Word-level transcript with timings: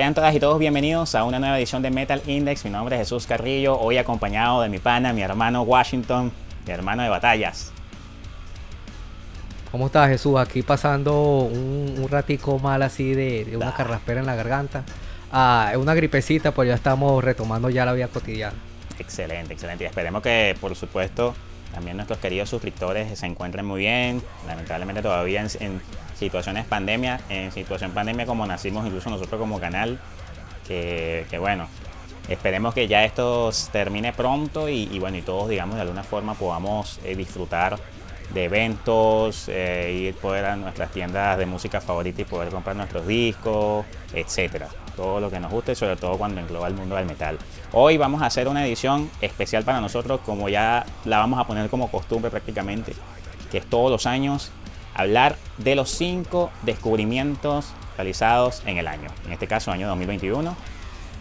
Sean 0.00 0.14
todas 0.14 0.34
y 0.34 0.40
todos 0.40 0.58
bienvenidos 0.58 1.14
a 1.14 1.24
una 1.24 1.38
nueva 1.38 1.58
edición 1.58 1.82
de 1.82 1.90
Metal 1.90 2.22
Index. 2.26 2.64
Mi 2.64 2.70
nombre 2.70 2.96
es 2.96 3.02
Jesús 3.02 3.26
Carrillo, 3.26 3.78
hoy 3.78 3.98
acompañado 3.98 4.62
de 4.62 4.70
mi 4.70 4.78
pana, 4.78 5.12
mi 5.12 5.20
hermano 5.20 5.60
Washington, 5.60 6.32
mi 6.66 6.72
hermano 6.72 7.02
de 7.02 7.10
batallas. 7.10 7.70
¿Cómo 9.70 9.88
estás 9.88 10.08
Jesús? 10.08 10.38
Aquí 10.38 10.62
pasando 10.62 11.40
un, 11.40 12.06
ratico 12.10 12.58
mal 12.58 12.80
así 12.80 13.12
de, 13.12 13.54
una 13.54 13.74
carraspera 13.74 14.20
en 14.20 14.26
la 14.26 14.36
garganta. 14.36 14.84
Ah, 15.30 15.70
una 15.76 15.92
gripecita, 15.92 16.54
pues 16.54 16.66
ya 16.66 16.76
estamos 16.76 17.22
retomando 17.22 17.68
ya 17.68 17.84
la 17.84 17.92
vida 17.92 18.08
cotidiana. 18.08 18.56
Excelente, 18.98 19.52
excelente. 19.52 19.84
Y 19.84 19.86
esperemos 19.86 20.22
que, 20.22 20.56
por 20.62 20.74
supuesto, 20.76 21.34
también 21.74 21.98
nuestros 21.98 22.18
queridos 22.20 22.48
suscriptores 22.48 23.18
se 23.18 23.26
encuentren 23.26 23.66
muy 23.66 23.80
bien. 23.80 24.22
Lamentablemente 24.46 25.02
todavía 25.02 25.44
en 25.60 25.82
situaciones 26.20 26.66
pandemia, 26.66 27.18
en 27.30 27.50
situación 27.50 27.90
pandemia 27.92 28.26
como 28.26 28.46
nacimos 28.46 28.86
incluso 28.86 29.10
nosotros 29.10 29.40
como 29.40 29.58
canal, 29.58 29.98
que, 30.68 31.26
bueno, 31.40 31.66
esperemos 32.28 32.74
que 32.74 32.86
ya 32.86 33.04
esto 33.04 33.50
termine 33.72 34.12
pronto 34.12 34.68
y, 34.68 34.98
bueno, 35.00 35.16
y 35.16 35.22
todos 35.22 35.48
digamos 35.48 35.74
de 35.74 35.80
alguna 35.80 36.04
forma 36.04 36.34
podamos 36.34 37.00
eh, 37.04 37.16
disfrutar 37.16 37.76
de 38.32 38.44
eventos, 38.44 39.48
eh, 39.48 40.08
ir 40.08 40.14
poder 40.14 40.44
a 40.44 40.54
nuestras 40.54 40.92
tiendas 40.92 41.36
de 41.36 41.46
música 41.46 41.80
favorita 41.80 42.22
y 42.22 42.24
poder 42.24 42.50
comprar 42.50 42.76
nuestros 42.76 43.04
discos, 43.04 43.84
etcétera. 44.14 44.68
Todo 44.94 45.18
lo 45.18 45.30
que 45.30 45.40
nos 45.40 45.50
guste, 45.50 45.74
sobre 45.74 45.96
todo 45.96 46.16
cuando 46.16 46.40
engloba 46.40 46.68
el 46.68 46.74
mundo 46.74 46.94
del 46.94 47.06
metal. 47.06 47.38
Hoy 47.72 47.96
vamos 47.96 48.22
a 48.22 48.26
hacer 48.26 48.46
una 48.46 48.64
edición 48.64 49.10
especial 49.20 49.64
para 49.64 49.80
nosotros, 49.80 50.20
como 50.24 50.48
ya 50.48 50.86
la 51.06 51.18
vamos 51.18 51.40
a 51.40 51.44
poner 51.44 51.68
como 51.70 51.90
costumbre 51.90 52.30
prácticamente, 52.30 52.92
que 53.50 53.58
es 53.58 53.66
todos 53.66 53.90
los 53.90 54.06
años 54.06 54.52
hablar 54.94 55.36
de 55.58 55.74
los 55.74 55.90
cinco 55.90 56.50
descubrimientos 56.62 57.72
realizados 57.96 58.62
en 58.66 58.78
el 58.78 58.86
año, 58.86 59.08
en 59.26 59.32
este 59.32 59.46
caso 59.46 59.70
año 59.70 59.88
2021. 59.88 60.56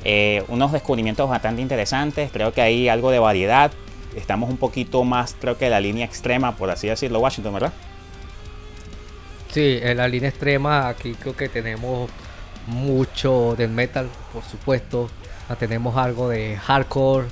Eh, 0.05 0.43
unos 0.47 0.71
descubrimientos 0.71 1.29
bastante 1.29 1.61
interesantes, 1.61 2.31
creo 2.31 2.53
que 2.53 2.61
hay 2.61 2.87
algo 2.87 3.11
de 3.11 3.19
variedad, 3.19 3.71
estamos 4.15 4.49
un 4.49 4.57
poquito 4.57 5.03
más, 5.03 5.35
creo 5.39 5.57
que 5.57 5.69
la 5.69 5.79
línea 5.79 6.05
extrema, 6.05 6.55
por 6.55 6.69
así 6.69 6.87
decirlo, 6.87 7.19
Washington, 7.19 7.53
¿verdad? 7.53 7.73
Sí, 9.51 9.79
en 9.81 9.97
la 9.97 10.07
línea 10.07 10.29
extrema 10.29 10.87
aquí 10.87 11.15
creo 11.15 11.35
que 11.35 11.49
tenemos 11.49 12.09
mucho 12.67 13.55
del 13.57 13.71
metal, 13.71 14.07
por 14.31 14.43
supuesto, 14.43 15.09
ah, 15.49 15.55
tenemos 15.55 15.97
algo 15.97 16.29
de 16.29 16.55
hardcore, 16.55 17.27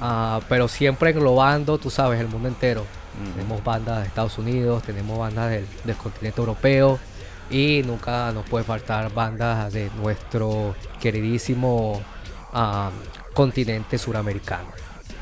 ah, 0.00 0.40
pero 0.48 0.68
siempre 0.68 1.10
englobando, 1.10 1.76
tú 1.78 1.90
sabes, 1.90 2.20
el 2.20 2.28
mundo 2.28 2.48
entero. 2.48 2.86
Tenemos 3.34 3.62
bandas 3.64 4.00
de 4.00 4.06
Estados 4.06 4.38
Unidos, 4.38 4.82
tenemos 4.82 5.18
bandas 5.18 5.50
del, 5.50 5.96
continente 5.96 6.40
europeo 6.40 6.98
y 7.50 7.82
nunca 7.86 8.32
nos 8.32 8.48
puede 8.48 8.64
faltar 8.64 9.12
bandas 9.12 9.72
de 9.72 9.90
nuestro 9.96 10.74
queridísimo 11.00 12.02
ah, 12.52 12.90
continente 13.34 13.98
suramericano. 13.98 14.68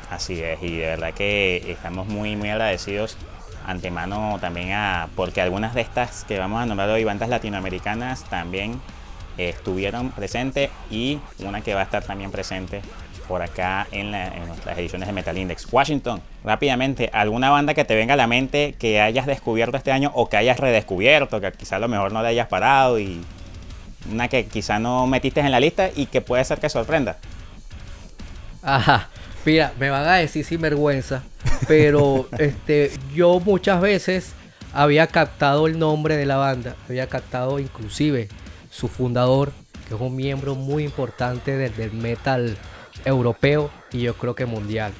Así 0.09 0.41
es, 0.41 0.61
y 0.61 0.77
de 0.77 0.87
verdad 0.87 1.13
que 1.13 1.71
estamos 1.71 2.07
muy, 2.07 2.35
muy 2.35 2.49
agradecidos 2.49 3.17
antemano 3.65 4.37
también 4.39 4.73
a, 4.73 5.09
porque 5.15 5.41
algunas 5.41 5.73
de 5.73 5.81
estas 5.81 6.23
que 6.23 6.37
vamos 6.37 6.61
a 6.61 6.65
nombrar 6.65 6.89
hoy, 6.89 7.03
bandas 7.03 7.29
latinoamericanas, 7.29 8.23
también 8.25 8.79
estuvieron 9.37 10.11
presentes 10.11 10.69
y 10.89 11.19
una 11.39 11.61
que 11.61 11.73
va 11.73 11.81
a 11.81 11.83
estar 11.83 12.03
también 12.03 12.31
presente 12.31 12.81
por 13.27 13.41
acá 13.41 13.87
en, 13.91 14.11
las 14.11 14.77
ediciones 14.77 15.07
de 15.07 15.13
Metal 15.13 15.37
Index. 15.37 15.67
Washington, 15.71 16.21
rápidamente, 16.43 17.09
¿alguna 17.13 17.49
banda 17.49 17.73
que 17.73 17.85
te 17.85 17.95
venga 17.95 18.13
a 18.13 18.17
la 18.17 18.27
mente 18.27 18.75
que 18.79 19.01
hayas 19.01 19.25
descubierto 19.25 19.77
este 19.77 19.91
año 19.91 20.11
o 20.13 20.29
que 20.29 20.37
hayas 20.37 20.59
redescubierto, 20.59 21.41
que 21.41 21.51
quizá 21.51 21.77
a 21.77 21.79
lo 21.79 21.87
mejor 21.87 22.11
no 22.11 22.21
le 22.21 22.29
hayas 22.29 22.47
parado 22.47 22.99
y 22.99 23.21
una 24.11 24.27
que 24.27 24.45
quizá 24.45 24.79
no 24.79 25.07
metiste 25.07 25.39
en 25.39 25.51
la 25.51 25.59
lista 25.59 25.89
y 25.95 26.05
que 26.05 26.21
puede 26.21 26.43
ser 26.45 26.59
que 26.59 26.69
sorprenda? 26.69 27.17
Ajá. 28.61 29.09
Mira, 29.45 29.73
me 29.79 29.89
van 29.91 30.07
a 30.07 30.15
decir 30.15 30.43
sin 30.43 30.61
vergüenza, 30.61 31.23
pero 31.67 32.27
este, 32.39 32.91
yo 33.13 33.39
muchas 33.39 33.79
veces 33.79 34.33
había 34.73 35.07
captado 35.07 35.67
el 35.67 35.77
nombre 35.77 36.17
de 36.17 36.25
la 36.25 36.37
banda, 36.37 36.75
había 36.89 37.07
captado 37.07 37.59
inclusive 37.59 38.27
su 38.71 38.87
fundador, 38.87 39.51
que 39.87 39.93
es 39.93 40.01
un 40.01 40.15
miembro 40.15 40.55
muy 40.55 40.83
importante 40.83 41.55
del 41.57 41.93
metal 41.93 42.57
europeo 43.05 43.69
y 43.91 44.01
yo 44.01 44.13
creo 44.15 44.35
que 44.35 44.45
mundial. 44.45 44.91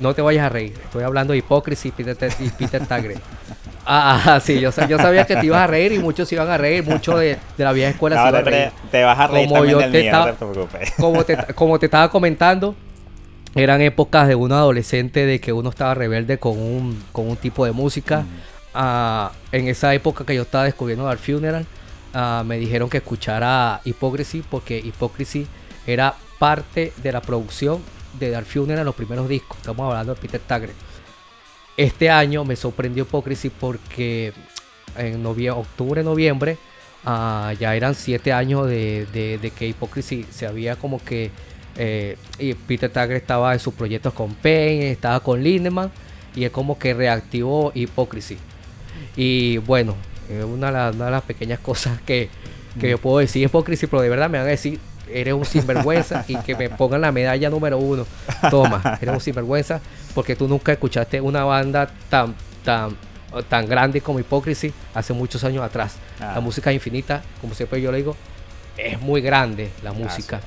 No 0.00 0.14
te 0.14 0.22
vayas 0.22 0.46
a 0.46 0.48
reír, 0.50 0.74
estoy 0.84 1.02
hablando 1.02 1.32
de 1.32 1.38
Hipocrisy 1.38 1.88
y 1.88 1.92
Peter, 1.92 2.30
y 2.38 2.48
Peter 2.50 2.86
Tagre. 2.86 3.16
Ah, 3.88 4.20
ah, 4.26 4.40
sí, 4.40 4.58
yo, 4.58 4.70
yo, 4.88 4.98
sabía 4.98 5.24
que 5.26 5.36
te 5.36 5.46
ibas 5.46 5.60
a 5.60 5.68
reír 5.68 5.92
y 5.92 6.00
muchos 6.00 6.32
iban 6.32 6.50
a 6.50 6.58
reír, 6.58 6.82
muchos 6.84 7.20
de, 7.20 7.38
la 7.56 7.70
vieja 7.70 7.90
escuela 7.90 8.16
se 8.16 8.28
iban 8.28 8.34
a 8.34 8.42
reír. 8.42 8.72
Te, 8.90 9.04
vas 9.04 9.16
a 9.16 9.28
reír 9.28 9.48
como 9.48 9.64
yo 9.64 9.78
te, 9.78 10.06
estaba, 10.06 10.32
como, 10.98 11.24
te, 11.24 11.36
como 11.54 11.78
te 11.78 11.86
estaba 11.86 12.10
comentando, 12.10 12.74
eran 13.54 13.80
épocas 13.80 14.26
de 14.26 14.34
un 14.34 14.50
adolescente 14.50 15.24
de 15.24 15.40
que 15.40 15.52
uno 15.52 15.70
estaba 15.70 15.94
rebelde 15.94 16.38
con 16.38 16.58
un, 16.58 17.00
con 17.12 17.28
un 17.28 17.36
tipo 17.36 17.64
de 17.64 17.70
música. 17.70 18.22
Mm. 18.22 18.26
Ah, 18.74 19.30
en 19.52 19.68
esa 19.68 19.94
época 19.94 20.26
que 20.26 20.34
yo 20.34 20.42
estaba 20.42 20.64
descubriendo 20.64 21.04
Dark 21.04 21.20
Funeral, 21.20 21.64
ah, 22.12 22.42
me 22.44 22.58
dijeron 22.58 22.90
que 22.90 22.96
escuchara 22.96 23.80
Hypocrisy 23.84 24.42
porque 24.50 24.78
Hypocrisy 24.78 25.46
era 25.86 26.16
parte 26.38 26.92
de 27.02 27.12
la 27.12 27.20
producción 27.20 27.80
de 28.18 28.30
Dark 28.30 28.46
Funeral 28.46 28.80
en 28.80 28.86
los 28.86 28.94
primeros 28.94 29.28
discos. 29.28 29.58
Estamos 29.58 29.86
hablando 29.86 30.14
de 30.14 30.20
Peter 30.20 30.40
Tagre. 30.40 30.72
Este 31.76 32.08
año 32.10 32.44
me 32.44 32.56
sorprendió 32.56 33.04
Hypocrisy 33.04 33.50
porque 33.50 34.32
en 34.96 35.22
noviembre, 35.22 35.60
octubre, 35.60 36.02
noviembre, 36.02 36.56
ah, 37.04 37.52
ya 37.58 37.74
eran 37.76 37.94
siete 37.94 38.32
años 38.32 38.66
de, 38.66 39.52
que 39.56 39.68
Hypocrisy 39.68 40.26
se 40.30 40.46
había 40.46 40.76
como 40.76 41.02
que. 41.04 41.30
Eh, 41.78 42.16
y 42.38 42.54
Peter 42.54 42.90
Tagre 42.90 43.18
estaba 43.18 43.52
en 43.52 43.60
sus 43.60 43.74
proyectos 43.74 44.14
con 44.14 44.34
Pain, 44.34 44.82
estaba 44.82 45.20
con 45.20 45.42
Lindemann, 45.42 45.92
y 46.34 46.44
es 46.44 46.50
como 46.50 46.78
que 46.78 46.94
reactivó 46.94 47.70
Hypocrisy. 47.74 48.38
Y 49.14 49.58
bueno, 49.58 49.94
es 50.30 50.42
una, 50.42 50.90
de 50.90 51.10
las 51.10 51.22
pequeñas 51.22 51.58
cosas 51.58 52.00
que, 52.06 52.30
que 52.80 52.90
yo 52.90 52.98
puedo 52.98 53.18
decir 53.18 53.42
Hypocrisy, 53.42 53.86
pero 53.86 54.00
de 54.00 54.08
verdad 54.08 54.30
me 54.30 54.38
van 54.38 54.46
a 54.46 54.50
decir 54.50 54.80
eres 55.12 55.34
un 55.34 55.44
sinvergüenza 55.44 56.24
y 56.28 56.36
que 56.36 56.54
me 56.54 56.70
pongan 56.70 57.00
la 57.00 57.12
medalla 57.12 57.50
número 57.50 57.78
uno. 57.78 58.06
Toma, 58.50 58.98
eres 59.00 59.14
un 59.14 59.20
sinvergüenza 59.20 59.80
porque 60.14 60.36
tú 60.36 60.48
nunca 60.48 60.72
escuchaste 60.72 61.20
una 61.20 61.44
banda 61.44 61.90
tan, 62.08 62.34
tan, 62.64 62.96
tan 63.48 63.66
grande 63.66 64.00
como 64.00 64.18
Hypocrisy 64.18 64.72
hace 64.94 65.12
muchos 65.12 65.44
años 65.44 65.62
atrás. 65.62 65.96
La 66.18 66.36
ah. 66.36 66.40
música 66.40 66.72
infinita, 66.72 67.22
como 67.40 67.54
siempre 67.54 67.80
yo 67.80 67.92
le 67.92 67.98
digo, 67.98 68.16
es 68.76 69.00
muy 69.00 69.20
grande 69.20 69.70
la 69.82 69.92
música. 69.92 70.40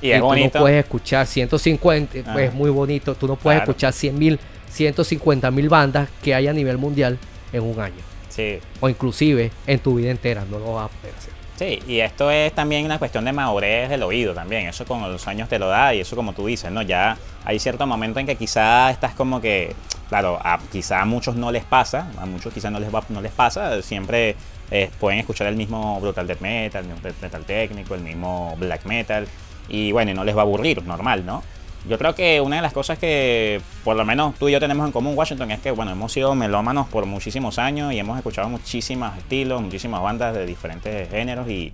Y, 0.00 0.10
es 0.10 0.20
tú 0.20 0.34
no 0.34 0.50
puedes 0.50 0.84
escuchar 0.84 1.26
150, 1.26 2.18
ah. 2.26 2.42
es 2.42 2.52
muy 2.52 2.70
bonito, 2.70 3.14
tú 3.14 3.26
no 3.26 3.36
puedes 3.36 3.62
escuchar 3.62 3.92
100 3.92 4.18
mil, 4.18 4.40
150 4.70 5.50
mil 5.50 5.68
bandas 5.68 6.08
que 6.22 6.34
hay 6.34 6.48
a 6.48 6.52
nivel 6.52 6.78
mundial 6.78 7.18
en 7.52 7.62
un 7.62 7.80
año. 7.80 8.02
Sí. 8.28 8.58
O 8.80 8.88
inclusive 8.88 9.50
en 9.66 9.78
tu 9.78 9.96
vida 9.96 10.10
entera, 10.10 10.44
no 10.50 10.58
lo 10.58 10.74
vas 10.74 10.86
a 10.86 10.88
poder 10.88 11.14
hacer. 11.16 11.43
Sí, 11.56 11.78
y 11.86 12.00
esto 12.00 12.32
es 12.32 12.52
también 12.52 12.84
una 12.84 12.98
cuestión 12.98 13.24
de 13.24 13.32
madurez 13.32 13.88
del 13.88 14.02
oído 14.02 14.34
también. 14.34 14.66
Eso 14.66 14.84
con 14.84 15.00
los 15.00 15.28
años 15.28 15.48
te 15.48 15.58
lo 15.58 15.68
da 15.68 15.94
y 15.94 16.00
eso 16.00 16.16
como 16.16 16.32
tú 16.32 16.46
dices, 16.46 16.72
¿no? 16.72 16.82
Ya 16.82 17.16
hay 17.44 17.60
cierto 17.60 17.86
momento 17.86 18.18
en 18.18 18.26
que 18.26 18.34
quizá 18.34 18.90
estás 18.90 19.14
como 19.14 19.40
que, 19.40 19.74
claro, 20.08 20.38
a, 20.42 20.58
quizá 20.72 21.00
a 21.00 21.04
muchos 21.04 21.36
no 21.36 21.52
les 21.52 21.64
pasa, 21.64 22.08
a 22.18 22.26
muchos 22.26 22.52
quizá 22.52 22.70
no 22.70 22.80
les, 22.80 22.92
va, 22.92 23.04
no 23.08 23.20
les 23.20 23.30
pasa, 23.30 23.80
siempre 23.82 24.34
eh, 24.72 24.90
pueden 24.98 25.20
escuchar 25.20 25.46
el 25.46 25.54
mismo 25.54 26.00
brutal 26.00 26.26
death 26.26 26.40
metal, 26.40 26.84
el 26.84 27.14
metal 27.22 27.44
técnico, 27.44 27.94
el 27.94 28.00
mismo 28.00 28.56
black 28.58 28.84
metal 28.84 29.28
y 29.68 29.92
bueno, 29.92 30.10
y 30.10 30.14
no 30.14 30.24
les 30.24 30.36
va 30.36 30.40
a 30.40 30.44
aburrir, 30.44 30.82
normal, 30.84 31.24
¿no? 31.24 31.44
Yo 31.88 31.98
creo 31.98 32.14
que 32.14 32.40
una 32.40 32.56
de 32.56 32.62
las 32.62 32.72
cosas 32.72 32.98
que 32.98 33.60
por 33.84 33.94
lo 33.94 34.06
menos 34.06 34.34
tú 34.36 34.48
y 34.48 34.52
yo 34.52 34.60
tenemos 34.60 34.86
en 34.86 34.92
común, 34.92 35.14
Washington, 35.16 35.50
es 35.50 35.60
que 35.60 35.70
bueno, 35.70 35.92
hemos 35.92 36.12
sido 36.12 36.34
melómanos 36.34 36.86
por 36.88 37.04
muchísimos 37.04 37.58
años 37.58 37.92
y 37.92 37.98
hemos 37.98 38.16
escuchado 38.16 38.48
muchísimos 38.48 39.16
estilos, 39.18 39.60
muchísimas 39.60 40.00
bandas 40.00 40.34
de 40.34 40.46
diferentes 40.46 41.10
géneros 41.10 41.46
y 41.50 41.72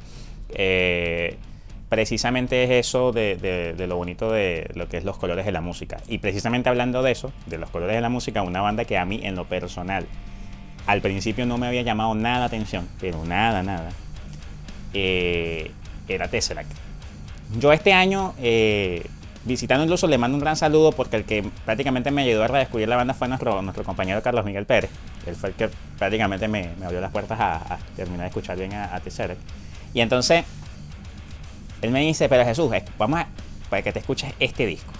eh, 0.48 1.36
precisamente 1.88 2.64
es 2.64 2.88
eso 2.88 3.12
de, 3.12 3.76
lo 3.86 3.96
bonito 3.96 4.32
de 4.32 4.68
lo 4.74 4.88
que 4.88 4.96
es 4.96 5.04
los 5.04 5.16
colores 5.16 5.46
de 5.46 5.52
la 5.52 5.60
música. 5.60 5.98
Y 6.08 6.18
precisamente 6.18 6.68
hablando 6.68 7.04
de 7.04 7.12
eso, 7.12 7.32
de 7.46 7.58
los 7.58 7.70
colores 7.70 7.94
de 7.94 8.00
la 8.00 8.08
música, 8.08 8.42
una 8.42 8.60
banda 8.60 8.84
que 8.84 8.98
a 8.98 9.04
mí 9.04 9.20
en 9.22 9.36
lo 9.36 9.44
personal 9.44 10.06
al 10.88 11.02
principio 11.02 11.46
no 11.46 11.56
me 11.56 11.68
había 11.68 11.82
llamado 11.82 12.16
nada 12.16 12.40
la 12.40 12.44
atención, 12.46 12.88
pero 13.00 13.24
nada, 13.24 13.62
nada, 13.62 13.90
eh, 14.92 15.70
era 16.08 16.26
Tesseract. 16.26 16.72
Yo 17.60 17.72
este 17.72 17.92
año... 17.92 18.34
Eh, 18.40 19.04
visitando 19.44 19.84
incluso 19.84 20.06
le 20.06 20.18
mando 20.18 20.36
un 20.36 20.40
gran 20.40 20.56
saludo 20.56 20.92
porque 20.92 21.16
el 21.16 21.24
que 21.24 21.48
prácticamente 21.64 22.10
me 22.10 22.22
ayudó 22.22 22.44
a 22.44 22.48
redescubrir 22.48 22.88
la 22.88 22.96
banda 22.96 23.14
fue 23.14 23.28
nuestro, 23.28 23.62
nuestro 23.62 23.84
compañero 23.84 24.22
Carlos 24.22 24.44
Miguel 24.44 24.66
Pérez. 24.66 24.90
Él 25.26 25.34
fue 25.34 25.50
el 25.50 25.54
que 25.54 25.70
prácticamente 25.98 26.48
me, 26.48 26.70
abrió 26.84 27.00
las 27.00 27.10
puertas 27.10 27.38
a, 27.40 27.78
terminar 27.96 28.22
de 28.22 28.26
escuchar 28.28 28.58
bien 28.58 28.74
a, 28.74 28.94
a 28.94 29.00
Y 29.94 30.00
entonces, 30.00 30.44
él 31.82 31.90
me 31.90 32.00
dice, 32.00 32.28
pero 32.28 32.44
Jesús, 32.44 32.70
vamos 32.98 33.20
a, 33.20 33.28
para 33.70 33.82
que 33.82 33.92
te 33.92 34.00
escuches 34.00 34.32
este 34.38 34.66
disco. 34.66 34.92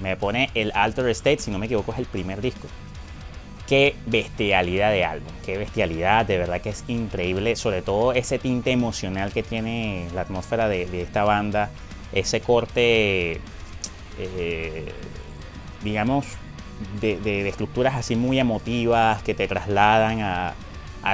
Me 0.00 0.16
pone 0.16 0.50
el 0.54 0.72
Alter 0.74 1.08
State, 1.08 1.38
si 1.40 1.50
no 1.50 1.58
me 1.58 1.66
equivoco, 1.66 1.92
es 1.92 1.98
el 1.98 2.06
primer 2.06 2.40
disco. 2.40 2.68
qué 3.66 3.94
bestialidad 4.06 4.90
de 4.90 5.04
álbum, 5.04 5.32
qué 5.46 5.56
bestialidad, 5.56 6.26
de 6.26 6.38
verdad 6.38 6.60
que 6.60 6.70
es 6.70 6.84
increíble, 6.88 7.54
sobre 7.54 7.82
todo 7.82 8.12
ese 8.12 8.38
tinte 8.40 8.72
emocional 8.72 9.32
que 9.32 9.44
tiene 9.44 10.08
la 10.12 10.22
atmósfera 10.22 10.68
de, 10.68 11.02
esta 11.02 11.22
banda, 11.22 11.70
ese 12.12 12.40
corte, 12.40 13.40
eh, 14.18 14.92
digamos, 15.82 16.26
de, 17.00 17.48
estructuras 17.48 17.94
así 17.94 18.16
muy 18.16 18.38
emotivas 18.38 19.22
que 19.22 19.34
te 19.34 19.48
trasladan 19.48 20.20
a, 20.20 20.54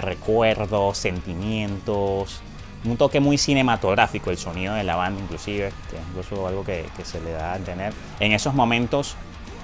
recuerdos, 0.01 0.99
sentimientos, 0.99 2.41
un 2.85 2.97
toque 2.97 3.21
muy 3.21 3.39
cinematográfico 3.39 4.31
el 4.31 4.37
sonido 4.37 4.75
de 4.75 4.83
la 4.83 4.97
banda 4.97 5.21
inclusive, 5.21 5.73
que 5.91 6.21
es 6.21 6.33
algo 6.33 6.65
que, 6.65 6.85
se 7.05 7.21
le 7.21 7.33
da 7.33 7.55
a 7.55 7.59
tener. 7.59 7.93
En 8.19 8.33
esos 8.33 8.55
momentos 8.55 9.15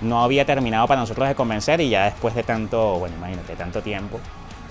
no 0.00 0.23
había 0.23 0.44
terminado 0.44 0.87
para 0.87 1.00
nosotros 1.00 1.29
de 1.29 1.34
convencer 1.34 1.81
y 1.81 1.88
ya 1.88 2.05
después 2.05 2.34
de 2.34 2.43
tanto, 2.44 2.99
bueno, 2.99 3.17
imagínate, 3.17 3.56
tanto 3.56 3.82
tiempo, 3.82 4.20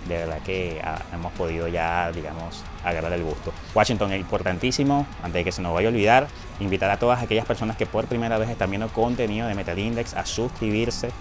de 0.08 0.18
verdad 0.18 0.40
que 0.42 0.82
ah, 0.84 1.00
hemos 1.14 1.32
podido 1.34 1.68
ya, 1.68 2.12
digamos, 2.12 2.64
agarrar 2.84 3.14
el 3.14 3.24
gusto. 3.24 3.54
Washington 3.74 4.14
es 4.14 4.20
importantísimo, 4.20 5.06
antes 5.18 5.34
de 5.34 5.44
que 5.44 5.52
se 5.52 5.62
nos 5.62 5.74
vaya 5.74 5.88
a 5.88 5.92
olvidar, 5.92 6.28
invitar 6.60 6.90
a 6.90 6.98
todas 6.98 7.22
aquellas 7.22 7.46
personas 7.46 7.78
que 7.78 7.86
por 7.86 8.06
primera 8.06 8.38
vez 8.38 8.50
están 8.50 8.70
viendo 8.70 8.88
contenido 8.90 9.48
de 9.48 9.56
Metal 9.56 9.78
Index 9.78 10.14
a 10.16 10.26
suscribirse 10.26 11.12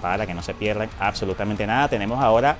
para 0.00 0.26
que 0.26 0.34
no 0.34 0.42
se 0.42 0.54
pierdan 0.54 0.88
absolutamente 0.98 1.66
nada. 1.66 1.88
Tenemos 1.88 2.20
ahora 2.20 2.56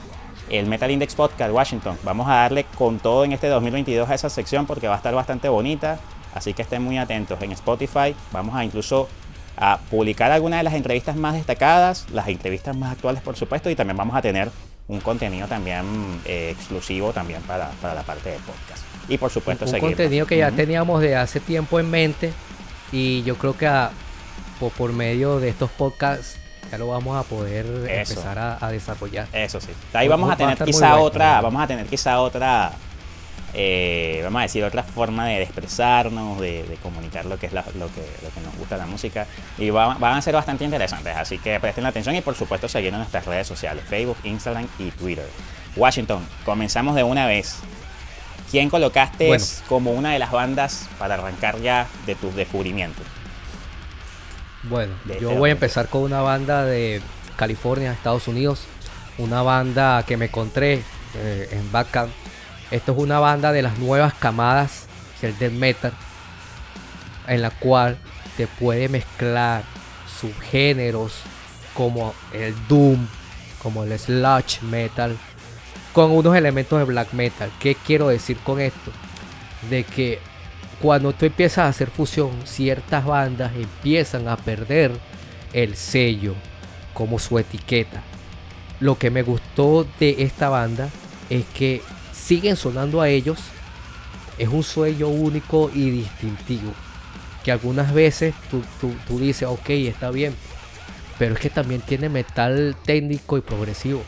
el 0.50 0.66
Metal 0.66 0.90
Index 0.90 1.14
Podcast 1.14 1.52
Washington. 1.52 1.98
Vamos 2.02 2.28
a 2.28 2.34
darle 2.34 2.64
con 2.76 2.98
todo 2.98 3.24
en 3.24 3.32
este 3.32 3.48
2022 3.48 4.08
a 4.10 4.14
esa 4.14 4.28
sección 4.28 4.66
porque 4.66 4.88
va 4.88 4.94
a 4.94 4.96
estar 4.98 5.14
bastante 5.14 5.48
bonita. 5.48 5.98
Así 6.34 6.54
que 6.54 6.62
estén 6.62 6.82
muy 6.82 6.98
atentos 6.98 7.40
en 7.42 7.52
Spotify. 7.52 8.14
Vamos 8.32 8.54
a 8.54 8.64
incluso 8.64 9.08
a 9.56 9.78
publicar 9.90 10.30
algunas 10.32 10.60
de 10.60 10.64
las 10.64 10.74
entrevistas 10.74 11.16
más 11.16 11.34
destacadas, 11.34 12.06
las 12.12 12.28
entrevistas 12.28 12.76
más 12.76 12.92
actuales 12.92 13.22
por 13.22 13.36
supuesto, 13.36 13.68
y 13.68 13.76
también 13.76 13.96
vamos 13.96 14.16
a 14.16 14.22
tener 14.22 14.50
un 14.90 15.00
contenido 15.00 15.46
también 15.46 15.84
eh, 16.24 16.50
exclusivo 16.50 17.12
también 17.12 17.40
para, 17.42 17.70
la 17.82 18.02
parte 18.02 18.30
de 18.30 18.36
podcast. 18.38 18.82
Y 19.08 19.18
por 19.18 19.30
supuesto 19.30 19.64
un, 19.64 19.74
un 19.74 19.80
contenido 19.80 20.26
que 20.26 20.36
ya 20.36 20.50
teníamos 20.50 21.00
de 21.00 21.16
hace 21.16 21.40
tiempo 21.40 21.78
en 21.78 21.90
mente 21.90 22.32
y 22.92 23.22
yo 23.22 23.36
creo 23.36 23.56
que 23.56 23.68
por, 24.76 24.92
medio 24.92 25.38
de 25.38 25.48
estos 25.48 25.70
podcasts 25.70 26.38
ya 26.70 26.78
lo 26.78 26.88
vamos 26.88 27.16
a 27.16 27.28
poder 27.28 27.66
empezar 27.88 28.38
a, 28.60 28.70
desarrollar. 28.70 29.26
Eso 29.32 29.60
sí. 29.60 29.70
Ahí 29.92 30.08
vamos 30.08 30.30
a 30.30 30.36
tener 30.36 30.58
quizá 30.58 30.98
otra, 30.98 31.40
vamos 31.40 31.62
a 31.62 31.66
tener 31.66 31.86
quizá 31.86 32.20
otra 32.20 32.72
eh, 33.54 34.20
vamos 34.22 34.40
a 34.40 34.42
decir, 34.42 34.62
otra 34.64 34.82
forma 34.82 35.26
de 35.26 35.42
expresarnos, 35.42 36.40
de, 36.40 36.78
comunicar 36.82 37.24
lo 37.26 37.38
que 37.38 37.46
es 37.46 37.52
lo, 37.52 37.62
que, 37.64 37.74
lo 37.74 38.30
que 38.30 38.40
nos 38.44 38.56
gusta 38.56 38.76
la 38.76 38.86
música. 38.86 39.26
Y 39.58 39.70
van 39.70 40.02
a 40.02 40.22
ser 40.22 40.34
bastante 40.34 40.64
interesantes, 40.64 41.16
así 41.16 41.38
que 41.38 41.58
presten 41.60 41.86
atención 41.86 42.14
y 42.14 42.20
por 42.20 42.34
supuesto 42.34 42.68
seguir 42.68 42.92
en 42.92 42.98
nuestras 42.98 43.26
redes 43.26 43.46
sociales, 43.46 43.84
Facebook, 43.88 44.18
Instagram 44.24 44.68
y 44.78 44.90
Twitter. 44.90 45.28
Washington, 45.76 46.26
comenzamos 46.44 46.94
de 46.94 47.02
una 47.02 47.26
vez. 47.26 47.58
¿Quién 48.50 48.68
colocaste 48.68 49.36
como 49.68 49.92
una 49.92 50.12
de 50.12 50.18
las 50.18 50.32
bandas 50.32 50.88
para 50.98 51.14
arrancar 51.14 51.60
ya 51.60 51.86
de 52.06 52.16
tus 52.16 52.34
descubrimientos? 52.34 53.04
Bueno, 54.64 54.92
yo 55.06 55.14
este 55.14 55.38
voy 55.38 55.50
a 55.50 55.52
empezar 55.52 55.88
con 55.88 56.02
una 56.02 56.20
banda 56.20 56.64
de 56.64 57.00
California, 57.36 57.92
Estados 57.92 58.26
Unidos. 58.26 58.64
Una 59.18 59.42
banda 59.42 60.02
que 60.04 60.16
me 60.16 60.26
encontré 60.26 60.82
eh, 61.14 61.48
en 61.52 61.70
Bandcamp 61.70 62.10
esto 62.70 62.92
es 62.92 62.98
una 62.98 63.18
banda 63.18 63.52
de 63.52 63.62
las 63.62 63.78
nuevas 63.78 64.14
camadas 64.14 64.86
del 65.20 65.36
death 65.38 65.52
metal, 65.52 65.92
en 67.26 67.42
la 67.42 67.50
cual 67.50 67.98
te 68.36 68.46
puede 68.46 68.88
mezclar 68.88 69.64
subgéneros 70.20 71.14
como 71.74 72.14
el 72.32 72.54
doom, 72.68 73.06
como 73.62 73.84
el 73.84 73.98
sludge 73.98 74.62
metal, 74.62 75.16
con 75.92 76.12
unos 76.12 76.36
elementos 76.36 76.78
de 76.78 76.84
black 76.84 77.12
metal. 77.12 77.50
¿Qué 77.58 77.74
quiero 77.74 78.08
decir 78.08 78.38
con 78.38 78.60
esto? 78.60 78.92
De 79.68 79.84
que 79.84 80.20
cuando 80.80 81.12
tú 81.12 81.26
empiezas 81.26 81.58
a 81.58 81.68
hacer 81.68 81.90
fusión, 81.90 82.30
ciertas 82.44 83.04
bandas 83.04 83.52
empiezan 83.54 84.28
a 84.28 84.36
perder 84.36 84.92
el 85.52 85.76
sello 85.76 86.34
como 86.94 87.18
su 87.18 87.38
etiqueta. 87.38 88.02
Lo 88.78 88.96
que 88.96 89.10
me 89.10 89.22
gustó 89.22 89.86
de 89.98 90.22
esta 90.22 90.48
banda 90.48 90.88
es 91.28 91.44
que 91.46 91.82
siguen 92.30 92.54
sonando 92.54 93.00
a 93.00 93.08
ellos, 93.08 93.40
es 94.38 94.48
un 94.48 94.62
sueño 94.62 95.08
único 95.08 95.68
y 95.74 95.90
distintivo. 95.90 96.70
Que 97.42 97.50
algunas 97.50 97.92
veces 97.92 98.36
tú, 98.48 99.18
dices, 99.18 99.48
ok, 99.48 99.70
está 99.70 100.12
bien, 100.12 100.32
pero 101.18 101.34
es 101.34 101.40
que 101.40 101.50
también 101.50 101.80
tiene 101.80 102.08
metal 102.08 102.76
técnico 102.84 103.36
y 103.36 103.40
progresivo. 103.40 104.02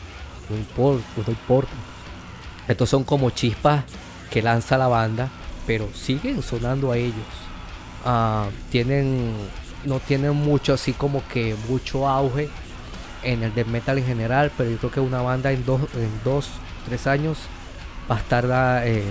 No 0.49 0.55
importa, 0.55 1.03
no 1.17 1.33
importa. 1.33 1.73
Estos 2.65 2.89
son 2.89 3.03
como 3.03 3.29
chispas 3.31 3.83
que 4.31 4.41
lanza 4.41 4.77
la 4.77 4.87
banda, 4.87 5.29
pero 5.67 5.89
siguen 5.93 6.41
sonando 6.41 6.93
a 6.93 6.97
ellos. 6.97 7.27
Ah, 8.05 8.47
tienen, 8.69 9.33
no 9.83 9.99
tienen 9.99 10.33
mucho 10.33 10.75
así 10.75 10.93
como 10.93 11.27
que 11.27 11.57
mucho 11.67 12.07
auge 12.07 12.47
en 13.21 13.43
el 13.43 13.53
de 13.53 13.65
metal 13.65 13.97
en 13.97 14.05
general, 14.05 14.49
pero 14.57 14.69
yo 14.69 14.77
creo 14.77 14.91
que 14.91 14.99
una 15.01 15.21
banda 15.21 15.51
en 15.51 15.65
dos, 15.65 15.81
en 15.95 16.21
dos, 16.23 16.47
tres 16.87 17.05
años 17.05 17.37
va 18.09 18.15
a 18.15 18.19
estar 18.19 18.45
eh, 18.85 19.03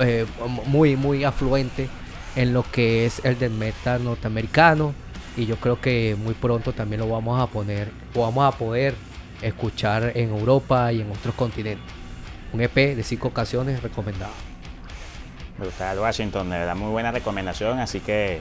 eh, 0.00 0.26
muy, 0.66 0.96
muy 0.96 1.24
afluente 1.24 1.88
en 2.36 2.52
lo 2.52 2.64
que 2.70 3.06
es 3.06 3.24
el 3.24 3.38
del 3.38 3.52
metal 3.52 4.04
norteamericano. 4.04 4.94
Y 5.36 5.46
yo 5.46 5.56
creo 5.56 5.80
que 5.80 6.16
muy 6.16 6.34
pronto 6.34 6.72
también 6.72 7.00
lo 7.00 7.08
vamos 7.08 7.40
a 7.40 7.48
poner, 7.48 7.90
o 8.14 8.22
vamos 8.22 8.52
a 8.52 8.56
poder 8.56 8.94
escuchar 9.42 10.12
en 10.14 10.30
Europa 10.30 10.92
y 10.92 11.00
en 11.00 11.10
otros 11.10 11.34
continentes. 11.34 11.84
Un 12.52 12.60
EP 12.60 12.74
de 12.74 13.02
cinco 13.02 13.28
ocasiones 13.28 13.82
recomendado. 13.82 14.32
Brutal 15.58 15.98
Washington, 15.98 16.50
de 16.50 16.58
verdad 16.58 16.76
muy 16.76 16.90
buena 16.90 17.10
recomendación, 17.10 17.78
así 17.80 18.00
que 18.00 18.40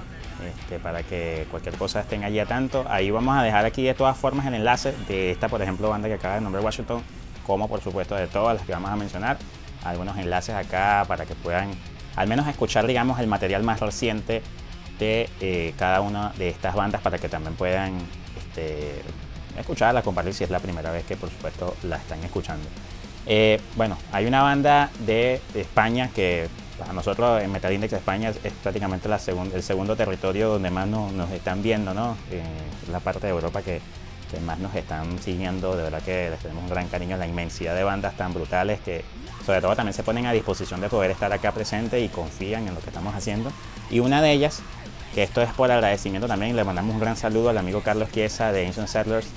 este, 0.60 0.80
para 0.80 1.04
que 1.04 1.48
cualquier 1.50 1.76
cosa 1.76 2.02
estén 2.02 2.24
allí 2.24 2.40
a 2.40 2.46
tanto. 2.46 2.86
Ahí 2.88 3.10
vamos 3.10 3.36
a 3.38 3.44
dejar 3.44 3.66
aquí 3.66 3.84
de 3.84 3.94
todas 3.96 4.16
formas 4.16 4.46
el 4.46 4.54
enlace 4.54 4.94
de 5.08 5.32
esta, 5.32 5.48
por 5.48 5.62
ejemplo, 5.64 5.90
banda 5.90 6.08
que 6.08 6.16
acaba 6.16 6.36
de 6.36 6.42
nombrar 6.42 6.64
Washington, 6.64 7.02
como 7.46 7.68
por 7.68 7.82
supuesto 7.82 8.16
de 8.16 8.28
todas 8.28 8.58
las 8.58 8.66
que 8.66 8.72
vamos 8.72 8.92
a 8.92 8.96
mencionar 8.96 9.38
algunos 9.84 10.18
enlaces 10.18 10.56
acá 10.56 11.06
para 11.08 11.26
que 11.26 11.36
puedan 11.36 11.72
al 12.16 12.28
menos 12.28 12.48
escuchar, 12.48 12.86
digamos, 12.86 13.20
el 13.20 13.28
material 13.28 13.64
más 13.64 13.80
reciente 13.80 14.42
de 15.00 15.30
eh, 15.42 15.74
cada 15.78 16.02
una 16.02 16.32
de 16.38 16.50
estas 16.50 16.76
bandas 16.76 17.02
para 17.02 17.18
que 17.18 17.28
también 17.30 17.56
puedan 17.56 17.98
este, 18.38 19.02
escucharla, 19.58 20.02
compartir 20.02 20.34
si 20.34 20.44
es 20.44 20.50
la 20.50 20.60
primera 20.60 20.92
vez 20.92 21.04
que 21.06 21.16
por 21.18 21.30
supuesto 21.30 21.76
la 21.84 21.98
están 21.98 22.24
escuchando. 22.24 22.68
Eh, 23.26 23.60
bueno, 23.76 23.98
hay 24.12 24.26
una 24.26 24.44
banda 24.44 24.92
de, 25.06 25.42
España 25.56 26.10
que 26.14 26.48
para 26.78 26.94
nosotros 26.94 27.42
en 27.42 27.52
Metal 27.52 27.72
Index 27.72 27.94
España 27.94 28.30
es, 28.30 28.54
prácticamente 28.62 29.10
el 29.10 29.64
segundo 29.64 29.96
territorio 29.96 30.50
donde 30.50 30.70
más 30.70 30.88
nos 30.88 31.32
están 31.32 31.64
viendo, 31.64 31.94
¿no? 31.94 32.18
la 32.92 33.00
parte 33.00 33.28
de 33.28 33.34
Europa 33.34 33.62
que, 33.62 33.80
que 34.30 34.40
más 34.42 34.60
nos 34.60 34.76
están 34.76 35.20
siguiendo, 35.20 35.76
de 35.76 35.84
verdad 35.84 36.02
que 36.02 36.30
les 36.32 36.40
tenemos 36.40 36.64
un 36.64 36.70
gran 36.70 36.88
cariño, 36.88 37.16
la 37.18 37.28
inmensidad 37.28 37.76
de 37.76 37.84
bandas 37.84 38.18
tan 38.18 38.34
brutales 38.34 38.80
que 38.82 39.06
sobre 39.46 39.62
todo 39.62 39.76
también 39.76 39.94
se 39.94 40.04
ponen 40.04 40.26
a 40.26 40.32
disposición 40.32 40.82
de 40.82 40.90
poder 40.90 41.12
estar 41.12 41.32
acá 41.34 41.52
presente 41.52 42.00
y 42.02 42.10
confían 42.10 42.68
en 42.68 42.76
lo 42.76 42.82
que 42.82 42.90
estamos 42.90 43.16
haciendo. 43.16 43.52
Y 43.90 44.00
una 44.00 44.22
de 44.22 44.32
ellas, 44.32 44.62
que 45.14 45.24
esto 45.24 45.42
es 45.42 45.52
por 45.54 45.72
agradecimiento 45.72 46.28
también, 46.28 46.56
le 46.56 46.64
mandamos 46.64 46.94
un 46.94 47.02
gran 47.02 47.18
saludo 47.18 47.50
al 47.50 47.58
amigo 47.58 47.82
Carlos 47.82 48.12
Chiesa 48.12 48.52
de 48.52 48.66
Ancient 48.66 48.88
Settlers, 48.88 49.28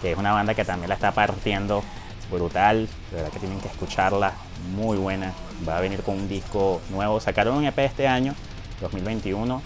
que 0.00 0.12
es 0.12 0.18
una 0.18 0.32
banda 0.32 0.54
que 0.54 0.64
también 0.64 0.88
la 0.88 0.94
está 0.94 1.12
partiendo 1.12 1.82
brutal, 2.30 2.88
de 3.10 3.16
verdad 3.16 3.32
que 3.32 3.38
tienen 3.38 3.60
que 3.60 3.68
escucharla, 3.68 4.32
muy 4.74 4.96
buena, 4.98 5.32
va 5.66 5.78
a 5.78 5.80
venir 5.80 6.02
con 6.02 6.16
un 6.16 6.28
disco 6.28 6.80
nuevo, 6.90 7.20
sacaron 7.20 7.56
un 7.56 7.64
EP 7.64 7.78
este 7.78 8.06
año, 8.06 8.34
2021, 8.80 9.62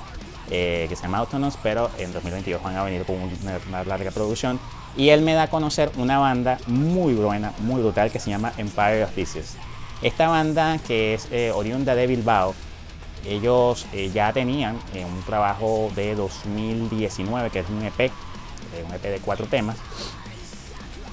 eh, 0.50 0.86
que 0.88 0.96
se 0.96 1.02
llama 1.02 1.18
Autonomous, 1.18 1.58
pero 1.62 1.90
en 1.98 2.12
2022 2.12 2.62
van 2.62 2.76
a 2.76 2.84
venir 2.84 3.04
con 3.04 3.16
una, 3.16 3.84
larga 3.84 4.10
producción. 4.10 4.58
Y 4.96 5.08
él 5.08 5.22
me 5.22 5.32
da 5.32 5.44
a 5.44 5.50
conocer 5.50 5.90
una 5.96 6.18
banda 6.18 6.58
muy 6.66 7.14
buena, 7.14 7.52
muy 7.60 7.80
brutal, 7.80 8.10
que 8.10 8.18
se 8.18 8.30
llama 8.30 8.52
Empire 8.58 9.04
of 9.04 9.10
Pieces. 9.12 9.56
Esta 10.02 10.26
banda 10.26 10.78
que 10.84 11.14
es 11.14 11.28
eh, 11.30 11.52
oriunda 11.54 11.94
de 11.94 12.08
Bilbao, 12.08 12.54
ellos 13.24 13.86
eh, 13.92 14.10
ya 14.12 14.32
tenían 14.32 14.76
eh, 14.94 15.04
un 15.04 15.22
trabajo 15.22 15.92
de 15.94 16.16
2019 16.16 17.50
que 17.50 17.60
es 17.60 17.68
un 17.68 17.84
EP, 17.84 18.10
un 18.84 18.94
EP 18.94 19.02
de 19.02 19.20
cuatro 19.24 19.46
temas. 19.46 19.76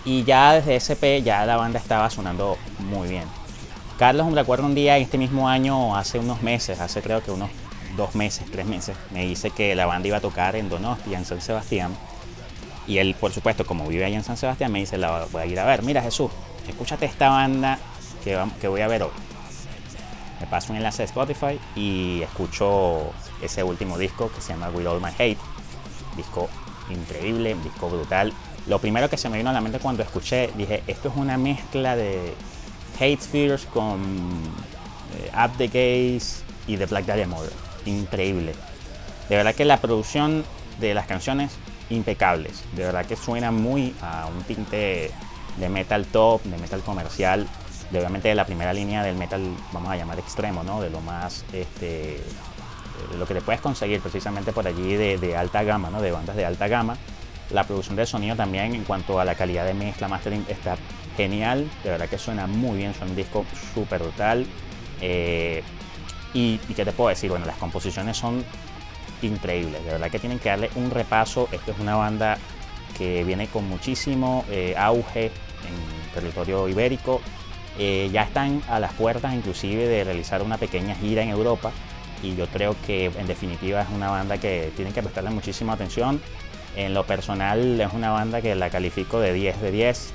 Y 0.05 0.23
ya 0.23 0.53
desde 0.53 0.75
ese 0.75 0.93
EP 0.93 1.23
ya 1.23 1.45
la 1.45 1.55
banda 1.55 1.77
estaba 1.77 2.09
sonando 2.09 2.57
muy 2.79 3.07
bien. 3.07 3.25
Carlos 3.99 4.25
me 4.25 4.33
recuerdo 4.33 4.65
un 4.65 4.73
día 4.73 4.97
este 4.97 5.19
mismo 5.19 5.47
año, 5.47 5.95
hace 5.95 6.17
unos 6.17 6.41
meses, 6.41 6.79
hace 6.79 7.03
creo 7.03 7.21
que 7.21 7.29
unos 7.29 7.51
dos 7.95 8.15
meses, 8.15 8.49
tres 8.51 8.65
meses, 8.65 8.97
me 9.11 9.23
dice 9.23 9.51
que 9.51 9.75
la 9.75 9.85
banda 9.85 10.07
iba 10.07 10.17
a 10.17 10.21
tocar 10.21 10.55
en 10.55 10.67
Donostia, 10.67 11.19
en 11.19 11.25
San 11.25 11.41
Sebastián. 11.41 11.95
Y 12.87 12.97
él, 12.97 13.13
por 13.19 13.31
supuesto, 13.31 13.67
como 13.67 13.85
vive 13.85 14.05
allá 14.05 14.17
en 14.17 14.23
San 14.23 14.37
Sebastián, 14.37 14.71
me 14.71 14.79
dice, 14.79 14.97
la 14.97 15.27
voy 15.31 15.43
a 15.43 15.45
ir 15.45 15.59
a 15.59 15.65
ver. 15.65 15.83
Mira 15.83 16.01
Jesús, 16.01 16.31
escúchate 16.67 17.05
esta 17.05 17.29
banda 17.29 17.77
que, 18.19 18.67
voy 18.67 18.81
a 18.81 18.87
ver 18.87 19.03
hoy. 19.03 19.11
Me 20.39 20.47
paso 20.47 20.71
un 20.71 20.77
enlace 20.77 21.03
de 21.03 21.05
Spotify 21.05 21.59
y 21.75 22.21
escucho 22.21 23.11
ese 23.41 23.63
último 23.63 23.97
disco 23.97 24.31
que 24.31 24.41
se 24.41 24.53
llama 24.53 24.69
With 24.69 24.87
All 24.87 25.01
My 25.01 25.09
Hate. 25.09 25.37
Disco 26.15 26.49
increíble, 26.89 27.55
disco 27.63 27.89
brutal. 27.89 28.33
lo 28.67 28.79
primero 28.79 29.09
que 29.09 29.17
se 29.17 29.29
me 29.29 29.37
vino 29.37 29.49
a 29.49 29.53
la 29.53 29.61
mente 29.61 29.79
cuando 29.79 30.03
escuché, 30.03 30.51
dije, 30.55 30.83
esto 30.87 31.09
es 31.09 31.15
una 31.15 31.37
mezcla 31.37 31.95
de 31.95 32.33
Hate 32.99 33.17
Fears 33.17 33.65
con 33.65 33.99
eh, 35.17 35.31
Up 35.33 35.51
the 35.57 35.67
Gaze 35.67 36.43
y 36.67 36.77
The 36.77 36.85
Black 36.85 37.05
Dahlia 37.05 37.27
Murder. 37.27 37.53
Increíble. 37.85 38.53
De 39.27 39.35
verdad 39.35 39.55
que 39.55 39.65
la 39.65 39.77
producción 39.77 40.43
de 40.79 40.93
las 40.93 41.07
canciones 41.07 41.51
impecables. 41.89 42.63
De 42.75 42.83
verdad 42.83 43.05
que 43.05 43.15
suena 43.15 43.51
muy 43.51 43.95
a 44.01 44.27
un 44.27 44.43
tinte 44.43 45.11
de 45.57 45.69
metal 45.69 46.05
top, 46.05 46.43
de 46.43 46.57
metal 46.57 46.81
comercial, 46.81 47.47
de 47.91 47.99
obviamente 47.99 48.27
de 48.27 48.35
la 48.35 48.45
primera 48.45 48.73
línea 48.73 49.03
del 49.03 49.15
metal, 49.15 49.41
vamos 49.71 49.91
a 49.91 49.95
llamar 49.95 50.19
extremo, 50.19 50.63
¿no? 50.63 50.81
De 50.81 50.89
lo 50.89 51.01
más, 51.01 51.45
este, 51.53 52.21
lo 53.17 53.25
que 53.25 53.33
te 53.33 53.41
puedes 53.41 53.61
conseguir 53.61 53.99
precisamente 54.01 54.51
por 54.51 54.67
allí 54.67 54.95
de, 54.95 55.35
alta 55.35 55.63
gama, 55.63 55.89
¿no? 55.89 56.01
De 56.01 56.11
bandas 56.11 56.35
de 56.35 56.45
alta 56.45 56.67
gama. 56.67 56.97
La 57.51 57.63
producción 57.63 57.95
del 57.95 58.05
sonido 58.05 58.35
también 58.35 58.75
en 58.75 58.83
cuanto 58.83 59.19
a 59.19 59.25
la 59.25 59.33
calidad 59.35 59.65
de 59.65 59.73
mezcla, 59.73 60.07
mastering, 60.07 60.45
está 60.49 60.77
genial. 61.17 61.69
De 61.83 61.89
verdad 61.89 62.07
que 62.07 62.19
suena 62.19 62.45
muy 62.45 62.77
bien, 62.77 62.93
suena 62.93 63.09
un 63.09 63.15
disco 63.15 63.45
súper 63.73 64.01
brutal. 64.01 64.45
Eh, 65.01 65.63
y, 66.33 66.59
y 66.69 66.73
qué 66.75 66.85
te 66.85 66.91
puedo 66.91 67.09
decir, 67.09 67.31
bueno, 67.31 67.47
las 67.47 67.57
composiciones 67.57 68.17
son 68.17 68.45
increíbles. 69.23 69.83
De 69.83 69.91
verdad 69.91 70.11
que 70.11 70.19
tienen 70.19 70.37
que 70.37 70.49
darle 70.49 70.69
un 70.75 70.91
repaso. 70.91 71.49
Esto 71.51 71.71
es 71.71 71.79
una 71.79 71.95
banda 71.95 72.37
que 72.97 73.23
viene 73.23 73.47
con 73.47 73.67
muchísimo 73.67 74.45
eh, 74.49 74.75
auge 74.77 75.25
en 75.25 76.13
territorio 76.13 76.67
ibérico. 76.67 77.21
Eh, 77.81 78.09
ya 78.11 78.23
están 78.23 78.61
a 78.67 78.77
las 78.81 78.91
puertas 78.91 79.33
inclusive 79.33 79.87
de 79.87 80.03
realizar 80.03 80.41
una 80.41 80.57
pequeña 80.57 80.95
gira 80.95 81.23
en 81.23 81.29
Europa 81.29 81.71
y 82.21 82.35
yo 82.35 82.45
creo 82.47 82.75
que 82.85 83.05
en 83.05 83.25
definitiva 83.25 83.81
es 83.81 83.87
una 83.89 84.09
banda 84.09 84.37
que 84.37 84.73
tienen 84.75 84.93
que 84.93 85.01
prestarle 85.01 85.29
muchísima 85.29 85.73
atención. 85.73 86.21
En 86.75 86.93
lo 86.93 87.05
personal 87.05 87.79
es 87.79 87.93
una 87.93 88.11
banda 88.11 88.41
que 88.41 88.53
la 88.53 88.69
califico 88.69 89.21
de 89.21 89.31
10 89.31 89.61
de 89.61 89.71
10. 89.71 90.13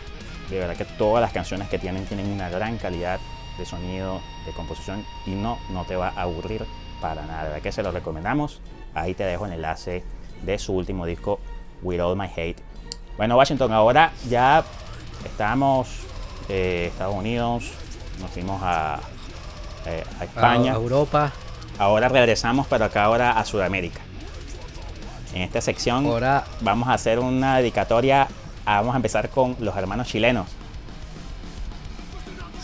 De 0.51 0.59
verdad 0.59 0.77
que 0.77 0.85
todas 0.85 1.23
las 1.23 1.33
canciones 1.33 1.69
que 1.71 1.79
tienen 1.79 2.05
tienen 2.05 2.31
una 2.31 2.51
gran 2.51 2.77
calidad 2.77 3.19
de 3.57 3.65
sonido, 3.65 4.21
de 4.45 4.53
composición 4.53 5.03
y 5.25 5.31
no, 5.31 5.59
no 5.71 5.85
te 5.85 5.97
va 5.97 6.09
a 6.09 6.21
aburrir 6.21 6.67
para 7.01 7.25
nada. 7.25 7.45
De 7.45 7.49
verdad 7.49 7.63
que 7.63 7.73
se 7.73 7.83
lo 7.83 7.93
recomendamos. 7.93 8.61
Ahí 8.95 9.15
te 9.15 9.25
dejo 9.25 9.47
el 9.47 9.55
enlace 9.55 10.05
de 10.43 10.59
su 10.59 10.75
último 10.75 11.07
disco, 11.07 11.41
With 11.83 12.01
All 12.03 12.17
My 12.17 12.27
Hate. 12.27 12.63
Bueno, 13.17 13.39
Washington, 13.39 13.73
ahora 13.73 14.13
ya 14.29 14.63
estamos 15.25 16.04
eh, 16.49 16.89
Estados 16.91 17.15
Unidos, 17.15 17.73
nos 18.21 18.31
fuimos 18.31 18.61
a, 18.63 19.01
eh, 19.87 20.05
España. 20.21 20.73
A 20.73 20.77
Europa. 20.77 21.33
Ahora 21.79 22.09
regresamos, 22.09 22.67
pero 22.69 22.85
acá 22.85 23.05
ahora 23.05 23.33
a 23.33 23.45
Sudamérica. 23.45 24.01
En 25.33 25.43
esta 25.43 25.61
sección 25.61 26.07
ahora, 26.07 26.45
vamos 26.61 26.89
a 26.89 26.95
hacer 26.95 27.19
una 27.19 27.59
dedicatoria, 27.59 28.29
vamos 28.65 28.95
a 28.95 28.97
empezar 28.97 29.31
con 29.31 29.57
los 29.59 29.77
hermanos 29.77 30.07
chilenos. 30.07 30.47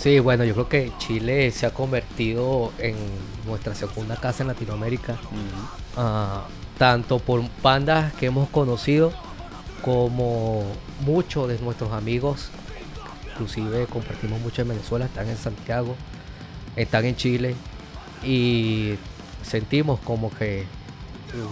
Sí, 0.01 0.19
bueno, 0.19 0.45
yo 0.45 0.55
creo 0.55 0.69
que 0.69 0.93
Chile 0.97 1.51
se 1.51 1.67
ha 1.67 1.75
convertido 1.75 2.73
en 2.79 2.97
nuestra 3.45 3.75
segunda 3.75 4.17
casa 4.17 4.43
en 4.43 4.47
Latinoamérica, 4.47 5.19
ah, 5.97 6.45
tanto 6.79 7.19
por 7.19 7.43
bandas 7.63 8.15
que 8.15 8.27
hemos 8.27 8.49
conocido 8.49 9.13
como 9.83 10.63
muchos 11.01 11.49
de 11.49 11.59
nuestros 11.59 11.93
amigos, 11.93 12.49
inclusive 13.41 13.87
compartimos 13.87 14.41
mucho 14.41 14.63
en 14.63 14.69
Venezuela, 14.69 15.07
están 15.07 15.29
en 15.29 15.37
Santiago, 15.37 15.97
están 16.77 17.07
en 17.07 17.17
Chile 17.17 17.55
y 18.23 18.95
sentimos 19.43 19.99
como 20.01 20.31
que 20.31 20.67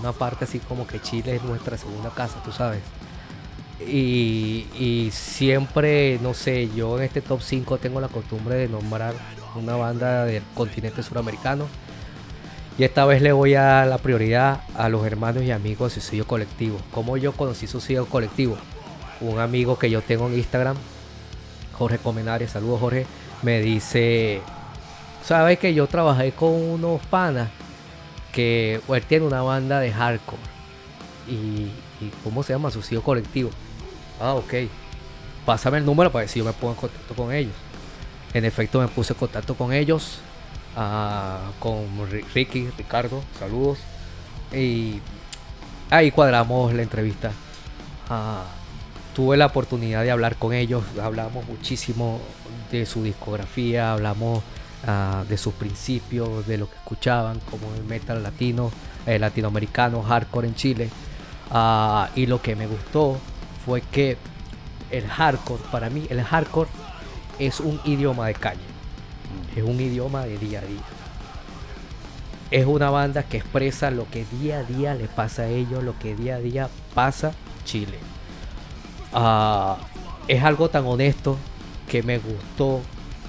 una 0.01 0.13
parte 0.13 0.45
así 0.45 0.59
como 0.59 0.87
que 0.87 1.01
Chile 1.01 1.37
es 1.37 1.43
nuestra 1.43 1.79
segunda 1.79 2.11
casa, 2.11 2.43
tú 2.45 2.53
sabes. 2.53 2.83
Y, 3.81 5.09
siempre, 5.13 6.19
no 6.21 6.35
sé, 6.35 6.69
yo 6.75 6.99
en 6.99 7.05
este 7.05 7.21
top 7.23 7.41
5 7.41 7.79
tengo 7.79 8.01
la 8.01 8.09
costumbre 8.09 8.57
de 8.57 8.69
nombrar 8.69 9.15
una 9.55 9.77
banda 9.77 10.25
del 10.25 10.43
continente 10.55 11.03
suramericano. 11.03 11.67
Y 12.77 12.85
esta 12.85 13.05
vez 13.07 13.23
le 13.23 13.33
voy 13.33 13.55
a 13.55 13.87
la 13.87 13.99
prioridad 13.99 14.63
a 14.77 14.89
los 14.89 15.07
hermanos 15.07 15.45
y 15.45 15.53
amigos 15.53 15.95
de 15.95 16.01
Suicidio 16.01 16.27
Colectivo. 16.27 16.79
¿Cómo 16.93 17.17
yo 17.17 17.33
conocí 17.33 17.67
Suicidio 17.67 18.07
Colectivo? 18.07 18.57
Un 19.21 19.39
amigo 19.39 19.79
que 19.79 19.91
yo 19.91 20.03
tengo 20.03 20.27
en 20.27 20.35
Instagram, 20.35 20.77
Jorge 21.79 21.99
Comenares, 21.99 22.51
saludos 22.51 22.81
Jorge, 22.81 23.07
me 23.43 23.61
dice, 23.61 24.43
¿sabes 25.25 25.59
que 25.59 25.75
yo 25.75 25.87
trabajé 25.87 26.33
con 26.33 26.53
unos 26.53 27.01
panas 27.07 27.49
que 28.33 28.81
él 28.89 29.03
tiene 29.05 29.27
una 29.27 29.43
banda 29.43 29.79
de 29.81 29.93
hardcore? 29.93 30.43
Y, 31.29 31.71
y 32.05 32.11
¿cómo 32.25 32.43
se 32.43 32.53
llama? 32.53 32.71
Suicidio 32.71 33.03
Colectivo. 33.03 33.51
Ah, 34.21 34.35
ok. 34.35 34.55
Pásame 35.47 35.79
el 35.79 35.87
número 35.87 36.11
para 36.11 36.23
ver 36.23 36.29
si 36.29 36.41
yo 36.41 36.45
me 36.45 36.53
pongo 36.53 36.75
en 36.75 36.81
contacto 36.81 37.15
con 37.15 37.33
ellos. 37.33 37.55
En 38.35 38.45
efecto, 38.45 38.81
me 38.81 38.89
puse 38.89 39.13
en 39.13 39.19
contacto 39.19 39.55
con 39.55 39.73
ellos, 39.73 40.19
ah, 40.77 41.51
con 41.59 41.87
Ricky, 42.35 42.69
Ricardo, 42.77 43.23
saludos. 43.39 43.79
Y 44.53 45.01
ahí 45.91 46.11
cuadramos 46.11 46.75
la 46.75 46.83
entrevista. 46.83 47.31
Ah, 48.11 48.45
tuve 49.19 49.37
la 49.37 49.47
oportunidad 49.47 50.05
de 50.05 50.13
hablar 50.13 50.37
con 50.37 50.53
ellos, 50.53 50.85
hablamos 51.03 51.45
muchísimo 51.49 52.21
de 52.71 52.87
su 52.87 53.03
discografía, 53.03 53.93
hablamos 53.93 54.45
ah, 54.87 55.25
de 55.29 55.37
sus 55.37 55.55
principios, 55.55 56.47
de 56.47 56.57
lo 56.57 56.71
que 56.71 56.77
escuchaban, 56.77 57.41
como 57.51 57.75
el 57.75 57.83
metal 57.83 58.23
latino, 58.23 58.71
el 59.07 59.21
latinoamericano, 59.21 60.05
hardcore 60.05 60.47
en 60.47 60.55
Chile. 60.55 60.91
y 62.15 62.27
lo 62.27 62.41
que 62.41 62.55
me 62.55 62.69
gustó 62.69 63.19
fue 63.67 63.81
que 63.81 64.17
el 64.93 65.09
hardcore, 65.09 65.65
para 65.73 65.91
mí, 65.91 66.07
el 66.11 66.23
hardcore 66.23 66.71
es 67.41 67.59
un 67.59 67.81
idioma 67.85 68.29
de 68.29 68.35
calle. 68.35 68.69
Es 69.57 69.65
un 69.65 69.81
idioma 69.81 70.27
de 70.27 70.39
día 70.39 70.61
a 70.61 70.63
día. 70.63 70.87
Es 72.53 72.67
una 72.67 72.91
banda 72.91 73.25
que 73.25 73.39
expresa 73.39 73.91
lo 73.91 74.09
que 74.09 74.25
día 74.41 74.61
a 74.61 74.63
día 74.63 74.95
le 74.95 75.09
pasa 75.09 75.43
a 75.43 75.49
ellos, 75.49 75.83
lo 75.83 75.99
que 75.99 76.15
día 76.15 76.37
a 76.37 76.39
día 76.39 76.69
pasa 76.95 77.33
Chile. 77.65 77.99
Ah, 79.13 79.79
es 80.27 80.43
algo 80.43 80.69
tan 80.69 80.87
honesto 80.87 81.37
que 81.89 82.03
me 82.03 82.19
gustó 82.19 82.81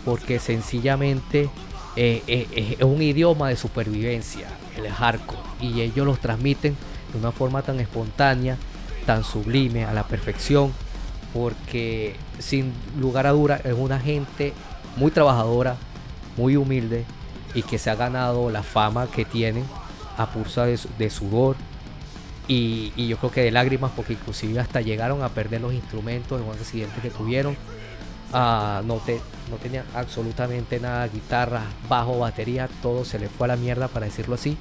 porque 0.06 0.40
sencillamente 0.40 1.50
eh, 1.96 2.24
eh, 2.28 2.76
es 2.80 2.84
un 2.84 3.02
idioma 3.02 3.50
de 3.50 3.56
supervivencia, 3.56 4.48
el 4.78 4.90
hardcore, 4.90 5.42
y 5.62 5.82
ellos 5.82 6.06
los 6.06 6.20
transmiten 6.20 6.76
de 7.12 7.20
una 7.20 7.32
forma 7.32 7.62
tan 7.62 7.80
espontánea 7.80 8.58
tan 9.10 9.24
sublime, 9.24 9.86
a 9.86 9.94
la 9.94 10.04
perfección, 10.04 10.72
porque 11.34 12.16
sin 12.38 12.72
lugar 13.00 13.26
a 13.26 13.32
duda 13.32 13.60
es 13.64 13.74
una 13.74 14.00
gente 14.00 14.54
muy 14.98 15.10
trabajadora, 15.10 15.78
muy 16.38 16.56
humilde 16.56 17.06
y 17.56 17.64
que 17.64 17.80
se 17.80 17.90
ha 17.90 17.96
ganado 17.96 18.52
la 18.52 18.62
fama 18.62 19.08
que 19.08 19.26
tienen 19.26 19.66
a 20.16 20.28
pulsa 20.28 20.68
de, 20.68 21.10
sudor 21.10 21.56
y, 22.50 23.08
yo 23.08 23.18
creo 23.18 23.32
que 23.32 23.42
de 23.42 23.52
lágrimas 23.52 23.92
porque 23.96 24.14
inclusive 24.14 24.60
hasta 24.60 24.82
llegaron 24.82 25.22
a 25.22 25.30
perder 25.30 25.62
los 25.62 25.72
instrumentos 25.72 26.42
en 26.42 26.48
un 26.48 26.54
accidente 26.54 27.00
que 27.00 27.12
tuvieron. 27.12 27.56
Ah, 28.34 28.82
no, 28.86 28.96
te, 28.96 29.22
no 29.50 29.58
tenían 29.58 29.86
absolutamente 29.94 30.80
nada, 30.80 31.08
guitarra, 31.08 31.62
bajo, 31.88 32.20
batería, 32.20 32.68
todo 32.82 33.06
se 33.06 33.20
le 33.20 33.30
fue 33.30 33.46
a 33.46 33.50
la 33.50 33.56
mierda 33.56 33.88
para 33.88 34.08
decirlo 34.08 34.36
así. 34.36 34.58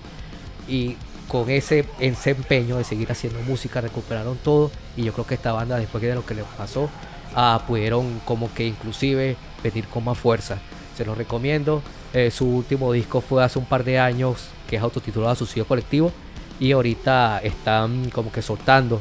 Y 0.69 0.97
con 1.29 1.49
ese, 1.49 1.87
empeño 1.99 2.77
de 2.77 2.85
seguir 2.85 3.11
haciendo 3.11 3.41
música 3.41 3.81
recuperaron 3.81 4.37
todo 4.37 4.71
y 4.97 5.05
yo 5.05 5.13
creo 5.15 5.27
que 5.27 5.35
esta 5.35 5.53
banda 5.53 5.79
después 5.79 6.03
de 6.03 6.15
lo 6.15 6.25
que 6.25 6.35
les 6.35 6.45
pasó 6.45 6.89
ah, 7.35 7.63
pudieron 7.67 8.21
como 8.25 8.53
que 8.53 8.67
inclusive 8.67 9.37
venir 9.63 9.87
con 9.89 10.05
más 10.05 10.17
fuerza 10.17 10.57
se 10.97 11.05
los 11.05 11.19
recomiendo 11.19 11.83
eh, 12.15 12.31
su 12.31 12.49
último 12.49 12.93
disco 12.93 13.21
fue 13.21 13.45
hace 13.45 13.59
un 13.59 13.67
par 13.67 13.85
de 13.85 13.99
años 13.99 14.49
que 14.69 14.77
es 14.77 14.83
autotitulado 14.83 15.35
Suicidio 15.35 15.67
Colectivo 15.67 16.13
y 16.61 16.73
ahorita 16.73 17.41
están 17.43 18.11
como 18.11 18.33
que 18.33 18.43
soltando 18.43 19.01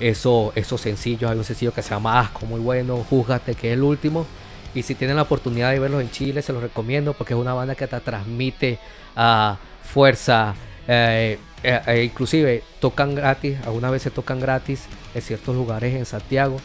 eso, 0.00 0.52
esos 0.54 0.80
sencillos 0.80 1.30
hay 1.30 1.38
un 1.38 1.44
sencillo 1.44 1.72
que 1.72 1.82
se 1.82 1.90
llama 1.90 2.20
Asco 2.20 2.46
muy 2.46 2.60
bueno 2.60 3.04
Júzgate 3.08 3.54
que 3.54 3.68
es 3.68 3.74
el 3.74 3.82
último 3.82 4.26
y 4.74 4.82
si 4.82 4.94
tienen 4.94 5.16
la 5.16 5.22
oportunidad 5.22 5.70
de 5.70 5.78
verlos 5.78 6.02
en 6.02 6.10
Chile 6.10 6.42
se 6.42 6.52
los 6.52 6.62
recomiendo 6.62 7.12
porque 7.12 7.34
es 7.34 7.40
una 7.40 7.54
banda 7.54 7.74
que 7.74 7.86
te 7.86 8.00
transmite 8.00 8.78
a 9.14 9.50
ah, 9.50 9.58
fuerza 9.82 10.54
eh, 10.86 11.38
eh, 11.62 11.80
eh, 11.86 12.04
inclusive 12.04 12.62
tocan 12.78 13.14
gratis, 13.14 13.58
algunas 13.64 13.90
veces 13.90 14.12
tocan 14.12 14.38
gratis 14.38 14.84
en 15.14 15.22
ciertos 15.22 15.54
lugares 15.56 15.94
en 15.94 16.04
Santiago. 16.04 16.58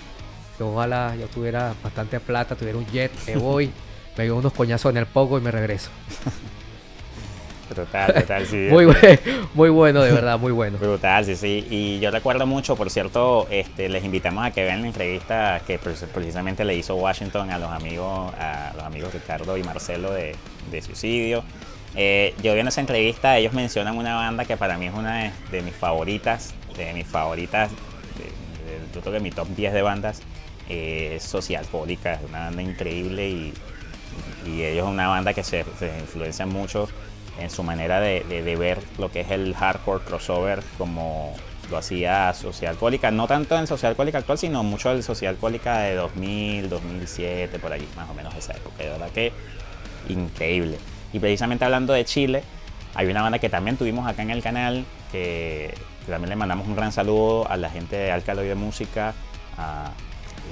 ojalá 0.60 1.16
yo 1.16 1.28
tuviera 1.28 1.74
bastante 1.82 2.20
plata, 2.20 2.56
tuviera 2.56 2.78
un 2.78 2.86
jet, 2.88 3.12
me 3.28 3.36
voy, 3.38 3.72
me 4.18 4.28
doy 4.28 4.38
unos 4.38 4.52
coñazos 4.52 4.90
en 4.92 4.98
el 4.98 5.06
poco 5.06 5.38
y 5.38 5.42
me 5.42 5.52
regreso. 5.52 5.90
Total, 7.74 8.14
total, 8.14 8.46
sí. 8.48 8.68
muy, 8.70 8.88
muy 9.54 9.70
bueno, 9.70 10.02
de 10.02 10.12
verdad, 10.12 10.40
muy 10.40 10.52
bueno. 10.52 10.78
Brutal, 10.78 11.26
sí, 11.26 11.36
sí. 11.36 11.68
Y 11.70 12.00
yo 12.00 12.12
recuerdo 12.12 12.46
mucho, 12.46 12.76
por 12.76 12.90
cierto, 12.90 13.48
este, 13.50 13.90
les 13.90 14.04
invitamos 14.04 14.46
a 14.46 14.52
que 14.52 14.64
vean 14.64 14.82
la 14.82 14.88
entrevista 14.88 15.62
que 15.66 15.80
precisamente 15.80 16.66
le 16.66 16.76
hizo 16.76 16.96
Washington 16.96 17.52
a 17.52 17.60
los 17.60 17.72
amigos, 17.72 18.34
a 18.40 18.74
los 18.76 18.84
amigos 18.84 19.14
Ricardo 19.14 19.58
y 19.58 19.64
Marcelo 19.64 20.12
de, 20.12 20.36
de 20.72 20.82
Suicidio. 20.82 21.44
Eh, 21.96 22.36
yo 22.44 22.54
vi 22.54 22.60
en 22.60 22.68
esa 22.68 22.82
entrevista, 22.82 23.38
ellos 23.38 23.54
mencionan 23.54 23.98
una 23.98 24.16
banda 24.16 24.46
que 24.46 24.58
para 24.58 24.78
mí 24.78 24.88
es 24.88 24.94
una 24.94 25.32
de, 25.52 25.62
mis 25.62 25.76
favoritas, 25.76 26.54
de 26.78 26.94
mis 26.94 27.08
favoritas 27.08 27.72
yo 28.94 29.02
creo 29.02 29.14
que 29.14 29.20
mi 29.20 29.32
top 29.32 29.48
10 29.50 29.74
de 29.74 29.82
bandas 29.82 30.22
es 30.68 31.24
Social 31.24 31.66
Pólica, 31.72 32.14
es 32.14 32.22
una 32.28 32.46
banda 32.46 32.62
increíble 32.62 33.30
y, 33.30 33.54
y 34.46 34.64
ellos 34.64 34.86
es 34.88 34.92
una 34.92 35.08
banda 35.08 35.34
que 35.34 35.44
se, 35.44 35.66
se 35.78 35.88
influencia 36.00 36.46
mucho 36.46 36.88
en 37.40 37.50
su 37.50 37.64
manera 37.64 38.00
de, 38.00 38.24
ver 38.58 38.80
lo 38.98 39.12
que 39.12 39.22
es 39.22 39.32
el 39.32 39.56
hardcore 39.56 40.04
crossover 40.04 40.64
como 40.78 41.34
lo 41.70 41.78
hacía 41.78 42.34
Social 42.34 42.78
Cólica, 42.78 43.12
no 43.12 43.28
tanto 43.28 43.58
en 43.58 43.68
Social 43.68 43.96
Cólica 43.96 44.18
actual, 44.20 44.38
sino 44.38 44.64
mucho 44.64 44.92
el 44.92 45.04
Social 45.04 45.38
Cólica 45.38 45.80
de 45.80 45.96
2000, 45.96 46.70
2007, 46.70 47.60
por 47.60 47.72
allí, 47.72 47.88
más 47.96 48.10
o 48.10 48.14
menos 48.14 48.34
esa 48.36 48.54
época. 48.54 48.84
De 48.84 48.90
verdad 48.90 49.10
que 49.12 49.32
increíble. 50.08 50.78
Y 51.14 51.20
precisamente 51.20 51.66
hablando 51.66 51.94
de 51.94 52.06
Chile, 52.06 52.44
hay 52.96 53.08
una 53.08 53.22
banda 53.22 53.38
que 53.40 53.50
también 53.50 53.78
tuvimos 53.78 54.08
acá 54.08 54.24
en 54.24 54.32
el 54.32 54.42
canal, 54.42 54.84
que, 55.12 55.74
que 56.06 56.12
también 56.12 56.30
le 56.30 56.36
mandamos 56.36 56.68
un 56.68 56.76
gran 56.76 56.92
saludo 56.92 57.50
a 57.50 57.56
la 57.58 57.70
gente 57.70 57.96
de 57.96 58.12
Alcaloide 58.12 58.56
Música, 58.56 59.14
a, 59.58 59.92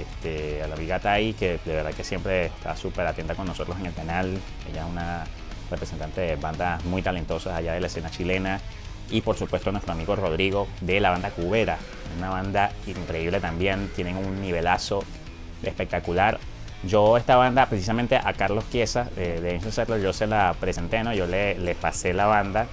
este, 0.00 0.62
a 0.62 0.68
la 0.68 0.74
amiga 0.74 1.00
Tai, 1.00 1.32
que 1.34 1.58
de 1.64 1.74
verdad 1.74 1.92
que 1.92 2.04
siempre 2.04 2.46
está 2.46 2.76
súper 2.76 3.06
atenta 3.06 3.34
con 3.34 3.46
nosotros 3.46 3.76
en 3.80 3.86
el 3.86 3.94
canal. 3.94 4.38
Ella 4.70 4.82
es 4.82 4.90
una 4.90 5.24
representante 5.70 6.20
de 6.20 6.36
bandas 6.36 6.84
muy 6.84 7.02
talentosas 7.02 7.56
allá 7.56 7.72
de 7.72 7.80
la 7.80 7.86
escena 7.86 8.10
chilena 8.10 8.60
y 9.10 9.20
por 9.22 9.36
supuesto 9.36 9.72
nuestro 9.72 9.92
amigo 9.92 10.16
Rodrigo 10.16 10.68
de 10.80 11.00
la 11.00 11.10
banda 11.10 11.30
Cubera, 11.30 11.78
una 12.18 12.30
banda 12.30 12.72
increíble 12.86 13.40
también, 13.40 13.90
tienen 13.94 14.16
un 14.16 14.40
nivelazo 14.40 15.02
espectacular. 15.62 16.38
Yo 16.84 17.16
esta 17.16 17.36
banda, 17.36 17.66
precisamente 17.66 18.16
a 18.16 18.32
Carlos 18.34 18.64
Chiesa 18.70 19.08
de, 19.16 19.40
de 19.40 19.54
Ancient 19.54 19.72
Settler, 19.72 20.00
yo 20.00 20.12
se 20.12 20.26
la 20.26 20.54
presenté, 20.60 21.02
¿no? 21.02 21.12
yo 21.12 21.26
le, 21.26 21.58
le 21.58 21.74
pasé 21.74 22.12
la 22.12 22.26
banda 22.26 22.66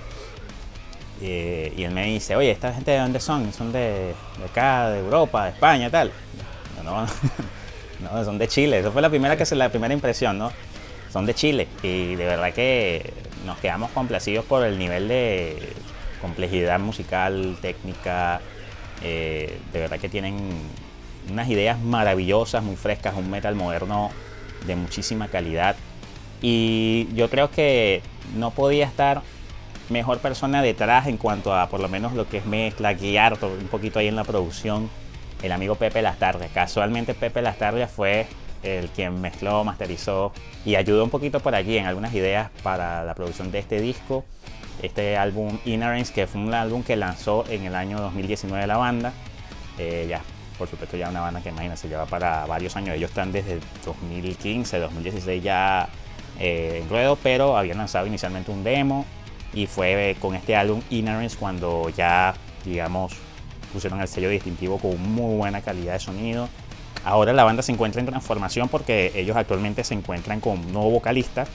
eh, 1.22 1.74
y 1.76 1.84
él 1.84 1.92
me 1.92 2.06
dice, 2.06 2.36
oye, 2.36 2.52
¿esta 2.52 2.74
gente 2.74 2.92
de 2.92 3.00
dónde 3.00 3.20
son? 3.20 3.52
Son 3.54 3.72
de, 3.72 4.14
de 4.38 4.46
acá, 4.46 4.90
de 4.90 5.00
Europa, 5.00 5.46
de 5.46 5.52
España, 5.52 5.90
tal. 5.90 6.12
No, 6.84 7.06
no, 8.12 8.26
son 8.26 8.38
de 8.38 8.48
Chile. 8.48 8.80
Eso 8.80 8.92
fue 8.92 9.02
la 9.02 9.10
primera, 9.10 9.38
que 9.38 9.46
se, 9.46 9.56
la 9.56 9.70
primera 9.70 9.94
impresión, 9.94 10.38
¿no? 10.38 10.52
Son 11.16 11.26
de 11.26 11.34
Chile 11.34 11.70
y 11.82 12.16
de 12.16 12.26
verdad 12.26 12.52
que 12.52 13.14
nos 13.46 13.58
quedamos 13.60 13.90
complacidos 13.92 14.44
por 14.44 14.66
el 14.66 14.78
nivel 14.78 15.08
de 15.08 15.72
complejidad 16.20 16.78
musical, 16.78 17.56
técnica. 17.62 18.42
Eh, 19.02 19.58
de 19.72 19.80
verdad 19.80 19.98
que 19.98 20.10
tienen 20.10 20.36
unas 21.32 21.48
ideas 21.48 21.80
maravillosas, 21.80 22.66
muy 22.66 22.76
frescas, 22.76 23.16
un 23.16 23.32
metal 23.32 23.56
moderno 23.56 24.12
de 24.68 24.76
muchísima 24.76 25.30
calidad. 25.30 25.78
Y 26.42 27.08
yo 27.14 27.30
creo 27.30 27.50
que 27.50 28.02
no 28.36 28.52
podía 28.52 28.86
estar 28.86 29.22
mejor 29.88 30.20
persona 30.20 30.62
detrás 30.62 31.08
en 31.08 31.16
cuanto 31.16 31.56
a 31.56 31.70
por 31.70 31.80
lo 31.80 31.88
menos 31.88 32.12
lo 32.12 32.28
que 32.28 32.40
es 32.40 32.46
mezcla, 32.46 32.94
guiar 32.94 33.38
un 33.42 33.70
poquito 33.70 34.00
ahí 34.00 34.10
en 34.10 34.18
la 34.18 34.26
producción, 34.26 34.90
el 35.42 35.54
amigo 35.54 35.76
Pepe 35.76 36.02
Lastarria. 36.02 36.50
Casualmente 36.54 37.14
Pepe 37.14 37.42
Lastarria 37.42 37.88
fue 37.88 38.28
el 38.66 38.90
quien 38.90 39.22
mezcló, 39.22 39.64
masterizó 39.64 40.34
y 40.66 40.76
ayudó 40.76 41.04
un 41.04 41.10
poquito 41.10 41.40
por 41.40 41.56
allí 41.56 41.78
en 41.78 41.86
algunas 41.86 42.14
ideas 42.14 42.50
para 42.64 43.04
la 43.04 43.14
producción 43.14 43.52
de 43.52 43.60
este 43.60 43.80
disco. 43.80 44.26
Este 44.82 45.18
álbum 45.18 45.58
Inherence, 45.66 46.14
que 46.14 46.28
fue 46.28 46.42
un 46.42 46.54
álbum 46.54 46.84
que 46.84 46.96
lanzó 46.96 47.46
en 47.50 47.64
el 47.64 47.76
año 47.76 48.00
2019 48.00 48.68
la 48.68 48.78
banda. 48.78 49.14
Eh, 49.78 50.06
ya, 50.10 50.22
por 50.58 50.68
supuesto, 50.68 50.98
ya 50.98 51.10
una 51.10 51.22
banda 51.22 51.42
que 51.42 51.50
imagínense, 51.50 51.88
lleva 51.88 52.06
para 52.06 52.46
varios 52.46 52.76
años. 52.76 52.96
Ellos 52.96 53.12
están 53.12 53.32
desde 53.32 53.60
2015, 53.86 54.80
2016 54.80 55.44
ya 55.44 55.88
eh, 56.40 56.80
en 56.82 56.90
ruedo, 56.90 57.18
pero 57.22 57.58
habían 57.58 57.78
lanzado 57.78 58.06
inicialmente 58.08 58.52
un 58.52 58.64
demo 58.64 59.06
y 59.54 59.68
fue 59.68 60.18
con 60.20 60.36
este 60.36 60.56
álbum 60.56 60.82
Inherence 60.90 61.38
cuando 61.38 61.90
ya, 61.90 62.34
digamos, 62.66 63.14
pusieron 63.72 64.02
el 64.02 64.08
sello 64.08 64.30
distintivo 64.30 64.78
con 64.78 65.02
muy 65.02 65.38
buena 65.38 65.62
calidad 65.62 65.94
de 65.94 66.00
sonido. 66.00 66.50
Ahora 67.06 67.34
la 67.34 67.44
banda 67.44 67.62
se 67.62 67.72
encuentra 67.72 68.02
en 68.02 68.08
transformación 68.08 68.68
porque 68.68 69.12
ellos 69.16 69.38
actualmente 69.38 69.84
se 69.84 69.94
encuentran 69.94 70.42
con 70.42 70.60
un 70.60 70.74
nuevo 70.74 70.90
vocalista 70.90 71.46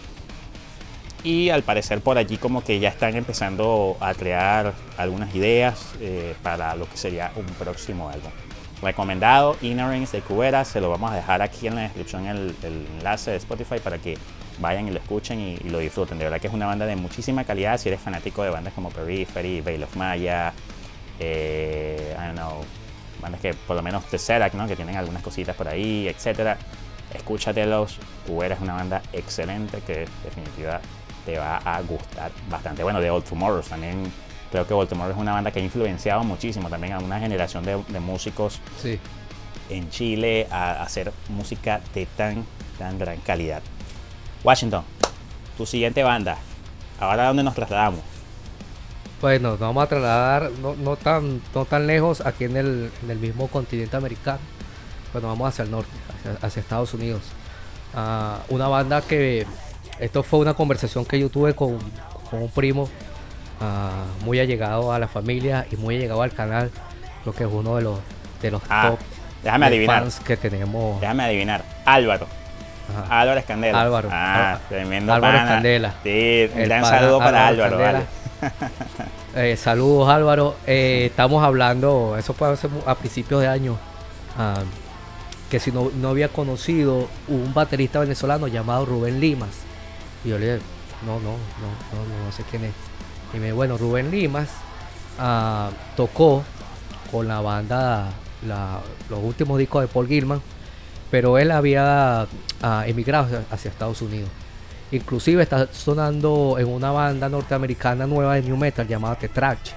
y 1.24 1.50
al 1.50 1.62
parecer 1.62 2.00
por 2.00 2.16
allí 2.16 2.36
como 2.36 2.64
que 2.64 2.78
ya 2.78 2.88
están 2.88 3.16
empezando 3.16 3.96
a 4.00 4.14
crear 4.14 4.72
algunas 4.96 5.34
ideas 5.34 5.92
eh, 6.00 6.34
para 6.42 6.74
lo 6.76 6.88
que 6.88 6.96
sería 6.96 7.32
un 7.36 7.44
próximo 7.44 8.08
álbum. 8.08 8.30
Recomendado 8.80 9.56
Innerings 9.60 10.12
de 10.12 10.20
Cubera, 10.20 10.64
se 10.64 10.80
lo 10.80 10.88
vamos 10.88 11.10
a 11.10 11.16
dejar 11.16 11.42
aquí 11.42 11.66
en 11.66 11.74
la 11.74 11.82
descripción 11.82 12.26
el, 12.26 12.54
el 12.62 12.86
enlace 12.96 13.32
de 13.32 13.36
Spotify 13.36 13.78
para 13.82 13.98
que 13.98 14.16
vayan 14.60 14.88
y 14.88 14.90
lo 14.90 14.98
escuchen 14.98 15.40
y, 15.40 15.56
lo 15.68 15.78
disfruten. 15.78 16.18
De 16.18 16.24
verdad 16.24 16.40
que 16.40 16.46
es 16.46 16.54
una 16.54 16.66
banda 16.66 16.86
de 16.86 16.96
muchísima 16.96 17.44
calidad. 17.44 17.78
Si 17.78 17.88
eres 17.88 18.00
fanático 18.00 18.42
de 18.42 18.50
bandas 18.50 18.72
como 18.72 18.90
Periphery, 18.90 19.60
Veil 19.60 19.82
of 19.82 19.96
Maya, 19.96 20.52
eh, 21.18 22.14
bandas 23.30 23.40
que 23.40 23.54
por 23.54 23.76
lo 23.76 23.82
menos 23.82 24.04
Tesseract, 24.06 24.54
¿no? 24.54 24.66
que 24.66 24.76
tienen 24.76 24.96
algunas 24.96 25.22
cositas 25.22 25.54
por 25.56 25.68
ahí, 25.68 26.08
etcétera. 26.08 26.56
Escúchatelos. 27.14 27.98
Cubera 28.26 28.54
es 28.54 28.60
una 28.60 28.74
banda 28.74 29.02
excelente 29.12 29.80
que 29.80 30.06
definitivamente 30.24 30.86
te 31.26 31.38
va 31.38 31.56
a 31.58 31.80
gustar 31.82 32.30
bastante. 32.48 32.82
Bueno, 32.82 33.00
de 33.00 33.10
Old 33.10 33.24
Tomorrows 33.24 33.68
también 33.68 34.12
creo 34.50 34.66
que 34.66 34.74
Old 34.74 34.88
Tomorrows 34.88 35.16
es 35.16 35.20
una 35.20 35.32
banda 35.32 35.50
que 35.50 35.58
ha 35.60 35.62
influenciado 35.62 36.22
muchísimo 36.24 36.68
también 36.68 36.92
a 36.94 36.98
una 36.98 37.18
generación 37.18 37.64
de, 37.64 37.82
de 37.88 38.00
músicos 38.00 38.60
Sí. 38.80 38.98
en 39.68 39.90
Chile 39.90 40.46
a, 40.50 40.72
a 40.72 40.82
hacer 40.84 41.12
música 41.28 41.80
de 41.94 42.06
tan, 42.06 42.44
tan 42.78 42.98
gran 42.98 43.18
calidad. 43.18 43.62
Washington, 44.44 44.84
tu 45.56 45.66
siguiente 45.66 46.02
banda. 46.02 46.38
Ahora, 46.98 47.24
¿a 47.24 47.26
dónde 47.28 47.42
nos 47.42 47.54
trasladamos? 47.54 48.00
Bueno, 49.20 49.50
nos 49.50 49.59
vamos 49.59 49.85
a 49.85 49.87
trasladar 49.87 50.50
no, 50.62 50.74
no 50.76 50.96
tan, 50.96 51.42
no 51.54 51.64
tan 51.66 51.87
lejos 51.87 52.22
aquí 52.24 52.44
en 52.44 52.56
el, 52.56 52.90
en 53.02 53.11
el 53.11 53.18
mismo 53.18 53.48
continente 53.48 53.96
americano. 53.96 54.38
Pues 55.12 55.22
nos 55.22 55.33
vamos 55.33 55.48
hacia 55.48 55.64
el 55.64 55.70
norte, 55.70 55.90
hacia, 56.18 56.46
hacia 56.46 56.61
Estados 56.61 56.94
Unidos. 56.94 57.20
Ah, 57.94 58.38
una 58.48 58.68
banda 58.68 59.02
que 59.02 59.46
esto 59.98 60.22
fue 60.22 60.38
una 60.38 60.54
conversación 60.54 61.04
que 61.04 61.18
yo 61.18 61.28
tuve 61.28 61.54
con, 61.54 61.78
con 62.30 62.40
un 62.42 62.48
primo 62.50 62.88
ah, 63.61 64.04
muy 64.24 64.38
allegado 64.40 64.92
a 64.92 64.98
la 64.98 65.09
familia 65.09 65.66
y 65.70 65.76
muy 65.76 65.96
allegado 65.96 66.22
al 66.22 66.33
canal. 66.33 66.70
Creo 67.22 67.35
que 67.35 67.44
es 67.44 67.50
uno 67.52 67.76
de 67.76 67.83
los, 67.83 67.98
de 68.40 68.50
los 68.52 68.62
Ah, 68.70 68.90
top 68.90 68.98
déjame 69.42 69.66
de 69.66 69.76
adivinar. 69.76 70.00
fans 70.02 70.20
que 70.20 70.37
tenemos. 70.38 70.98
Déjame 71.00 71.24
adivinar. 71.24 71.62
Álvaro. 71.85 72.26
Ajá. 73.04 73.20
Álvaro 73.20 73.40
Escandela. 73.40 73.83
Álvaro. 73.83 74.09
Ah, 74.11 74.59
tremendo 74.68 75.12
Álvaro 75.12 75.35
pana. 75.37 75.44
Escandela. 75.48 75.94
Sí, 76.04 76.48
un 76.54 76.64
gran 76.64 76.85
saludo 76.87 77.18
para 77.18 77.48
Álvaro 77.48 77.76
Álvaro. 77.76 77.98
Eh, 79.35 79.57
saludos 79.57 80.09
Álvaro. 80.09 80.57
Eh, 80.66 81.07
estamos 81.11 81.44
hablando, 81.44 82.16
eso 82.18 82.35
fue 82.35 82.53
a 82.87 82.94
principios 82.96 83.40
de 83.40 83.46
año, 83.46 83.76
ah, 84.37 84.62
que 85.48 85.61
si 85.61 85.70
no, 85.70 85.90
no 85.94 86.09
había 86.09 86.29
conocido 86.29 87.09
un 87.29 87.55
baterista 87.55 88.00
venezolano 88.00 88.48
llamado 88.48 88.87
Rubén 88.87 89.20
Limas. 89.20 89.50
Y 90.24 90.31
yo 90.31 90.38
le 90.38 90.55
dije, 90.55 90.66
no, 91.07 91.14
no, 91.20 91.31
no, 91.31 91.37
no, 91.92 92.24
no, 92.24 92.33
sé 92.33 92.42
quién 92.50 92.64
es. 92.64 92.74
Y 93.33 93.38
me 93.38 93.53
bueno, 93.53 93.79
Rubén 93.79 94.11
Limas 94.11 94.48
ah, 95.18 95.70
tocó 95.96 96.42
con 97.11 97.29
la 97.29 97.40
banda 97.40 98.11
los 99.09 99.18
últimos 99.22 99.59
discos 99.59 99.83
de 99.83 99.88
Paul 99.88 100.09
Gilman, 100.09 100.40
pero 101.11 101.38
él 101.38 101.50
había 101.50 102.26
ah, 102.62 102.85
emigrado 102.87 103.42
hacia 103.50 103.70
Estados 103.70 104.03
Unidos. 104.03 104.29
Inclusive 104.92 105.42
está 105.42 105.72
sonando 105.72 106.57
en 106.59 106.68
una 106.68 106.90
banda 106.90 107.29
norteamericana 107.29 108.07
nueva 108.07 108.35
de 108.35 108.42
New 108.42 108.57
Metal 108.57 108.87
llamada 108.87 109.16
The 109.16 109.29
Trash. 109.29 109.72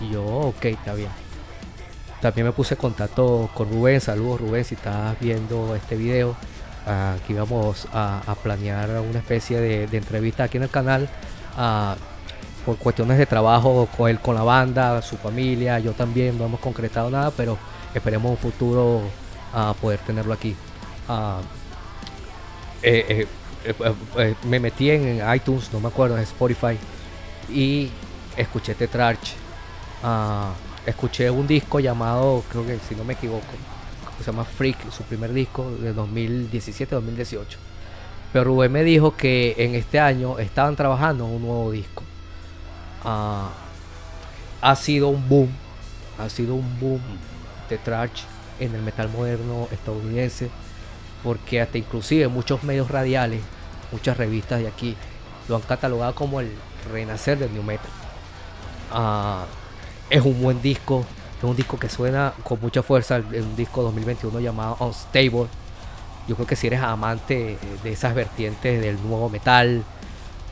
Y 0.00 0.12
yo, 0.12 0.24
ok, 0.24 0.64
está 0.64 0.94
bien. 0.94 1.10
También 2.20 2.46
me 2.46 2.52
puse 2.52 2.76
contacto 2.76 3.50
con 3.54 3.70
Rubén. 3.70 4.00
Saludos 4.00 4.40
Rubén 4.40 4.64
si 4.64 4.74
estás 4.74 5.18
viendo 5.20 5.74
este 5.74 5.96
video. 5.96 6.36
Aquí 6.86 7.34
vamos 7.34 7.86
a, 7.92 8.22
a 8.26 8.34
planear 8.34 8.88
una 9.00 9.18
especie 9.18 9.60
de, 9.60 9.96
entrevista 9.96 10.44
aquí 10.44 10.56
en 10.56 10.64
el 10.64 10.70
canal. 10.70 11.08
ah, 11.56 11.96
por 12.64 12.76
cuestiones 12.76 13.18
de 13.18 13.26
trabajo 13.26 13.88
con 13.96 14.08
él, 14.08 14.20
con 14.20 14.34
la 14.34 14.42
banda, 14.42 15.02
su 15.02 15.16
familia. 15.16 15.78
Yo 15.78 15.92
también 15.92 16.38
no 16.38 16.46
hemos 16.46 16.60
concretado 16.60 17.10
nada, 17.10 17.30
pero 17.32 17.58
esperemos 17.94 18.30
un 18.30 18.36
futuro 18.36 19.02
ah, 19.52 19.74
poder 19.80 19.98
tenerlo 20.00 20.32
aquí. 20.32 20.54
Ah, 21.08 21.40
eh, 22.82 23.04
eh, 23.08 23.26
eh, 23.64 23.74
eh, 23.78 23.94
eh, 24.18 24.34
me 24.44 24.58
metí 24.60 24.90
en 24.90 25.22
iTunes, 25.34 25.72
no 25.72 25.80
me 25.80 25.88
acuerdo, 25.88 26.16
en 26.16 26.22
Spotify 26.22 26.76
y 27.48 27.90
escuché 28.36 28.74
Tetrarch. 28.74 29.34
Ah, 30.02 30.52
escuché 30.84 31.30
un 31.30 31.46
disco 31.46 31.78
llamado, 31.80 32.42
creo 32.50 32.66
que 32.66 32.78
si 32.88 32.94
no 32.94 33.04
me 33.04 33.12
equivoco, 33.14 33.46
se 34.18 34.24
llama 34.24 34.44
Freak, 34.44 34.90
su 34.90 35.02
primer 35.04 35.32
disco 35.32 35.70
de 35.70 35.94
2017-2018. 35.94 37.56
Pero 38.32 38.44
Rubén 38.44 38.72
me 38.72 38.82
dijo 38.82 39.16
que 39.16 39.54
en 39.58 39.74
este 39.74 40.00
año 40.00 40.38
estaban 40.38 40.74
trabajando 40.74 41.26
en 41.26 41.32
un 41.32 41.42
nuevo 41.42 41.70
disco. 41.70 42.02
Ah, 43.04 43.50
ha 44.60 44.76
sido 44.76 45.08
un 45.08 45.28
boom, 45.28 45.50
ha 46.18 46.28
sido 46.28 46.54
un 46.54 46.80
boom 46.80 47.00
de 47.68 47.78
trash 47.78 48.22
en 48.58 48.74
el 48.74 48.82
metal 48.82 49.08
moderno 49.08 49.68
estadounidense 49.72 50.50
porque 51.22 51.60
hasta 51.60 51.78
inclusive 51.78 52.28
muchos 52.28 52.62
medios 52.64 52.90
radiales, 52.90 53.40
muchas 53.90 54.16
revistas 54.16 54.60
de 54.60 54.68
aquí, 54.68 54.96
lo 55.48 55.56
han 55.56 55.62
catalogado 55.62 56.14
como 56.14 56.40
el 56.40 56.52
renacer 56.90 57.38
del 57.38 57.52
new 57.52 57.62
metal. 57.62 57.90
Ah, 58.90 59.44
es 60.10 60.22
un 60.22 60.40
buen 60.42 60.60
disco, 60.60 61.04
Es 61.38 61.44
un 61.44 61.56
disco 61.56 61.76
que 61.76 61.88
suena 61.88 62.34
con 62.44 62.60
mucha 62.60 62.84
fuerza, 62.84 63.18
es 63.18 63.42
un 63.42 63.56
disco 63.56 63.82
2021 63.82 64.38
llamado 64.40 64.76
Unstable. 64.78 65.46
Yo 66.28 66.36
creo 66.36 66.46
que 66.46 66.54
si 66.54 66.68
eres 66.68 66.80
amante 66.82 67.58
de 67.82 67.92
esas 67.92 68.14
vertientes 68.14 68.80
del 68.80 69.02
nuevo 69.02 69.28
metal, 69.28 69.82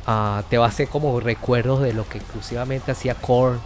ah, 0.07 0.43
te 0.51 0.59
va 0.59 0.67
a 0.67 0.69
hacer 0.69 0.89
como 0.89 1.21
recuerdos 1.21 1.81
de 1.83 1.93
lo 1.93 2.09
que 2.09 2.19
exclusivamente 2.19 2.91
hacía 2.91 3.15
Core, 3.15 3.59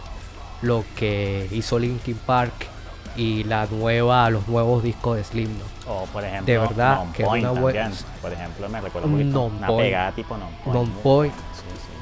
lo 0.61 0.85
que 0.95 1.47
hizo 1.51 1.79
Linkin 1.79 2.17
Park 2.25 2.74
y 3.15 3.43
la 3.43 3.65
nueva, 3.67 4.29
los 4.29 4.47
nuevos 4.47 4.83
discos 4.83 5.17
de 5.17 5.23
Slim. 5.23 5.49
O 5.87 6.05
por 6.05 6.23
ejemplo, 6.23 6.51
de 6.51 6.59
verdad 6.59 7.05
que 7.13 7.23
una 7.23 7.51
buena. 7.51 7.91
Por 8.21 8.33
ejemplo, 8.33 8.69
me 8.69 8.81
recuerdo 8.81 9.07
un 9.07 9.35
una 9.35 9.67
pegada 9.67 10.11
tipo 10.11 10.37
Non 10.37 10.89
Point. 11.03 11.33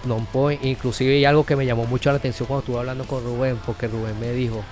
Non 0.06 0.26
Point. 0.26 0.64
Inclusive 0.64 1.14
hay 1.14 1.26
algo 1.26 1.46
que 1.46 1.56
me 1.56 1.66
llamó 1.66 1.86
mucho 1.86 2.12
la 2.12 2.18
atención 2.18 2.48
cuando 2.48 2.62
estuve 2.62 2.80
hablando 2.80 3.06
con 3.06 3.24
Rubén, 3.24 3.60
porque 3.66 3.88
Rubén 3.88 4.20
me 4.20 4.32
dijo, 4.32 4.64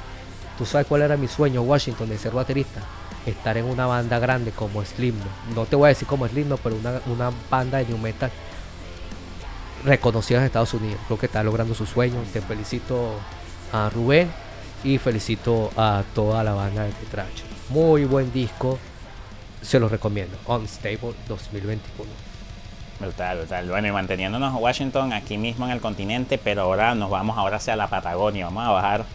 ¿tú 0.57 0.65
sabes 0.65 0.87
cuál 0.87 1.03
era 1.03 1.17
mi 1.17 1.27
sueño, 1.27 1.61
Washington, 1.61 2.09
de 2.09 2.17
ser 2.17 2.31
baterista? 2.31 2.81
Estar 3.25 3.57
en 3.57 3.65
una 3.65 3.85
banda 3.85 4.17
grande 4.17 4.51
como 4.51 4.83
Slim. 4.83 5.15
No 5.55 5.65
te 5.65 5.75
voy 5.75 5.85
a 5.85 5.89
decir 5.89 6.07
como 6.07 6.27
Slim, 6.27 6.49
pero 6.63 6.75
una, 6.75 7.01
una 7.05 7.31
banda 7.49 7.77
de 7.77 7.85
new 7.85 7.97
metal 7.97 8.31
reconocida 9.85 10.39
en 10.39 10.45
Estados 10.45 10.73
Unidos. 10.73 10.99
Creo 11.05 11.19
que 11.19 11.27
está 11.27 11.43
logrando 11.43 11.75
su 11.75 11.85
sueño. 11.85 12.15
Te 12.33 12.41
felicito 12.41 13.13
a 13.71 13.89
Rubén 13.89 14.29
y 14.83 14.97
felicito 14.97 15.71
a 15.77 16.03
toda 16.13 16.43
la 16.43 16.53
banda 16.53 16.83
de 16.83 16.91
Tetracho. 16.91 17.43
Muy 17.69 18.05
buen 18.05 18.31
disco, 18.33 18.79
se 19.61 19.79
los 19.79 19.91
recomiendo. 19.91 20.37
Unstable 20.47 21.13
2021. 21.27 22.09
Brutal, 22.99 23.37
brutal. 23.39 23.69
Bueno, 23.69 23.87
y 23.87 23.91
manteniéndonos 23.91 24.53
Washington 24.59 25.13
aquí 25.13 25.37
mismo 25.37 25.65
en 25.65 25.71
el 25.71 25.81
continente, 25.81 26.37
pero 26.37 26.63
ahora 26.63 26.93
nos 26.95 27.09
vamos 27.09 27.37
ahora 27.37 27.57
hacia 27.57 27.75
la 27.75 27.87
Patagonia. 27.87 28.45
Vamos 28.45 28.67
a 28.67 28.71
bajar 28.71 29.05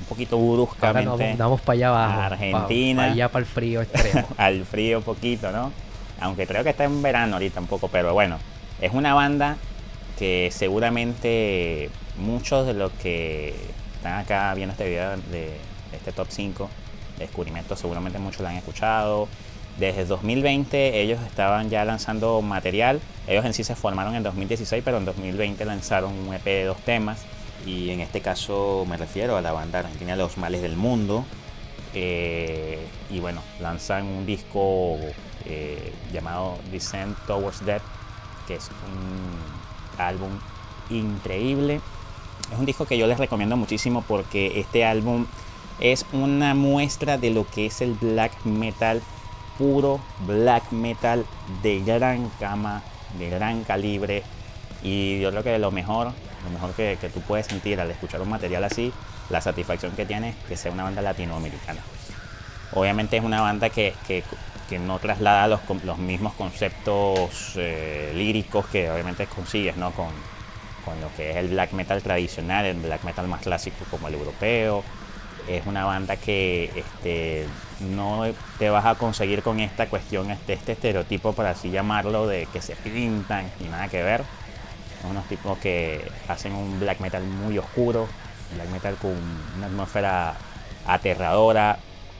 un 0.00 0.04
poquito 0.06 0.38
bruscamente. 0.38 1.08
Ahora 1.08 1.28
nos 1.28 1.38
vamos 1.38 1.60
para 1.60 1.74
allá 1.74 1.88
abajo. 1.88 2.20
A 2.20 2.26
Argentina. 2.26 3.02
Para 3.02 3.12
allá 3.12 3.28
para 3.28 3.40
el 3.40 3.46
frío 3.46 3.82
extremo. 3.82 4.28
al 4.36 4.64
frío 4.64 5.00
poquito, 5.02 5.52
¿no? 5.52 5.72
Aunque 6.20 6.46
creo 6.46 6.64
que 6.64 6.70
está 6.70 6.84
en 6.84 7.00
verano 7.00 7.34
ahorita 7.34 7.60
un 7.60 7.66
poco, 7.66 7.88
pero 7.88 8.12
bueno. 8.12 8.38
Es 8.80 8.92
una 8.92 9.14
banda 9.14 9.56
que 10.18 10.50
seguramente 10.52 11.90
muchos 12.16 12.66
de 12.66 12.74
los 12.74 12.90
que 12.92 13.54
están 14.08 14.20
acá 14.20 14.54
viendo 14.54 14.72
este 14.72 14.88
video 14.88 15.16
de 15.30 15.56
este 15.92 16.12
top 16.12 16.28
5 16.30 16.70
descubrimientos, 17.18 17.78
seguramente 17.78 18.18
muchos 18.18 18.40
lo 18.40 18.48
han 18.48 18.56
escuchado. 18.56 19.28
Desde 19.78 20.06
2020 20.06 21.00
ellos 21.00 21.20
estaban 21.26 21.68
ya 21.68 21.84
lanzando 21.84 22.40
material. 22.42 23.00
Ellos 23.26 23.44
en 23.44 23.54
sí 23.54 23.64
se 23.64 23.74
formaron 23.74 24.14
en 24.14 24.22
2016, 24.22 24.82
pero 24.84 24.98
en 24.98 25.04
2020 25.04 25.64
lanzaron 25.64 26.12
un 26.12 26.34
EP 26.34 26.44
de 26.44 26.64
dos 26.64 26.78
temas. 26.78 27.24
Y 27.66 27.90
en 27.90 28.00
este 28.00 28.20
caso 28.20 28.86
me 28.88 28.96
refiero 28.96 29.36
a 29.36 29.42
la 29.42 29.52
banda 29.52 29.80
argentina 29.80 30.16
Los 30.16 30.38
Males 30.38 30.62
del 30.62 30.76
Mundo. 30.76 31.24
Eh, 31.94 32.78
y 33.10 33.20
bueno, 33.20 33.42
lanzan 33.60 34.06
un 34.06 34.26
disco 34.26 34.96
eh, 35.44 35.92
llamado 36.12 36.58
Descent 36.72 37.16
Towards 37.26 37.64
Death, 37.64 37.82
que 38.46 38.54
es 38.56 38.68
un 38.68 40.00
álbum 40.00 40.30
increíble 40.90 41.80
es 42.52 42.58
un 42.58 42.66
disco 42.66 42.86
que 42.86 42.98
yo 42.98 43.06
les 43.06 43.18
recomiendo 43.18 43.56
muchísimo 43.56 44.02
porque 44.06 44.58
este 44.58 44.84
álbum 44.84 45.26
es 45.80 46.06
una 46.12 46.54
muestra 46.54 47.18
de 47.18 47.30
lo 47.30 47.46
que 47.46 47.66
es 47.66 47.80
el 47.80 47.94
black 47.94 48.32
metal, 48.44 49.02
puro 49.58 50.00
black 50.26 50.72
metal 50.72 51.24
de 51.62 51.80
gran 51.80 52.30
cama, 52.40 52.82
de 53.18 53.30
gran 53.30 53.64
calibre. 53.64 54.22
Y 54.82 55.20
yo 55.20 55.30
creo 55.30 55.42
que 55.42 55.58
lo 55.58 55.70
mejor, 55.70 56.12
lo 56.44 56.50
mejor 56.50 56.72
que, 56.74 56.96
tú 57.12 57.20
puedes 57.20 57.46
sentir 57.46 57.80
al 57.80 57.90
escuchar 57.90 58.20
un 58.20 58.30
material 58.30 58.64
así, 58.64 58.92
la 59.30 59.40
satisfacción 59.40 59.92
que 59.92 60.06
tiene 60.06 60.34
que 60.48 60.56
sea 60.56 60.72
una 60.72 60.84
banda 60.84 61.02
latinoamericana. 61.02 61.80
Obviamente 62.72 63.16
es 63.16 63.24
una 63.24 63.40
banda 63.40 63.70
que, 63.70 63.94
no 64.80 64.98
traslada 64.98 65.48
los, 65.48 65.60
los 65.84 65.96
mismos 65.98 66.34
conceptos 66.34 67.52
eh, 67.56 68.12
líricos 68.14 68.66
que 68.66 68.90
obviamente 68.90 69.26
consigues 69.26 69.78
¿no? 69.78 69.92
con, 69.92 70.08
con 70.84 71.00
lo 71.00 71.08
que 71.16 71.30
es 71.30 71.36
el 71.36 71.48
black 71.48 71.72
metal 71.72 72.02
tradicional, 72.02 72.64
el 72.64 72.78
black 72.78 73.04
metal 73.04 73.28
más 73.28 73.42
clásico 73.42 73.84
como 73.90 74.08
el 74.08 74.14
europeo. 74.14 74.82
Es 75.48 75.66
una 75.66 75.84
banda 75.84 76.16
que 76.16 76.70
este, 76.76 77.46
no 77.80 78.24
te 78.58 78.68
vas 78.68 78.84
a 78.84 78.96
conseguir 78.96 79.42
con 79.42 79.60
esta 79.60 79.88
cuestión, 79.88 80.30
este, 80.30 80.52
este 80.52 80.72
estereotipo, 80.72 81.32
por 81.32 81.46
así 81.46 81.70
llamarlo, 81.70 82.26
de 82.26 82.46
que 82.52 82.60
se 82.60 82.76
pintan 82.76 83.50
y 83.60 83.64
nada 83.64 83.88
que 83.88 84.02
ver. 84.02 84.22
Son 85.00 85.12
unos 85.12 85.26
tipos 85.26 85.56
que 85.58 86.06
hacen 86.28 86.52
un 86.52 86.80
black 86.80 87.00
metal 87.00 87.22
muy 87.22 87.56
oscuro, 87.56 88.08
black 88.54 88.68
metal 88.68 88.96
con 88.96 89.16
una 89.56 89.66
atmósfera 89.66 90.34
aterradora. 90.86 91.78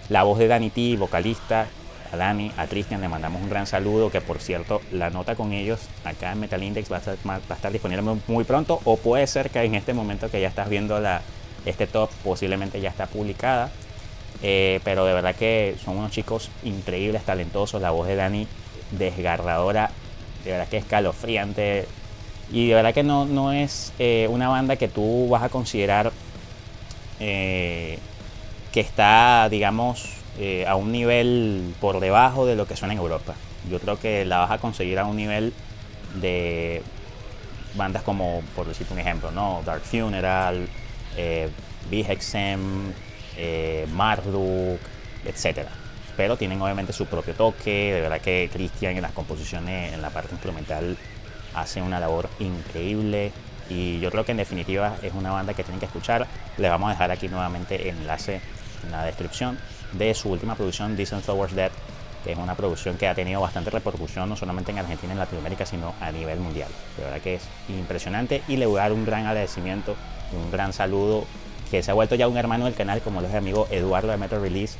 La 0.09 0.23
voz 0.23 0.38
de 0.38 0.49
Danny 0.49 0.71
T, 0.71 0.97
vocalista, 0.97 1.66
a 2.12 2.16
Dani, 2.16 2.53
a 2.57 2.66
Cristian, 2.66 3.01
le 3.01 3.09
mandamos 3.09 3.42
un 3.42 3.51
gran 3.51 3.66
saludo, 3.66 4.11
que 4.11 4.21
por 4.21 4.38
cierto, 4.38 4.81
la 4.92 5.11
nota 5.11 5.35
con 5.35 5.53
ellos 5.53 5.81
acá 6.05 6.33
en 6.33 6.40
Metal 6.40 6.62
Index 6.62 6.90
va 6.90 6.97
a 6.97 7.55
estar, 7.55 7.73
disponible 7.73 8.03
muy, 8.27 8.44
pronto, 8.44 8.81
o 8.85 8.97
puede 8.97 9.27
ser 9.27 9.51
que 9.51 9.62
en 9.62 9.75
este 9.75 9.94
momento 9.94 10.31
que 10.31 10.40
ya 10.40 10.49
estás 10.49 10.68
viendo 10.68 11.01
este 11.64 11.87
top, 11.87 12.11
posiblemente 12.25 12.81
ya 12.81 12.90
está 12.90 13.07
publicada. 13.07 13.71
Eh, 14.42 14.81
pero 14.85 15.05
de 15.05 15.14
verdad 15.14 15.35
que 15.35 15.77
son 15.85 15.97
unos 15.97 16.12
chicos 16.12 16.51
increíbles, 16.62 17.25
talentosos, 17.25 17.83
la 17.83 17.90
voz 17.90 18.07
de 18.07 18.14
Dani 18.14 18.47
desgarradora, 18.92 19.90
de 20.44 20.53
verdad 20.53 20.68
que 20.68 20.77
escalofriante. 20.77 21.87
Y 22.51 22.68
de 22.68 22.75
verdad 22.75 22.94
que 22.94 23.03
no, 23.03 23.27
no 23.27 23.53
es 23.53 23.92
eh, 23.99 24.27
una 24.31 24.49
banda 24.49 24.77
que 24.77 24.88
tú 24.88 25.29
vas 25.29 25.42
a 25.42 25.49
considerar 25.49 26.12
eh, 27.21 27.99
que 28.73 28.81
está, 28.81 29.49
digamos, 29.51 30.17
eh, 30.40 30.64
a 30.68 30.77
un 30.77 30.92
nivel 30.92 31.74
por 31.81 31.98
debajo 31.98 32.46
de 32.46 32.55
lo 32.55 32.64
que 32.66 32.77
suena 32.77 32.94
en 32.94 33.01
Europa. 33.01 33.35
Yo 33.68 33.81
creo 33.81 33.98
que 33.98 34.24
la 34.24 34.38
vas 34.38 34.53
a 34.53 34.59
conseguir 34.59 34.96
a 35.01 35.05
un 35.05 35.16
nivel 35.16 35.53
de 36.20 36.81
bandas 37.74 38.05
como, 38.05 38.42
por 38.55 38.68
decirte 38.68 38.94
un 38.94 39.01
ejemplo, 39.01 39.33
¿no? 39.33 39.62
Dark 39.64 39.83
Funeral, 39.83 40.68
eh, 41.16 41.51
eh, 43.37 43.87
Marduk, 43.92 44.79
etc. 45.24 45.66
Pero 46.16 46.37
tienen 46.37 46.62
obviamente 46.62 46.92
su 46.92 47.07
propio 47.07 47.35
toque. 47.35 47.94
De 47.94 48.01
verdad 48.01 48.20
que 48.20 48.48
Christian 48.53 48.94
en 48.94 49.03
las 49.03 49.12
composiciones, 49.12 49.92
en 49.92 50.01
la 50.01 50.11
parte 50.11 50.35
instrumental, 50.35 50.96
hace 51.53 51.83
una 51.83 51.98
labor 51.98 52.29
increíble. 52.38 53.33
Y 53.68 53.98
yo 53.98 54.12
creo 54.12 54.24
que 54.24 54.31
en 54.31 54.38
definitiva 54.38 54.98
es 55.03 55.14
una 55.14 55.33
banda 55.33 55.53
que 55.55 55.64
tienen 55.64 55.81
que 55.81 55.87
escuchar. 55.87 56.29
Les 56.59 56.70
vamos 56.70 56.90
a 56.90 56.92
dejar 56.92 57.11
aquí 57.11 57.27
nuevamente 57.29 57.88
enlace 57.88 58.40
en 58.85 58.92
la 58.92 59.05
descripción 59.05 59.59
de 59.92 60.14
su 60.14 60.31
última 60.31 60.55
producción, 60.55 60.96
Decent 60.96 61.24
Towards 61.24 61.55
Dead, 61.55 61.70
que 62.24 62.33
es 62.33 62.38
una 62.38 62.55
producción 62.55 62.96
que 62.96 63.09
ha 63.09 63.14
tenido 63.14 63.40
bastante 63.40 63.70
repercusión 63.70 64.29
no 64.29 64.37
solamente 64.37 64.72
en 64.72 64.79
Argentina 64.79 65.12
y 65.12 65.14
en 65.14 65.18
Latinoamérica, 65.18 65.66
sino 65.66 65.94
a 66.01 66.11
nivel 66.12 66.40
mundial. 66.40 66.68
De 66.96 67.05
verdad 67.05 67.20
que 67.20 67.37
es 67.37 67.42
impresionante 67.68 68.42
y 68.48 68.57
le 68.57 68.66
voy 68.66 68.79
a 68.79 68.83
dar 68.83 68.92
un 68.92 69.05
gran 69.05 69.27
agradecimiento, 69.27 69.96
un 70.33 70.51
gran 70.51 70.72
saludo, 70.72 71.24
que 71.70 71.83
se 71.83 71.90
ha 71.90 71.94
vuelto 71.94 72.14
ya 72.14 72.29
un 72.29 72.37
hermano 72.37 72.64
del 72.64 72.74
canal, 72.74 73.01
como 73.03 73.20
los 73.20 73.33
amigo 73.35 73.68
Eduardo 73.70 74.09
de 74.09 74.16
Metal 74.16 74.40
Release, 74.40 74.79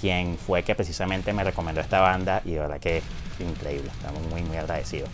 quien 0.00 0.36
fue 0.36 0.62
que 0.62 0.74
precisamente 0.74 1.32
me 1.32 1.44
recomendó 1.44 1.80
esta 1.80 2.00
banda 2.00 2.42
y 2.44 2.52
de 2.52 2.60
verdad 2.60 2.80
que 2.80 2.98
es 2.98 3.04
increíble, 3.40 3.90
estamos 3.90 4.22
muy 4.28 4.42
muy 4.42 4.56
agradecidos. 4.56 5.08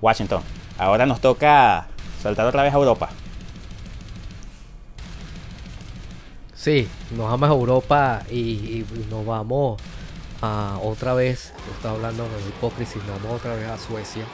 Washington, 0.00 0.42
ahora 0.78 1.06
nos 1.06 1.20
toca 1.20 1.86
saltar 2.22 2.46
otra 2.46 2.62
vez 2.62 2.72
a 2.74 2.76
Europa. 2.76 3.10
Sí, 6.64 6.88
nos 7.10 7.30
vamos 7.30 7.50
a 7.50 7.52
Europa 7.52 8.22
y, 8.30 8.86
nos 9.10 9.26
vamos 9.26 9.78
a 10.40 10.78
otra 10.82 11.12
vez, 11.12 11.52
estaba 11.76 11.96
hablando 11.96 12.22
de 12.24 12.48
hipócrisis, 12.48 13.04
nos 13.04 13.22
vamos 13.22 13.38
otra 13.38 13.54
vez 13.54 13.68
a 13.68 13.76
Suecia. 13.76 14.24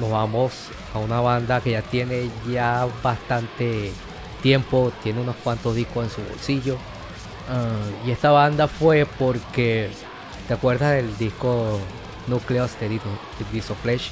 nos 0.00 0.10
vamos 0.10 0.52
a 0.92 0.98
una 0.98 1.20
banda 1.20 1.60
que 1.60 1.70
ya 1.70 1.82
tiene 1.82 2.28
ya 2.50 2.88
bastante 3.00 3.92
tiempo, 4.42 4.90
tiene 5.00 5.20
unos 5.20 5.36
cuantos 5.36 5.76
discos 5.76 6.06
en 6.06 6.10
su 6.10 6.20
bolsillo. 6.28 6.76
Ah, 7.48 7.78
y 8.04 8.10
esta 8.10 8.32
banda 8.32 8.66
fue 8.66 9.06
porque, 9.06 9.90
¿te 10.48 10.54
acuerdas 10.54 10.94
del 10.94 11.16
disco 11.16 11.78
Nucleus 12.26 12.72
de 12.80 13.00
Flesh? 13.60 14.10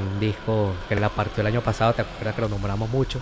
Un 0.00 0.20
disco 0.20 0.70
que 0.88 0.94
la 0.94 1.08
partió 1.08 1.40
el 1.40 1.48
año 1.48 1.62
pasado, 1.62 1.94
¿te 1.94 2.02
acuerdas 2.02 2.36
que 2.36 2.42
lo 2.42 2.48
nombramos 2.48 2.88
mucho? 2.90 3.18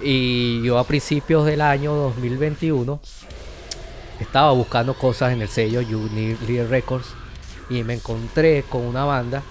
Y 0.00 0.62
yo 0.62 0.78
a 0.78 0.84
principios 0.84 1.46
del 1.46 1.60
año 1.60 1.94
2021 1.94 3.00
estaba 4.20 4.52
buscando 4.52 4.94
cosas 4.94 5.32
en 5.32 5.42
el 5.42 5.48
sello 5.48 5.80
Unity 5.80 6.62
Records 6.62 7.08
y 7.68 7.82
me 7.82 7.94
encontré 7.94 8.64
con 8.68 8.82
una 8.82 9.04
banda 9.04 9.42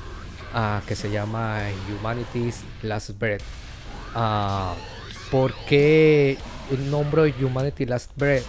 uh, 0.54 0.86
que 0.86 0.96
se 0.96 1.12
llama 1.12 1.60
Humanity's 2.00 2.62
Last 2.82 3.12
Breath. 3.20 3.42
Uh, 4.16 4.74
¿Por 5.30 5.54
qué 5.68 6.38
el 6.72 6.90
nombre 6.90 7.34
Humanity 7.42 7.86
Last 7.86 8.12
Breath? 8.16 8.46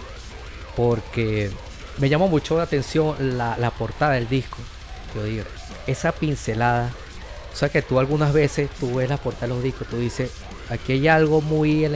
Porque 0.75 1.51
me 1.97 2.09
llamó 2.09 2.27
mucho 2.27 2.57
la 2.57 2.63
atención 2.63 3.37
la, 3.37 3.57
la 3.57 3.71
portada 3.71 4.13
del 4.13 4.29
disco. 4.29 4.57
Yo 5.15 5.23
digo, 5.23 5.43
esa 5.87 6.11
pincelada. 6.11 6.91
O 7.51 7.55
sea 7.55 7.69
que 7.69 7.81
tú 7.81 7.97
algunas 7.97 8.33
veces 8.33 8.69
tú 8.79 8.95
ves 8.95 9.09
la 9.09 9.17
portada 9.17 9.47
de 9.47 9.53
los 9.55 9.63
discos, 9.63 9.87
tú 9.87 9.97
dices, 9.97 10.31
Aquí 10.69 10.93
hay 10.93 11.07
algo 11.07 11.41
muy, 11.41 11.87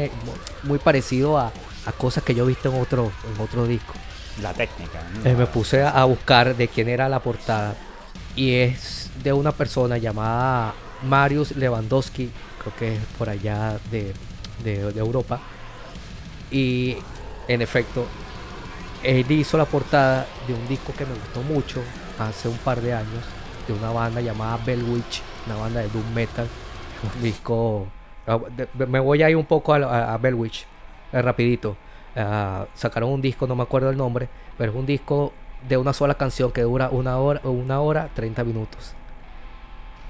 muy 0.64 0.80
parecido 0.80 1.38
a, 1.38 1.52
a 1.86 1.92
cosas 1.92 2.24
que 2.24 2.34
yo 2.34 2.46
he 2.46 2.48
visto 2.48 2.70
en 2.74 2.82
otro, 2.82 3.12
en 3.34 3.42
otro 3.42 3.68
disco. 3.68 3.94
La 4.42 4.54
técnica. 4.54 5.00
Eh, 5.26 5.36
me 5.36 5.46
puse 5.46 5.84
a 5.84 6.04
buscar 6.06 6.56
de 6.56 6.68
quién 6.68 6.88
era 6.88 7.10
la 7.10 7.20
portada 7.20 7.76
y 8.36 8.54
es 8.56 9.10
de 9.24 9.34
una 9.34 9.52
persona 9.52 9.98
llamada 9.98 10.74
Marius 11.04 11.56
Lewandowski, 11.58 12.32
creo 12.62 12.76
que 12.78 12.96
es 12.96 13.02
por 13.18 13.30
allá 13.30 13.78
de, 13.92 14.14
de, 14.64 14.94
de 14.94 15.00
Europa. 15.00 15.42
Y 16.50 16.96
en 17.48 17.62
efecto, 17.62 18.06
él 19.04 19.30
hizo 19.32 19.58
la 19.58 19.66
portada 19.66 20.26
de 20.48 20.54
un 20.54 20.68
disco 20.70 20.94
que 20.94 21.06
me 21.06 21.14
gustó 21.14 21.42
mucho 21.44 21.82
hace 22.20 22.48
un 22.48 22.58
par 22.60 22.80
de 22.80 22.94
años, 22.94 23.24
de 23.68 23.74
una 23.74 23.92
banda 23.92 24.22
llamada 24.22 24.58
Bellwitch, 24.66 25.22
una 25.46 25.56
banda 25.58 25.82
de 25.82 25.90
doom 25.90 26.14
metal, 26.14 26.48
un 27.04 27.22
disco... 27.22 27.88
ah, 28.28 28.40
Me 28.88 29.00
voy 29.00 29.24
a 29.24 29.30
ir 29.30 29.36
un 29.36 29.46
poco 29.46 29.74
a, 29.74 29.78
a, 30.14 30.20
eh, 31.14 31.22
rapidito. 31.22 31.76
Ah, 32.16 32.66
sacaron 32.76 33.10
un 33.12 33.22
disco, 33.22 33.48
no 33.48 33.56
me 33.56 33.64
acuerdo 33.64 33.90
el 33.90 33.98
nombre, 33.98 34.28
pero 34.58 34.72
es 34.72 34.78
un 34.78 34.86
disco 34.86 35.32
de 35.68 35.78
una 35.78 35.94
sola 35.94 36.16
canción 36.16 36.52
que 36.52 36.62
dura 36.62 36.90
una 36.90 37.18
hora, 37.20 37.40
una 37.44 37.80
hora 37.82 38.10
30 38.14 38.44
minutos. 38.44 38.94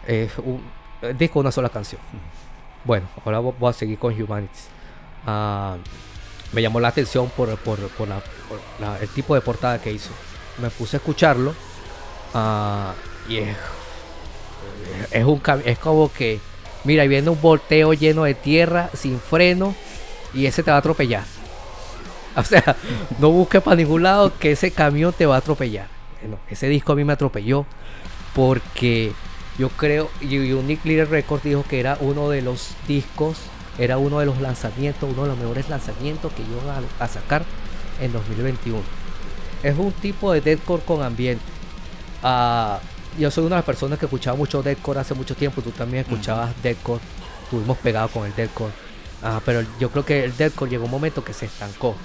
Es 0.08 0.38
un 0.38 0.62
el 1.02 1.18
disco 1.18 1.40
de 1.40 1.42
una 1.42 1.52
sola 1.52 1.70
canción. 1.70 2.00
Bueno, 2.84 3.08
ahora 3.26 3.40
vo- 3.40 3.56
voy 3.60 3.70
a 3.70 3.74
seguir 3.74 3.98
con 3.98 4.14
Humanities. 4.20 4.68
Ah, 5.26 5.78
me 6.54 6.62
llamó 6.62 6.80
la 6.80 6.90
atención 6.90 7.30
por, 7.36 7.56
por- 7.58 7.80
por 7.90 8.08
la- 8.08 8.20
por 8.48 8.60
la- 8.80 8.98
el 9.00 9.10
tipo 9.10 9.34
de 9.36 9.42
portada 9.42 9.82
que 9.82 9.92
hizo. 9.92 10.12
Me 10.62 10.70
puse 10.70 10.98
a 10.98 11.00
escucharlo 11.00 11.54
ah, 12.34 12.94
y 13.28 13.38
es, 13.38 13.58
es, 15.12 15.26
un, 15.26 15.42
es 15.66 15.80
como 15.80 16.12
que, 16.12 16.40
mira, 16.84 17.04
ahí 17.04 17.10
viene 17.10 17.30
un 17.30 17.42
volteo 17.42 17.94
lleno 17.94 18.24
de 18.24 18.34
tierra, 18.34 18.90
sin 18.94 19.20
freno, 19.20 19.76
y 20.34 20.46
ese 20.46 20.64
te 20.64 20.72
va 20.72 20.78
a 20.78 20.80
atropellar. 20.80 21.24
O 22.34 22.44
sea, 22.46 22.78
no 23.20 23.30
busques 23.30 23.62
para 23.62 23.76
ningún 23.76 24.04
lado 24.04 24.32
que 24.40 24.54
ese 24.54 24.72
camión 24.72 25.12
te 25.12 25.26
va 25.26 25.36
a 25.36 25.40
atropellar. 25.40 25.88
Bueno, 26.22 26.40
ese 26.50 26.70
disco 26.70 26.94
a 26.94 26.96
mí 26.96 27.04
me 27.04 27.12
atropelló 27.12 27.66
porque 28.34 29.12
yo 29.58 29.68
creo, 29.68 30.10
y 30.22 30.38
y 30.38 30.54
Unique 30.54 30.88
Little 30.88 31.06
Records 31.06 31.44
dijo 31.44 31.66
que 31.68 31.82
era 31.82 31.98
uno 32.00 32.30
de 32.30 32.42
los 32.42 32.70
discos, 32.88 33.38
era 33.78 33.98
uno 33.98 34.20
de 34.20 34.26
los 34.28 34.40
lanzamientos, 34.40 35.10
uno 35.12 35.24
de 35.24 35.28
los 35.28 35.38
mejores 35.38 35.68
lanzamientos 35.68 36.32
que 36.32 36.44
iban 36.44 36.84
a, 37.00 37.04
a 37.04 37.08
sacar 37.10 37.44
en 38.00 38.14
2021. 38.14 38.82
Es 39.64 39.78
un 39.78 39.92
tipo 39.92 40.32
de 40.32 40.42
deathcore 40.42 40.84
con 40.84 41.04
ambiente. 41.04 41.44
Ah, 42.24 42.80
yo 43.18 43.30
soy 43.32 43.46
una 43.46 43.56
de 43.56 43.60
las 43.60 43.66
personas 43.66 44.00
que 44.00 44.06
escuchaba 44.06 44.38
mucho 44.38 44.62
deathcore 44.64 45.00
hace 45.00 45.14
mucho 45.14 45.36
tiempo, 45.36 45.62
tú 45.62 45.72
también 45.72 46.04
escuchabas 46.04 46.52
deathcore, 46.64 47.02
estuvimos 47.44 47.78
pegados 47.80 48.12
con 48.12 48.26
el 48.26 48.36
deathcore. 48.36 48.72
Ah, 49.24 49.40
pero 49.46 49.64
yo 49.80 49.90
creo 49.92 50.04
que 50.06 50.24
el 50.24 50.36
deathcore 50.36 50.72
llegó 50.72 50.86
un 50.86 50.92
momento 50.92 51.24
que 51.24 51.34
se 51.34 51.46
estancó 51.46 51.96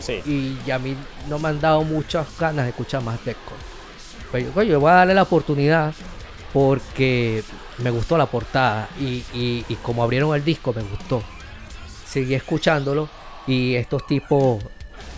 Sí. 0.00 0.22
y 0.66 0.70
a 0.70 0.78
mí 0.78 0.94
no 1.28 1.38
me 1.38 1.48
han 1.48 1.60
dado 1.60 1.82
muchas 1.82 2.26
ganas 2.38 2.64
de 2.66 2.70
escuchar 2.70 3.02
más 3.02 3.22
deathcore. 3.24 3.60
Pero 4.32 4.52
yo, 4.54 4.62
yo 4.62 4.80
voy 4.80 4.90
a 4.90 4.94
darle 4.94 5.14
la 5.14 5.22
oportunidad 5.22 5.92
porque 6.52 7.42
me 7.78 7.90
gustó 7.90 8.16
la 8.16 8.26
portada 8.26 8.88
y, 9.00 9.24
y- 9.34 9.64
y 9.68 9.74
como 9.82 10.02
abrieron 10.02 10.34
el 10.34 10.44
disco 10.44 10.72
me 10.72 10.82
gustó. 10.82 11.22
Seguí 12.08 12.34
escuchándolo 12.34 13.08
y 13.46 13.74
estos 13.74 14.06
tipos 14.06 14.62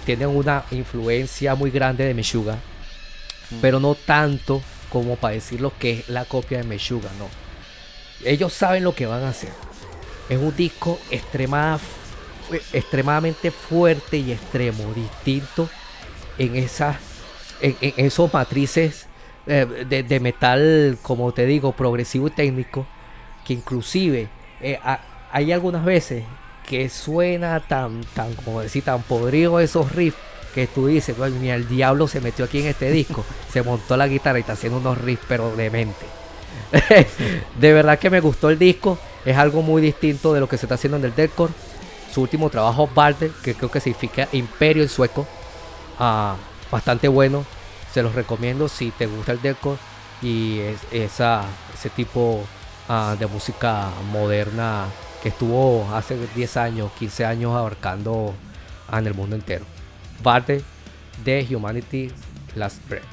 tienen 0.05 0.29
una 0.29 0.65
influencia 0.71 1.55
muy 1.55 1.71
grande 1.71 2.05
de 2.05 2.15
Meshuga, 2.15 2.57
pero 3.61 3.79
no 3.79 3.95
tanto 3.95 4.61
como 4.91 5.17
para 5.17 5.35
decir 5.35 5.61
lo 5.61 5.77
que 5.79 5.93
es 6.01 6.09
la 6.09 6.25
copia 6.25 6.59
de 6.59 6.65
Meshuga, 6.65 7.11
no. 7.19 7.29
Ellos 8.25 8.53
saben 8.53 8.85
lo 8.85 8.95
que 8.95 9.07
van 9.07 9.23
a 9.25 9.29
hacer. 9.31 9.51
Es 10.29 10.39
un 10.39 10.55
disco 10.57 10.99
extrema- 11.11 11.79
fu- 11.79 12.55
extremadamente 12.73 13.51
fuerte 13.51 14.17
y 14.19 14.33
extremo, 14.33 14.93
distinto 14.95 15.69
en 16.39 16.57
esas 16.57 16.97
en, 17.61 17.77
esos 17.97 18.33
matrices 18.33 19.07
eh, 19.47 19.67
de, 19.89 20.21
metal, 20.21 20.99
como 21.03 21.33
te 21.33 21.47
digo, 21.47 21.73
progresivo 21.73 22.29
y 22.29 22.31
técnico, 22.31 22.87
que 23.45 23.55
inclusive 23.55 24.29
eh, 24.61 24.79
ha- 24.83 25.01
hay 25.33 25.53
algunas 25.53 25.85
veces 25.85 26.25
que 26.69 26.89
suena 26.89 27.61
tan, 27.61 28.03
tan, 28.15 28.35
como 28.35 28.61
decir, 28.61 28.85
tan 28.85 29.03
podrido 29.03 29.59
esos 29.61 29.91
riffs 29.93 30.19
que 30.59 30.67
tú 30.67 30.87
dices, 30.89 31.17
"Coño, 31.17 31.37
ni 31.41 31.51
el 31.51 31.69
diablo 31.69 32.09
se 32.09 32.21
metió 32.21 32.45
aquí 32.45 32.61
en 32.61 32.67
este 32.67 32.91
disco, 32.91 33.25
se 33.53 33.63
montó 33.63 33.97
la 33.97 34.09
guitarra 34.09 34.39
y 34.39 34.41
está 34.41 34.55
haciendo 34.55 34.79
unos 34.79 34.99
riffs 34.99 35.25
pero 35.29 35.55
demente. 35.55 36.05
de 37.61 37.73
verdad 37.73 37.99
que 37.99 38.11
me 38.11 38.21
gustó 38.21 38.51
el 38.51 38.59
disco, 38.59 38.99
es 39.25 39.37
algo 39.37 39.63
muy 39.63 39.81
distinto 39.83 40.33
de 40.35 40.41
lo 40.41 40.49
que 40.49 40.59
se 40.59 40.67
está 40.67 40.75
haciendo 40.75 40.97
en 40.97 41.05
el 41.05 41.15
deathcore. 41.15 41.53
Su 42.13 42.23
último 42.23 42.51
trabajo, 42.51 42.89
Balder, 42.95 43.31
que 43.43 43.55
creo 43.55 43.71
que 43.71 43.81
significa 43.81 44.29
imperio 44.33 44.83
en 44.83 44.89
sueco, 44.89 45.27
ah, 45.99 46.37
bastante 46.71 47.09
bueno. 47.09 47.45
Se 47.93 48.03
los 48.03 48.15
recomiendo 48.15 48.69
si 48.69 48.91
te 48.91 49.07
gusta 49.07 49.33
el 49.33 49.41
deathcore 49.43 49.79
y 50.23 50.59
es- 50.61 50.81
esa, 50.93 51.43
ese 51.75 51.91
tipo 51.91 52.43
ah, 52.89 53.15
de 53.19 53.27
música 53.27 53.91
moderna 54.11 54.87
que 55.23 55.29
estuvo 55.31 55.87
hace 55.95 56.17
10 56.35 56.57
años, 56.57 56.91
15 56.99 57.25
años 57.25 57.55
abarcando 57.55 58.35
en 58.93 59.07
el 59.07 59.15
mundo 59.15 59.37
entero. 59.37 59.65
Balder 60.23 60.63
de 61.25 61.47
Humanity 61.55 62.11
Last 62.55 62.87
Breath. 62.89 63.05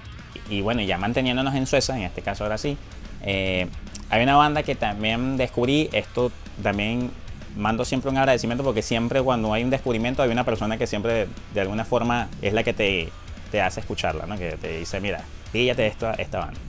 Y 0.50 0.62
bueno, 0.62 0.82
ya 0.82 0.98
manteniéndonos 0.98 1.56
en 1.56 1.66
Suecia, 1.66 1.96
en 1.96 2.04
este 2.04 2.22
caso 2.22 2.44
ahora 2.44 2.58
sí, 2.58 2.78
eh, 3.24 3.68
hay 4.10 4.24
una 4.24 4.36
banda 4.36 4.64
que 4.64 4.76
también 4.76 5.38
descubrí, 5.38 5.90
esto 5.92 6.32
también 6.62 7.12
mando 7.56 7.86
siempre 7.86 8.12
un 8.12 8.18
agradecimiento 8.18 8.64
porque 8.64 8.82
siempre 8.82 9.22
cuando 9.22 9.54
hay 9.54 9.64
un 9.64 9.70
descubrimiento 9.70 10.22
hay 10.22 10.30
una 10.30 10.44
persona 10.44 10.78
que 10.78 10.88
siempre 10.88 11.28
de 11.54 11.62
alguna 11.62 11.86
forma 11.86 12.28
es 12.42 12.54
la 12.54 12.64
que 12.64 12.74
te, 12.74 13.10
te 13.52 13.62
hace 13.62 13.80
escucharla, 13.80 14.26
¿no? 14.26 14.38
que 14.38 14.52
te 14.58 14.78
dice, 14.78 15.00
mira, 15.00 15.22
píllate 15.52 15.88
esta, 15.88 16.14
esta 16.14 16.40
banda. 16.40 16.60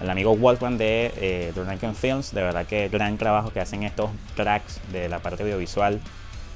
El 0.00 0.10
amigo 0.10 0.36
Wolfgang 0.36 0.76
de 0.76 1.12
eh, 1.16 1.52
Drunken 1.54 1.94
Films, 1.94 2.32
de 2.32 2.42
verdad 2.42 2.66
que 2.66 2.88
gran 2.88 3.16
trabajo 3.16 3.52
que 3.52 3.60
hacen 3.60 3.84
estos 3.84 4.10
tracks 4.34 4.80
de 4.90 5.08
la 5.08 5.20
parte 5.20 5.44
audiovisual, 5.44 6.00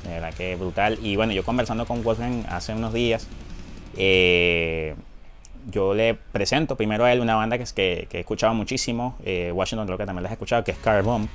de 0.04 0.10
verdad 0.10 0.34
que 0.34 0.56
brutal. 0.56 0.98
Y 1.02 1.16
bueno, 1.16 1.32
yo 1.32 1.44
conversando 1.44 1.86
con 1.86 2.02
Wolfgang 2.02 2.44
hace 2.48 2.72
unos 2.72 2.92
días, 2.92 3.26
eh, 3.96 4.94
yo 5.70 5.94
le 5.94 6.14
presento 6.14 6.76
primero 6.76 7.04
a 7.04 7.12
él 7.12 7.20
una 7.20 7.34
banda 7.34 7.58
que, 7.58 7.64
que, 7.64 8.06
que 8.08 8.18
he 8.18 8.20
escuchado 8.20 8.54
muchísimo, 8.54 9.16
eh, 9.24 9.52
Washington 9.54 9.86
creo 9.86 9.98
que 9.98 10.06
también 10.06 10.22
la 10.22 10.28
has 10.28 10.32
escuchado, 10.32 10.64
que 10.64 10.72
es 10.72 10.78
Carbomb. 10.78 11.28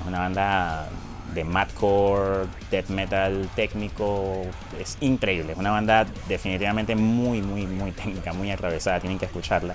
Es 0.00 0.06
una 0.06 0.20
banda 0.20 0.88
de 1.34 1.44
madcore, 1.44 2.46
death 2.70 2.88
metal 2.88 3.48
técnico, 3.54 4.42
es 4.80 4.98
increíble, 5.00 5.52
es 5.52 5.58
una 5.58 5.70
banda 5.70 6.06
definitivamente 6.28 6.94
muy, 6.94 7.40
muy, 7.40 7.66
muy 7.66 7.92
técnica, 7.92 8.32
muy 8.32 8.50
atravesada, 8.50 9.00
tienen 9.00 9.18
que 9.18 9.26
escucharla. 9.26 9.74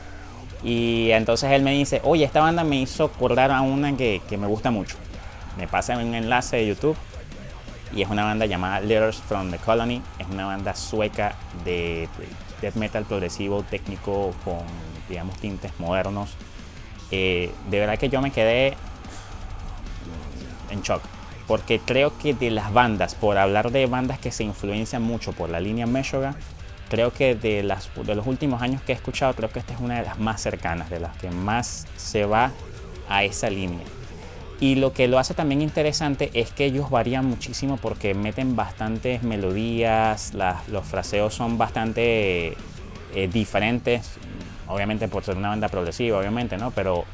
Y 0.63 1.11
entonces 1.11 1.51
él 1.51 1.61
me 1.61 1.71
dice, 1.71 2.01
oye, 2.03 2.25
esta 2.25 2.41
banda 2.41 2.63
me 2.63 2.77
hizo 2.77 3.05
acordar 3.05 3.51
a 3.51 3.61
una 3.61 3.95
que, 3.95 4.21
que 4.27 4.37
me 4.37 4.47
gusta 4.47 4.71
mucho. 4.71 4.95
Me 5.57 5.67
pasa 5.67 5.97
un 5.97 6.13
enlace 6.13 6.57
de 6.57 6.67
YouTube 6.67 6.97
y 7.93 8.01
es 8.01 8.09
una 8.09 8.23
banda 8.23 8.45
llamada 8.45 8.79
Letters 8.79 9.17
from 9.17 9.51
the 9.51 9.57
Colony. 9.57 10.01
Es 10.19 10.27
una 10.27 10.45
banda 10.45 10.75
sueca 10.75 11.35
de, 11.63 12.07
de 12.17 12.27
death 12.61 12.75
metal 12.75 13.05
progresivo 13.05 13.63
técnico 13.63 14.33
con, 14.43 14.59
digamos, 15.09 15.37
tintes 15.37 15.71
modernos. 15.79 16.35
Eh, 17.11 17.51
de 17.69 17.79
verdad 17.79 17.97
que 17.97 18.09
yo 18.09 18.21
me 18.21 18.31
quedé 18.31 18.75
en 20.69 20.81
shock. 20.81 21.01
Porque 21.47 21.79
creo 21.79 22.17
que 22.17 22.33
de 22.33 22.51
las 22.51 22.73
bandas, 22.73 23.15
por 23.15 23.37
hablar 23.37 23.71
de 23.71 23.85
bandas 23.85 24.19
que 24.19 24.31
se 24.31 24.43
influencian 24.43 25.01
mucho 25.01 25.31
por 25.31 25.49
la 25.49 25.61
línea 25.61 25.85
Meshuggah, 25.85 26.35
creo 26.89 27.13
que 27.13 27.35
de, 27.35 27.63
las, 27.63 27.89
de 27.95 28.15
los 28.15 28.27
últimos 28.27 28.61
años 28.61 28.81
que 28.81 28.91
he 28.91 28.95
escuchado, 28.95 29.33
creo 29.33 29.49
que 29.49 29.59
esta 29.59 29.73
es 29.73 29.79
una 29.79 29.99
de 29.99 30.05
las 30.05 30.19
más 30.19 30.41
cercanas, 30.41 30.89
de 30.89 30.99
las 30.99 31.15
que 31.17 31.31
más 31.31 31.87
se 31.95 32.25
va 32.25 32.51
a 33.07 33.23
esa 33.23 33.49
línea. 33.49 33.85
Y 34.59 34.75
lo 34.75 34.91
que 34.91 35.07
lo 35.07 35.19
hace 35.19 35.35
también 35.35 35.61
interesante 35.61 36.31
es 36.33 36.51
que 36.51 36.65
ellos 36.65 36.89
varían 36.89 37.25
muchísimo 37.25 37.77
porque 37.77 38.15
meten 38.15 38.55
bastantes 38.55 39.21
melodías, 39.21 40.33
los 40.67 40.85
fraseos 40.85 41.35
son 41.35 41.59
bastante 41.59 42.57
eh, 43.13 43.29
diferentes, 43.31 44.17
obviamente 44.67 45.07
por 45.07 45.23
ser 45.23 45.37
una 45.37 45.49
banda 45.49 45.67
progresiva, 45.67 46.17
obviamente, 46.17 46.57
¿no? 46.57 46.71
Pero 46.71 47.05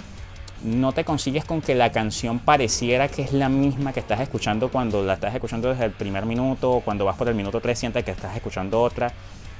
no 0.64 0.94
te 0.94 1.04
consigues 1.04 1.44
con 1.44 1.62
que 1.62 1.76
la 1.76 1.92
canción 1.92 2.40
pareciera 2.40 3.10
que 3.10 3.22
es 3.22 3.34
la 3.34 3.50
misma 3.50 3.92
que 3.92 4.00
estás 4.00 4.22
escuchando 4.22 4.70
cuando 4.70 5.04
la 5.04 5.16
estás 5.16 5.36
escuchando 5.36 5.70
desde 5.70 5.86
el 5.86 5.92
primer 5.92 6.26
minuto 6.26 6.72
o 6.72 6.82
cuando 6.82 7.04
vas 7.04 7.18
por 7.18 7.28
el 7.28 7.36
minuto 7.36 7.60
3 7.60 7.78
sientes 7.78 8.06
que 8.06 8.12
estás 8.12 8.36
escuchando 8.36 8.82
otra. 8.82 9.12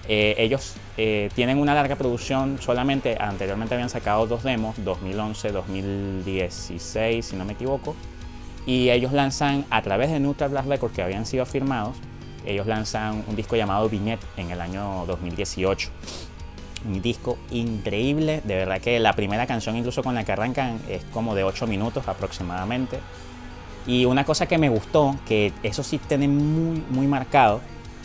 Eh, 0.08 0.36
ellos 0.38 0.76
eh, 0.98 1.30
tienen 1.34 1.58
una 1.60 1.74
larga 1.74 1.96
producción, 1.96 2.58
solamente 2.60 3.18
anteriormente 3.20 3.74
habían 3.74 3.90
sacado 3.90 4.28
dos 4.28 4.44
demos, 4.44 4.76
2011, 4.84 5.52
2016, 5.52 7.26
si 7.26 7.36
no 7.36 7.46
me 7.46 7.54
equivoco, 7.54 7.96
y 8.66 8.90
ellos 8.90 9.14
lanzan 9.14 9.66
a 9.70 9.82
través 9.82 10.12
de 10.12 10.20
Neutral 10.20 10.50
Blast 10.50 10.68
Records 10.68 10.96
que 10.96 11.02
habían 11.02 11.26
sido 11.26 11.46
firmados, 11.46 11.96
ellos 12.46 12.68
lanzan 12.68 13.24
un 13.28 13.36
disco 13.36 13.56
llamado 13.56 13.88
Vignette 13.88 14.26
en 14.36 14.52
el 14.52 14.60
año 14.60 15.06
2018 15.08 15.90
un 16.86 17.02
disco 17.02 17.38
increíble. 17.52 18.42
De 18.44 18.56
verdad 18.56 18.82
que 18.82 19.00
la 19.00 19.14
primera 19.14 19.48
canción, 19.48 19.76
incluso 19.76 20.04
con 20.04 20.16
la 20.16 20.24
que 20.24 20.32
arrancan, 20.32 20.80
es 20.90 21.04
como 21.06 21.36
de 21.36 21.44
8 21.44 21.68
minutos 21.68 22.08
aproximadamente. 22.08 23.00
Y 23.86 24.06
una 24.06 24.24
cosa 24.24 24.48
que 24.48 24.58
me 24.58 24.70
gustó, 24.70 25.16
que 25.28 25.52
eso 25.62 25.84
sí 25.84 25.98
tiene 25.98 26.28
muy, 26.28 26.84
muy 26.90 27.08
marcado, 27.08 27.62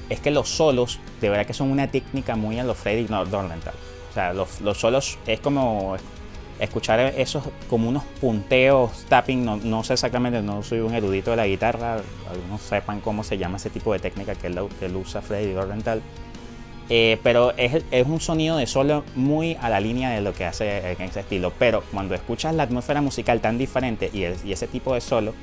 es 0.09 0.21
que 0.21 0.31
los 0.31 0.49
solos, 0.49 1.01
de 1.21 1.29
verdad 1.29 1.47
que 1.47 1.55
son 1.55 1.71
una 1.71 1.88
técnica 1.88 2.37
muy 2.37 2.59
a 2.59 2.64
los 2.64 2.77
Freddy 2.77 3.05
Dorlenthal. 3.05 3.75
O 4.11 4.14
sea, 4.14 4.33
los, 4.33 4.61
los 4.61 4.79
solos 4.79 5.18
es 5.27 5.40
como 5.40 5.97
escuchar 6.59 7.01
esos 7.16 7.44
como 7.68 7.88
unos 7.88 8.05
punteos, 8.21 9.05
tapping, 9.09 9.44
no, 9.44 9.57
no, 9.57 9.85
sé 9.85 9.92
exactamente, 9.92 10.42
no 10.42 10.62
soy 10.62 10.81
un 10.81 10.94
erudito 10.94 11.31
de 11.31 11.37
la 11.37 11.47
guitarra, 11.47 11.99
algunos 12.29 12.61
sepan 12.62 13.01
cómo 13.01 13.23
se 13.23 13.38
llama 13.38 13.59
ese 13.59 13.71
tipo 13.71 13.92
de 13.92 14.01
técnica 14.01 14.35
que 14.35 14.49
él, 14.49 14.59
que 14.79 14.87
él 14.87 14.97
usa 14.97 15.23
Freddy 15.23 15.53
Dorlenthal. 15.53 16.03
Eh, 16.90 17.18
pero 17.23 17.53
es, 17.59 17.85
es, 17.90 18.07
un 18.07 18.18
sonido 18.18 18.57
de 18.57 18.66
solo 18.66 19.05
muy 19.14 19.59
a 19.61 19.68
la 19.68 19.79
línea 19.79 20.09
de 20.09 20.23
lo 20.23 20.33
que 20.33 20.47
hace 20.47 20.92
en 20.92 21.03
ese 21.03 21.21
estilo. 21.21 21.53
Pero 21.59 21.85
cuando 21.92 22.14
escuchas 22.14 22.55
la 22.55 22.62
atmósfera 22.62 23.03
musical 23.03 23.42
tan 23.42 23.59
diferente 23.59 24.11
y, 24.11 24.21
y 24.21 24.53
ese 24.53 24.66
tipo 24.68 24.94
de 24.94 25.03
solo, 25.03 25.35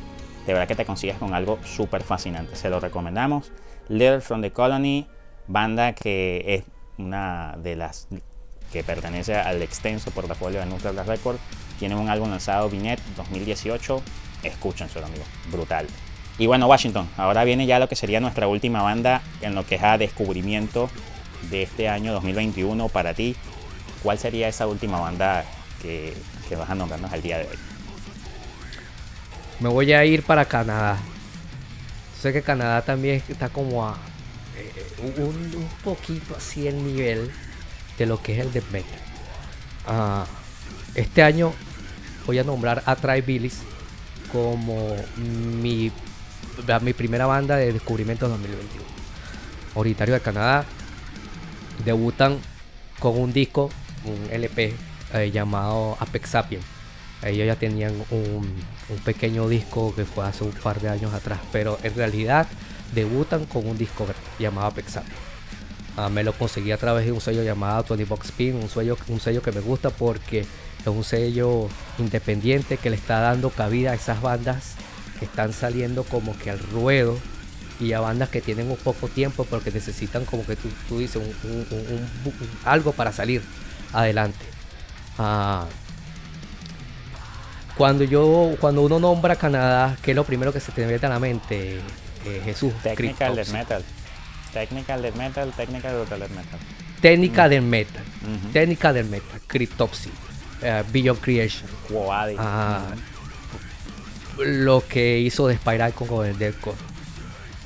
de 0.46 0.54
verdad 0.54 0.68
que 0.68 0.76
te 0.76 0.86
consigues 0.86 1.18
con 1.18 1.34
algo 1.34 1.60
súper 1.64 2.04
fascinante. 2.04 2.56
Se 2.56 2.70
lo 2.70 2.80
recomendamos. 2.80 3.52
Letter 3.90 4.22
from 4.22 4.42
the 4.42 4.52
Colony, 4.52 5.08
banda 5.48 5.94
que 5.94 6.44
es 6.48 6.64
una 6.98 7.56
de 7.62 7.76
las 7.76 8.08
que 8.72 8.84
pertenece 8.84 9.36
al 9.36 9.62
extenso 9.62 10.12
portafolio 10.12 10.60
de 10.60 10.66
Nuclear 10.66 11.08
Records. 11.08 11.40
Tiene 11.80 11.96
un 11.96 12.10
álbum 12.10 12.30
lanzado, 12.30 12.70
Vinet 12.70 13.00
2018. 13.18 14.02
Escúchenselo, 14.44 15.06
amigos. 15.06 15.28
Brutal. 15.52 15.88
Y 16.38 16.48
bueno, 16.48 16.68
Washington, 16.68 17.08
ahora 17.18 17.44
viene 17.44 17.66
ya 17.66 17.80
lo 17.80 17.88
que 17.88 17.96
sería 17.96 18.20
nuestra 18.20 18.48
última 18.48 18.82
banda 18.82 19.22
en 19.42 19.56
lo 19.56 19.66
que 19.66 19.76
es 19.76 19.84
a 19.84 19.98
descubrimiento 19.98 20.90
de 21.50 21.64
este 21.64 21.88
año 21.88 22.12
2021 22.14 22.90
para 22.90 23.14
ti. 23.14 23.36
¿Cuál 24.04 24.20
sería 24.20 24.48
esa 24.48 24.68
última 24.68 25.00
banda 25.00 25.46
que, 25.82 26.14
que 26.50 26.56
vas 26.56 26.70
a 26.70 26.76
nombrarnos 26.76 27.12
al 27.12 27.22
día 27.22 27.38
de 27.38 27.46
hoy? 27.46 27.75
Me 29.60 29.70
voy 29.70 29.94
a 29.94 30.04
ir 30.06 30.24
para 30.24 30.46
Canadá. 30.46 30.98
Sé 32.22 32.34
que 32.34 32.42
Canadá 32.42 32.82
también 32.82 33.24
está 33.30 33.50
como 33.50 33.86
a 33.86 33.98
eh, 34.58 35.14
un, 35.18 35.26
un, 35.56 35.68
poquito 35.84 36.36
así 36.36 36.68
el 36.68 36.84
nivel 36.84 37.32
de 37.98 38.06
lo 38.06 38.22
que 38.22 38.34
es 38.34 38.40
el 38.40 38.52
death 38.52 38.70
metal. 38.72 39.00
Ah, 39.88 40.26
este 40.96 41.24
año 41.24 41.54
voy 42.26 42.40
a 42.40 42.44
nombrar 42.44 42.84
a 42.86 42.96
Try 42.96 43.22
Billis 43.22 43.60
como 44.32 44.96
mi, 45.18 45.92
mi 46.82 46.94
primera 46.94 47.26
banda 47.26 47.56
de 47.56 47.72
descubrimiento 47.72 48.28
2021. 48.28 48.84
Originario 49.76 50.16
de 50.16 50.22
Canadá, 50.22 50.66
debutan 51.84 52.40
con 53.00 53.18
un 53.20 53.32
disco, 53.32 53.70
un 54.06 54.30
LP 54.32 54.74
eh, 55.14 55.32
llamado 55.32 55.98
Apex 56.00 56.30
Sapien. 56.30 56.75
Ellos 57.24 57.48
ya 57.48 57.56
tenían 57.56 57.94
un, 58.12 58.48
pequeño 59.04 59.48
disco 59.48 59.94
que 59.96 60.06
fue 60.06 60.26
hace 60.26 60.44
un 60.44 60.52
par 60.52 60.80
de 60.80 60.90
años 60.90 61.14
atrás, 61.14 61.40
pero 61.52 61.80
en 61.82 61.96
realidad 61.96 62.48
debutan 62.94 63.46
con 63.46 63.68
un 63.68 63.78
disco 63.78 64.06
llamado 64.40 64.68
Apex 64.68 64.94
Sapien. 64.94 65.18
Uh, 65.98 66.10
me 66.10 66.24
lo 66.24 66.34
conseguí 66.34 66.72
a 66.72 66.78
través 66.78 67.06
de 67.06 67.12
un 67.14 67.22
sello 67.22 67.42
llamado 67.42 67.84
Tony 67.84 68.04
Box 68.04 68.28
Spin, 68.28 68.56
un 68.56 68.70
sello, 68.70 68.98
un 69.08 69.20
sello 69.20 69.42
que 69.42 69.52
me 69.52 69.62
gusta 69.62 69.90
porque 69.90 70.42
es 70.42 70.88
un 70.88 71.04
sello 71.04 71.70
independiente 71.98 72.78
que 72.78 72.90
le 72.90 72.98
está 72.98 73.22
dando 73.22 73.50
cabida 73.50 73.92
a 73.92 73.96
esas 73.96 74.22
bandas 74.22 74.74
que 75.20 75.26
están 75.26 75.54
saliendo 75.54 76.04
como 76.04 76.38
que 76.38 76.52
al 76.52 76.60
ruedo 76.60 77.18
y 77.80 77.94
a 77.94 78.02
bandas 78.02 78.30
que 78.30 78.42
tienen 78.42 78.70
un 78.70 78.78
poco 78.78 79.08
tiempo 79.08 79.46
porque 79.46 79.72
necesitan 79.72 80.26
como 80.26 80.46
que 80.46 80.56
tú, 80.56 80.68
tú 80.90 81.00
dices 81.00 81.22
algo 82.66 82.92
para 82.92 83.12
salir 83.12 83.42
adelante. 83.94 84.46
Uh, 85.18 85.66
cuando 87.78 88.04
yo 88.04 88.56
cuando 88.60 88.82
uno 88.82 89.00
nombra 89.00 89.36
Canadá, 89.36 89.98
¿qué 90.02 90.12
es 90.12 90.16
lo 90.16 90.24
primero 90.24 90.54
que 90.54 90.60
se 90.60 90.72
te 90.72 90.86
mete 90.86 91.06
a 91.06 91.10
la 91.10 91.20
mente? 91.20 91.80
Eh, 92.26 92.42
Jesús. 92.44 92.74
Technical 92.82 93.36
death 93.36 93.50
metal. 93.50 93.84
Technical 94.54 95.02
death 95.02 95.16
metal, 95.16 95.52
technical 95.52 96.06
death 96.10 96.30
metal. 96.30 96.60
Técnica 97.02 97.46
mm. 97.46 97.50
del 97.50 97.62
metal. 97.62 98.04
Uh 98.24 98.28
-huh. 98.28 98.52
Técnica 98.52 98.94
del 98.94 99.06
metal. 99.06 99.42
Cryptopsy. 99.48 100.10
Uh, 100.62 100.92
Beyond 100.92 101.20
Creation. 101.20 101.70
Quoadi. 101.88 102.36
Uh, 102.36 102.40
-huh. 102.40 102.96
Lo 104.38 104.84
que 104.88 105.20
hizo 105.20 105.48
de 105.48 105.56
Spiral 105.56 105.94
con 105.94 106.26
el 106.26 106.38
Deathcore. 106.38 106.78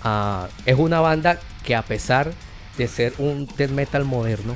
Uh, 0.03 0.47
es 0.65 0.77
una 0.77 0.99
banda 0.99 1.39
que 1.63 1.75
a 1.75 1.81
pesar 1.81 2.31
de 2.77 2.87
ser 2.87 3.13
un 3.17 3.47
death 3.57 3.71
metal 3.71 4.05
moderno, 4.05 4.55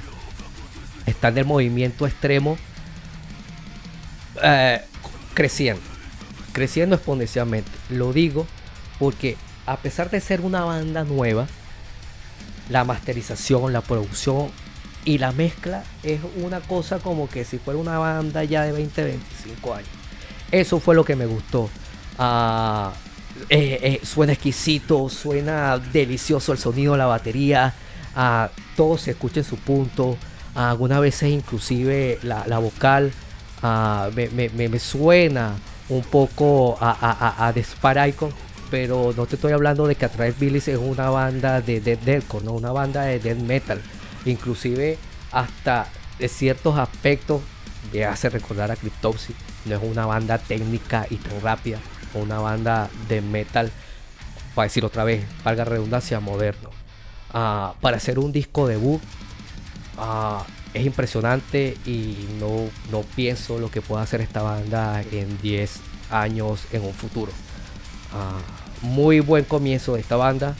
está 1.05 1.27
en 1.27 1.39
el 1.39 1.45
movimiento 1.45 2.07
extremo 2.07 2.57
eh, 4.41 4.81
creciendo, 5.34 5.82
creciendo 6.52 6.96
exponencialmente. 6.96 7.72
Lo 7.89 8.13
digo 8.13 8.48
porque 9.00 9.38
a 9.65 9.78
pesar 9.78 10.10
de 10.10 10.19
ser 10.22 10.41
una 10.41 10.63
banda 10.63 11.04
nueva, 11.04 11.48
la 12.69 12.84
masterización, 12.84 13.74
la 13.74 13.82
producción 13.82 14.50
y 15.06 15.17
la 15.17 15.32
mezcla 15.32 15.84
es 16.04 16.22
una 16.41 16.62
cosa 16.62 17.00
como 17.00 17.30
que 17.30 17.43
si 17.43 17.58
fuera 17.58 17.80
una 17.80 17.98
banda 18.00 18.43
ya 18.43 18.63
de 18.63 18.72
20, 18.72 19.04
25 19.04 19.74
años. 19.74 19.89
Eso 20.52 20.80
fue 20.80 20.96
lo 20.96 21.04
que 21.04 21.15
me 21.15 21.26
gustó. 21.26 21.69
Uh, 22.19 22.89
eh, 23.50 23.80
eh, 23.82 24.00
suena 24.04 24.34
exquisito, 24.34 25.10
suena 25.10 25.80
delicioso 25.80 26.52
el 26.52 26.60
sonido 26.60 26.96
la 26.96 27.08
batería, 27.08 27.74
uh, 28.15 28.48
todo 28.78 28.98
se 28.98 29.12
escucha 29.12 29.39
en 29.39 29.46
su 29.46 29.58
punto, 29.58 30.10
uh, 30.56 30.60
algunas 30.60 31.02
veces 31.02 31.32
inclusive 31.32 32.19
la 32.22 32.60
vocal 32.60 33.12
me, 33.63 34.30
me, 34.30 34.69
me, 34.69 34.80
suena 34.80 35.56
un 35.89 36.02
poco 36.04 36.78
a, 36.80 36.91
a, 36.91 37.47
a, 37.47 37.47
a 37.47 37.54
pero 38.69 39.13
no 39.15 39.26
te 39.28 39.36
estoy 39.36 39.54
hablando 39.54 39.86
de 39.86 39.95
que 39.95 40.06
Atraes 40.06 40.38
Billis 40.39 40.67
es 40.67 40.80
una 40.80 41.10
banda 41.10 41.62
de 41.62 41.80
death 41.80 42.02
deathcore, 42.02 42.43
no 42.43 42.54
una 42.54 42.71
banda 42.71 43.04
de 43.04 43.19
death 43.19 43.38
metal, 43.38 43.80
inclusive 44.26 44.97
hasta 45.32 45.88
de 46.17 46.28
ciertos 46.28 46.78
aspectos 46.78 47.41
me 47.91 48.06
hace 48.06 48.30
recordar 48.30 48.71
a 48.71 48.76
Cryptopsy, 48.76 49.36
no 49.65 49.76
es 49.76 49.84
una 49.84 50.06
banda 50.06 50.38
técnica 50.38 51.06
y 51.10 51.17
tan 51.17 51.39
rápida, 51.41 51.78
una 52.13 52.39
banda 52.39 52.89
de 53.08 53.21
metal, 53.21 53.71
para 54.56 54.65
decir 54.65 54.86
otra 54.86 55.04
vez, 55.04 55.23
valga 55.43 55.65
redundancia, 55.65 56.19
moderno. 56.19 56.69
Uh, 57.30 57.73
para 57.82 57.97
hacer 57.97 58.19
un 58.19 58.32
disco 58.32 58.67
debut 58.67 59.02
uh, 59.97 60.43
es 60.73 60.86
impresionante 60.86 61.77
y 61.86 62.17
no, 62.39 62.69
no 62.91 63.01
pienso 63.15 63.59
lo 63.59 63.69
que 63.69 63.81
pueda 63.81 64.01
hacer 64.01 64.21
esta 64.21 64.41
banda 64.41 65.01
en 65.12 65.41
10 65.41 65.79
años 66.12 66.65
en 66.71 66.83
un 66.83 66.93
futuro. 66.93 67.31
Uh, 68.13 68.86
muy 68.86 69.19
buen 69.19 69.45
comienzo 69.45 69.95
de 69.95 70.01
esta 70.01 70.15
banda. 70.15 70.55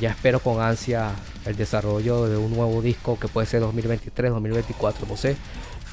ya 0.00 0.10
espero 0.10 0.40
con 0.40 0.60
ansia 0.60 1.12
el 1.44 1.56
desarrollo 1.56 2.26
de 2.26 2.36
un 2.36 2.54
nuevo 2.54 2.80
disco 2.80 3.18
que 3.18 3.28
puede 3.28 3.46
ser 3.46 3.60
2023, 3.60 4.30
2024, 4.30 5.06
no 5.06 5.16
sé 5.16 5.36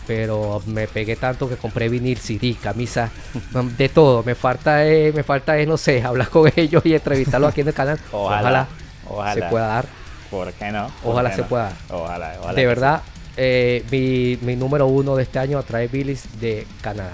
pero 0.07 0.61
me 0.65 0.87
pegué 0.87 1.15
tanto 1.15 1.47
que 1.47 1.55
compré 1.57 1.89
vinil, 1.89 2.17
CD, 2.17 2.55
camisa, 2.61 3.09
de 3.77 3.89
todo. 3.89 4.23
Me 4.23 4.35
falta, 4.35 4.85
eh, 4.85 5.11
me 5.13 5.23
falta 5.23 5.57
eh, 5.57 5.65
no 5.65 5.77
sé, 5.77 6.03
hablar 6.03 6.29
con 6.29 6.51
ellos 6.55 6.85
y 6.85 6.93
entrevistarlos 6.93 7.51
aquí 7.51 7.61
en 7.61 7.67
el 7.67 7.73
canal. 7.73 7.99
Ojalá, 8.11 8.67
ojalá, 9.07 9.33
se 9.33 9.43
pueda 9.43 9.67
dar. 9.67 9.85
¿Por 10.29 10.51
qué 10.53 10.71
no? 10.71 10.87
¿Por 11.03 11.13
ojalá 11.13 11.29
qué 11.29 11.35
se 11.35 11.41
no? 11.41 11.47
pueda 11.47 11.63
dar. 11.63 11.73
Ojalá, 11.89 12.35
ojalá. 12.39 12.53
De 12.53 12.65
verdad. 12.65 13.01
Eh, 13.37 13.83
mi, 13.91 14.37
mi, 14.45 14.55
número 14.55 14.87
uno 14.87 15.15
de 15.15 15.23
este 15.23 15.39
año 15.39 15.57
atrae 15.57 15.87
Billis 15.87 16.39
de 16.39 16.67
Canadá. 16.81 17.13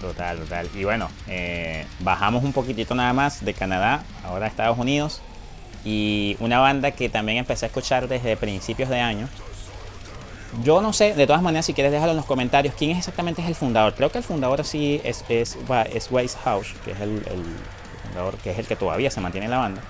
Total, 0.00 0.38
total. 0.38 0.68
Y 0.74 0.84
bueno, 0.84 1.08
eh, 1.26 1.84
bajamos 2.00 2.44
un 2.44 2.52
poquitito 2.52 2.94
nada 2.94 3.12
más 3.12 3.44
de 3.44 3.54
Canadá, 3.54 4.04
ahora 4.24 4.46
a 4.46 4.48
Estados 4.48 4.78
Unidos. 4.78 5.20
Y 5.84 6.36
una 6.40 6.58
banda 6.58 6.90
que 6.90 7.08
también 7.08 7.38
empecé 7.38 7.66
a 7.66 7.68
escuchar 7.68 8.08
desde 8.08 8.36
principios 8.36 8.88
de 8.88 9.00
año, 9.00 9.28
yo 10.62 10.80
no 10.80 10.92
sé, 10.92 11.14
de 11.14 11.26
todas 11.26 11.42
maneras, 11.42 11.66
si 11.66 11.74
quieres 11.74 11.92
déjalo 11.92 12.12
en 12.12 12.16
los 12.16 12.26
comentarios, 12.26 12.74
quién 12.76 12.92
es 12.92 12.98
exactamente 12.98 13.42
es 13.42 13.48
el 13.48 13.54
fundador. 13.54 13.94
Creo 13.94 14.10
que 14.10 14.18
el 14.18 14.24
fundador 14.24 14.64
sí 14.64 15.00
es, 15.04 15.24
es, 15.28 15.58
es 15.92 16.10
Waze 16.10 16.38
House, 16.44 16.74
que 16.84 16.92
es 16.92 17.00
el, 17.00 17.22
fundador, 18.02 18.36
que 18.38 18.50
es 18.50 18.58
el 18.58 18.66
que 18.66 18.76
todavía 18.76 19.10
se 19.10 19.20
mantiene 19.20 19.44
en 19.46 19.50
la 19.50 19.58
banda. 19.58 19.82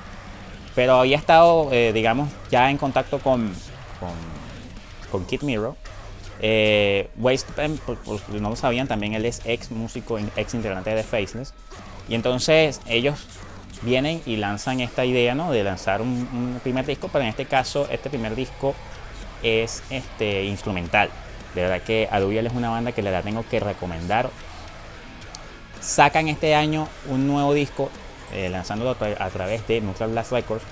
Pero 0.74 1.00
había 1.00 1.16
estado, 1.16 1.72
eh, 1.72 1.92
digamos, 1.92 2.28
ya 2.50 2.70
en 2.70 2.76
contacto 2.76 3.18
con, 3.20 3.52
con, 4.00 4.10
con 5.10 5.24
Kid 5.26 5.42
Miro. 5.42 5.76
Eh, 6.40 7.10
Waze, 7.16 7.46
por, 7.84 7.98
no 8.30 8.50
lo 8.50 8.56
sabían, 8.56 8.86
también 8.86 9.14
él 9.14 9.24
es 9.24 9.42
ex 9.44 9.70
músico, 9.70 10.18
ex 10.18 10.54
integrante 10.54 10.94
de 10.94 11.02
Faceless. 11.02 11.52
Y 12.08 12.14
entonces 12.14 12.80
ellos 12.86 13.26
vienen 13.82 14.22
y 14.26 14.36
lanzan 14.36 14.80
esta 14.80 15.04
idea 15.04 15.34
¿no? 15.34 15.52
de 15.52 15.62
lanzar 15.64 16.00
un, 16.00 16.60
primer 16.62 16.86
disco, 16.86 17.08
pero 17.12 17.22
en 17.24 17.30
este 17.30 17.46
caso, 17.46 17.88
este 17.90 18.10
primer 18.10 18.34
disco 18.34 18.74
es 19.42 19.82
este, 19.90 20.44
instrumental. 20.44 21.10
De 21.54 21.62
verdad 21.62 21.82
que 21.82 22.08
Aluvial 22.10 22.46
es 22.46 22.52
una 22.52 22.70
banda 22.70 22.92
que 22.92 23.02
la 23.02 23.22
tengo 23.22 23.44
que 23.48 23.60
recomendar. 23.60 24.30
Sacan 25.80 26.28
este 26.28 26.54
año 26.54 26.88
un 27.08 27.26
nuevo 27.26 27.54
disco, 27.54 27.90
eh, 28.32 28.48
lanzándolo 28.48 28.90
a 28.90 29.30
través 29.30 29.66
de 29.66 29.80
Nuclear 29.80 30.10
Blast 30.10 30.32
Records. 30.32 30.64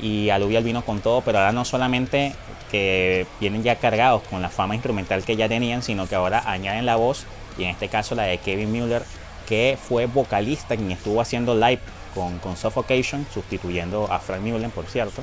Y 0.00 0.30
Aluvial 0.30 0.64
vino 0.64 0.84
con 0.84 1.00
todo, 1.00 1.20
pero 1.20 1.38
ahora 1.38 1.52
no 1.52 1.64
solamente 1.64 2.34
que 2.70 3.26
vienen 3.40 3.62
ya 3.62 3.76
cargados 3.76 4.22
con 4.22 4.42
la 4.42 4.48
fama 4.48 4.74
instrumental 4.74 5.24
que 5.24 5.36
ya 5.36 5.48
tenían, 5.48 5.82
sino 5.82 6.08
que 6.08 6.14
ahora 6.14 6.42
añaden 6.50 6.86
la 6.86 6.96
voz, 6.96 7.26
y 7.56 7.64
en 7.64 7.70
este 7.70 7.88
caso 7.88 8.14
la 8.14 8.24
de 8.24 8.38
Kevin 8.38 8.72
Mueller, 8.72 9.02
que 9.46 9.78
fue 9.80 10.06
vocalista 10.06 10.76
quien 10.76 10.90
estuvo 10.90 11.20
haciendo 11.20 11.54
live 11.54 11.80
con, 12.14 12.38
con 12.38 12.56
Suffocation, 12.56 13.26
sustituyendo 13.32 14.10
a 14.10 14.18
Frank 14.18 14.40
Mullen, 14.40 14.70
por 14.70 14.86
cierto. 14.86 15.22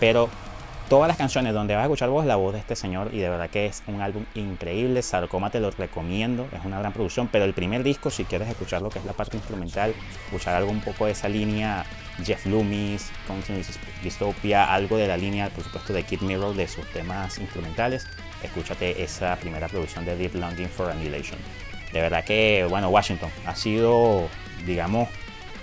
Pero 0.00 0.28
todas 0.92 1.08
las 1.08 1.16
canciones 1.16 1.54
donde 1.54 1.74
vas 1.74 1.80
a 1.80 1.84
escuchar 1.86 2.10
vos 2.10 2.26
la 2.26 2.36
voz 2.36 2.52
de 2.52 2.58
este 2.58 2.76
señor 2.76 3.14
y 3.14 3.18
de 3.20 3.30
verdad 3.30 3.48
que 3.48 3.64
es 3.64 3.82
un 3.86 4.02
álbum 4.02 4.26
increíble. 4.34 5.00
Sarcoma 5.00 5.48
te 5.48 5.58
lo 5.58 5.70
recomiendo, 5.70 6.46
es 6.52 6.62
una 6.66 6.78
gran 6.80 6.92
producción, 6.92 7.30
pero 7.32 7.46
el 7.46 7.54
primer 7.54 7.82
disco, 7.82 8.10
si 8.10 8.26
quieres 8.26 8.46
escuchar 8.50 8.82
lo 8.82 8.90
que 8.90 8.98
es 8.98 9.06
la 9.06 9.14
parte 9.14 9.38
instrumental, 9.38 9.94
escuchar 10.26 10.54
algo 10.54 10.70
un 10.70 10.82
poco 10.82 11.06
de 11.06 11.12
esa 11.12 11.30
línea 11.30 11.86
Jeff 12.22 12.44
Loomis, 12.44 13.10
Dystopia, 14.02 14.70
algo 14.70 14.98
de 14.98 15.08
la 15.08 15.16
línea, 15.16 15.48
por 15.48 15.64
supuesto, 15.64 15.94
de 15.94 16.02
Kid 16.02 16.20
Mirror, 16.20 16.54
de 16.54 16.68
sus 16.68 16.86
temas 16.92 17.38
instrumentales, 17.38 18.06
escúchate 18.42 19.02
esa 19.02 19.36
primera 19.36 19.68
producción 19.68 20.04
de 20.04 20.14
Deep 20.14 20.34
Longing 20.34 20.68
for 20.68 20.90
Annihilation. 20.90 21.38
De 21.90 22.02
verdad 22.02 22.22
que, 22.22 22.66
bueno, 22.68 22.90
Washington 22.90 23.30
ha 23.46 23.56
sido, 23.56 24.28
digamos, 24.66 25.08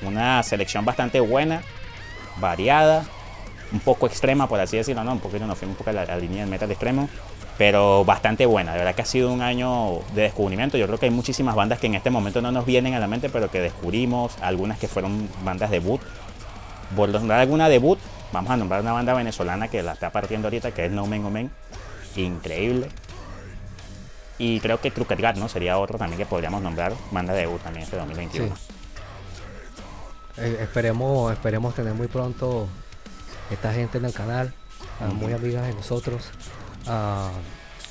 una 0.02 0.42
selección 0.42 0.86
bastante 0.86 1.20
buena, 1.20 1.62
variada, 2.38 3.06
un 3.72 3.80
poco 3.80 4.08
extrema, 4.08 4.48
por 4.48 4.60
así 4.60 4.78
decirlo, 4.78 5.04
¿no? 5.04 5.14
Un 5.14 5.20
poquito 5.20 5.46
nos 5.46 5.58
fuimos 5.58 5.76
un 5.76 5.78
poco 5.78 5.90
a 5.92 6.06
la, 6.06 6.18
línea 6.18 6.42
del 6.42 6.50
metal 6.50 6.70
extremo, 6.72 7.10
pero 7.58 8.04
bastante 8.06 8.46
buena. 8.46 8.74
De 8.74 8.80
verdad 8.80 8.96
que 8.96 9.02
ha 9.02 9.06
sido 9.06 9.32
un 9.32 9.42
año 9.42 10.00
de 10.16 10.24
descubrimiento. 10.24 10.78
Yo 10.78 10.88
creo 10.88 11.00
que 11.00 11.06
hay 11.06 11.12
muchísimas 11.12 11.56
bandas 11.56 11.80
que 11.80 11.88
en 11.88 11.96
este 11.96 12.10
momento 12.10 12.42
no 12.42 12.52
nos 12.52 12.66
vienen 12.66 12.94
a 12.94 13.00
la 13.00 13.08
mente, 13.08 13.30
pero 13.30 13.52
que 13.52 13.62
descubrimos, 13.62 14.38
algunas 14.42 14.80
que 14.80 14.88
fueron 14.88 15.30
bandas 15.44 15.70
debut. 15.70 16.02
Por 16.96 17.10
nombrar 17.10 17.40
alguna 17.40 17.70
debut, 17.70 18.00
vamos 18.32 18.52
a 18.52 18.58
nombrar 18.58 18.82
una 18.82 18.94
banda 18.94 19.14
venezolana 19.14 19.68
que 19.68 19.84
la 19.84 19.94
está 19.94 20.10
partiendo 20.10 20.48
ahorita, 20.48 20.72
que 20.72 20.86
es 20.86 20.92
No 20.92 21.06
Men 21.06 21.26
Omen. 21.26 21.52
Increíble. 22.16 22.90
Y 24.40 24.60
creo 24.62 24.80
que 24.80 24.92
Crooked 24.92 25.20
God, 25.20 25.36
¿no? 25.36 25.50
Sería 25.50 25.78
otro 25.78 25.98
también 25.98 26.18
que 26.18 26.26
podríamos 26.26 26.62
nombrar 26.62 26.94
banda 27.12 27.34
debut 27.34 27.62
también 27.62 27.84
este 27.84 27.98
2021. 27.98 28.56
Eh, 30.38 30.60
esperemos, 30.62 31.34
esperemos 31.34 31.76
tener 31.76 31.94
muy 31.94 32.08
pronto 32.08 32.70
esta 33.50 33.74
gente 33.74 33.97
en 33.97 34.06
el 34.06 34.14
canal, 34.14 34.54
uh, 35.02 35.14
muy 35.14 35.34
amigas 35.34 35.66
de 35.68 35.74
nosotros. 35.74 36.30
Uh, 36.86 37.30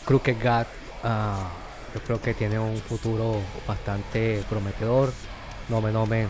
Crooked 0.06 0.36
God, 0.42 0.66
uh, 1.04 1.94
yo 1.94 2.00
creo 2.06 2.20
que 2.20 2.34
tiene 2.34 2.58
un 2.58 2.76
futuro 2.78 3.40
bastante 3.66 4.42
prometedor. 4.48 5.12
No 5.68 5.80
me 5.80 5.92
nomen, 5.92 6.28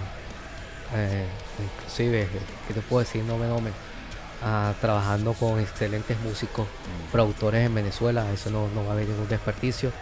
eh, 0.94 1.26
inclusive, 1.62 2.28
¿qué 2.66 2.74
te 2.74 2.80
puedo 2.80 3.00
decir? 3.00 3.22
No 3.22 3.38
me 3.38 3.46
nomen. 3.46 3.72
trabajando 4.80 5.32
con 5.34 5.60
excelentes 5.60 6.18
músicos, 6.20 6.66
productores 7.12 7.66
en 7.66 7.74
Venezuela, 7.74 8.30
eso 8.32 8.50
no, 8.50 8.68
no 8.74 8.82
va 8.82 8.90
a 8.90 8.92
haber 8.92 9.08
ningún 9.08 9.28
desperdicio. 9.28 9.92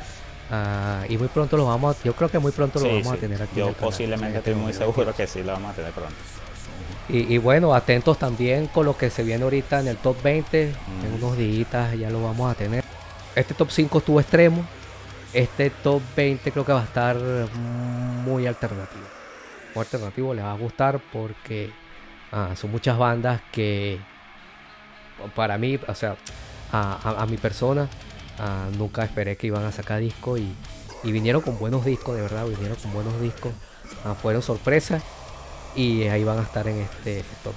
y 1.09 1.18
muy 1.18 1.29
pronto 1.29 1.57
lo 1.59 1.66
vamos 1.66 1.97
a, 1.97 2.03
yo 2.03 2.14
creo 2.14 2.31
que 2.31 2.39
muy 2.39 2.53
pronto 2.53 2.81
lo 2.81 2.89
vamos 2.89 3.12
a 3.12 3.16
tener 3.16 3.43
aquí. 3.43 3.57
Yo 3.57 3.72
posiblemente 3.74 4.39
estoy 4.39 4.55
muy 4.55 4.72
seguro 4.72 5.14
que 5.14 5.27
sí 5.27 5.43
lo 5.43 5.53
vamos 5.53 5.72
a 5.72 5.74
tener 5.74 5.93
pronto. 5.93 6.14
Y, 7.09 7.39
bueno, 7.39 7.73
atentos 7.73 8.19
también 8.19 8.67
con 8.67 8.85
lo 8.85 8.97
que 8.97 9.11
se 9.11 9.23
viene 9.23 9.45
ahorita 9.45 9.81
en 9.81 9.87
el 9.87 9.97
top 9.97 10.21
20. 10.23 10.63
En 10.63 10.73
mm. 10.73 11.15
unos 11.23 11.37
días 11.37 11.97
ya 11.97 12.11
lo 12.11 12.23
vamos 12.23 12.51
a 12.51 12.55
tener. 12.55 12.85
Este 13.37 13.55
top 13.55 13.71
5 13.71 13.99
estuvo 13.99 14.21
extremo. 14.21 14.67
Este 15.33 15.71
top 15.71 16.03
20 16.17 16.51
creo 16.51 16.65
que 16.65 16.73
va 16.73 16.81
a 16.81 16.85
estar 16.85 17.17
muy 18.25 18.47
alternativo. 18.47 19.05
Muy 19.75 19.83
alternativo, 19.83 20.35
le 20.35 20.43
va 20.43 20.53
a 20.53 20.57
gustar 20.57 21.01
porque 21.13 21.71
ah, 22.33 22.55
son 22.57 22.73
muchas 22.73 22.99
bandas 22.99 23.41
que 23.53 24.01
para 25.37 25.59
mí, 25.59 25.79
o 25.87 25.95
sea, 25.95 26.17
a, 26.73 27.27
mi 27.29 27.37
persona, 27.37 27.89
ah, 28.39 28.67
nunca 28.77 29.05
esperé 29.05 29.37
que 29.37 29.47
iban 29.47 29.65
a 29.65 29.71
sacar 29.71 30.01
disco 30.01 30.37
y, 30.39 30.53
vinieron 31.05 31.41
con 31.41 31.57
buenos 31.57 31.85
discos, 31.85 32.17
de 32.17 32.23
verdad, 32.23 32.47
vinieron 32.47 32.77
con 32.79 32.93
buenos 32.93 33.21
discos. 33.21 33.53
Ah, 34.05 34.15
fueron 34.21 34.43
sorpresas 34.43 35.05
y 35.77 36.05
ahí 36.05 36.24
van 36.24 36.39
a 36.39 36.43
estar 36.43 36.66
en 36.66 36.81
este 36.81 37.22
top 37.45 37.55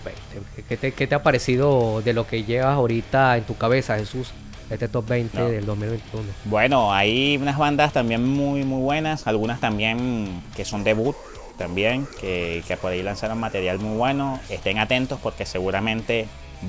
20. 0.67 0.91
¿Qué 0.91 1.07
te, 1.07 1.15
ha 1.15 1.24
parecido 1.24 2.01
de 2.01 2.13
lo 2.13 2.28
que 2.28 2.43
llevas 2.43 2.76
ahorita 2.76 3.38
en 3.38 3.45
tu 3.45 3.57
cabeza, 3.57 3.97
Jesús? 3.97 4.32
Este 4.70 4.88
top 4.88 5.07
20 5.07 5.41
del 5.49 5.65
2021. 5.65 6.24
Bueno, 6.45 6.93
hay 6.93 7.38
unas 7.41 7.57
bandas 7.57 7.91
también 7.91 8.24
muy 8.24 8.63
muy 8.63 8.82
buenas, 8.82 9.26
algunas 9.26 9.59
también 9.59 10.43
que 10.55 10.63
son 10.63 10.84
debut 10.84 11.15
también, 11.57 12.07
que, 12.22 12.63
que 12.67 12.78
por 12.78 12.91
ahí 12.91 13.01
lanzaron 13.01 13.39
material 13.39 13.80
muy 13.80 13.97
bueno. 13.97 14.39
Estén 14.49 14.78
atentos 14.78 15.20
porque 15.24 15.45
seguramente 15.45 16.28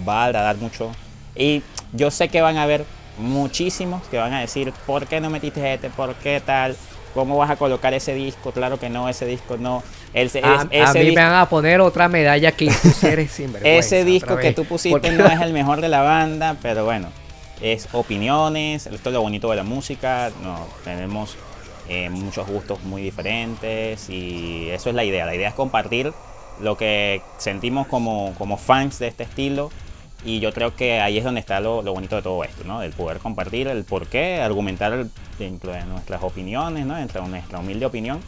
va 0.08 0.22
a 0.22 0.26
agradar 0.26 0.56
mucho. 0.56 0.92
Y 1.36 1.62
yo 1.92 2.10
sé 2.10 2.28
que 2.28 2.40
van 2.40 2.56
a 2.56 2.62
haber 2.62 2.86
muchísimos 3.18 4.02
que 4.08 4.16
van 4.16 4.32
a 4.32 4.40
decir, 4.40 4.72
¿por 4.86 5.06
qué 5.06 5.20
no 5.20 5.30
metiste 5.30 5.74
este? 5.74 5.90
¿Por 5.90 6.14
qué 6.14 6.40
tal? 6.44 6.76
¿Cómo 7.14 7.36
vas 7.36 7.50
a 7.50 7.56
colocar 7.56 7.92
ese 7.94 8.14
disco? 8.14 8.52
Claro 8.52 8.78
que 8.78 8.88
no, 8.88 9.08
ese 9.08 9.26
disco 9.26 9.56
no. 9.56 9.82
a, 10.14 10.64
mí 10.94 11.10
me 11.10 11.14
van 11.14 11.34
a 11.34 11.48
poner 11.48 11.80
otra 11.80 12.08
medalla 12.08 12.52
que 12.52 12.70
eres 13.02 13.40
Ese 13.64 14.04
disco 14.04 14.36
que 14.36 14.52
tú 14.52 14.64
pusiste 14.64 15.10
no 15.12 15.26
es 15.32 15.40
el 15.40 15.52
mejor 15.52 15.80
de 15.80 15.88
la 15.88 16.02
banda, 16.02 16.56
pero 16.62 16.84
bueno, 16.84 17.08
es 17.60 17.88
opiniones, 17.92 18.86
esto 18.86 19.10
es 19.10 19.12
lo 19.12 19.22
bonito 19.22 19.50
de 19.50 19.56
la 19.56 19.64
música, 19.64 20.30
no, 20.42 20.66
tenemos 20.84 21.36
eh, 21.88 22.08
muchos 22.08 22.46
gustos 22.46 22.82
muy 22.84 23.02
diferentes 23.02 24.08
y 24.08 24.68
eso 24.70 24.90
es 24.90 24.94
la 24.94 25.04
idea. 25.04 25.26
La 25.26 25.34
idea 25.34 25.48
es 25.48 25.54
compartir 25.54 26.12
lo 26.60 26.76
que 26.76 27.22
sentimos 27.38 27.88
como, 27.88 28.34
como 28.38 28.56
fans 28.56 28.98
de 28.98 29.08
este 29.08 29.24
estilo 29.24 29.70
y 30.24 30.40
yo 30.40 30.52
creo 30.52 30.74
que 30.74 31.00
ahí 31.00 31.18
es 31.18 31.24
donde 31.24 31.40
está 31.40 31.60
lo, 31.60 31.82
bonito 31.82 32.16
de 32.16 32.22
todo 32.22 32.44
esto, 32.44 32.64
¿no? 32.64 32.82
El 32.82 32.92
poder 32.92 33.18
compartir 33.18 33.68
el 33.68 33.84
por 33.84 34.06
qué, 34.06 34.40
argumentar 34.40 35.06
dentro 35.38 35.72
de 35.72 35.84
nuestras 35.84 36.22
opiniones, 36.22 36.84
¿no? 36.84 36.94
Dentro 36.94 37.22
de 37.22 37.28
nuestra 37.28 37.58
humilde 37.58 37.86
opinión 37.86 38.20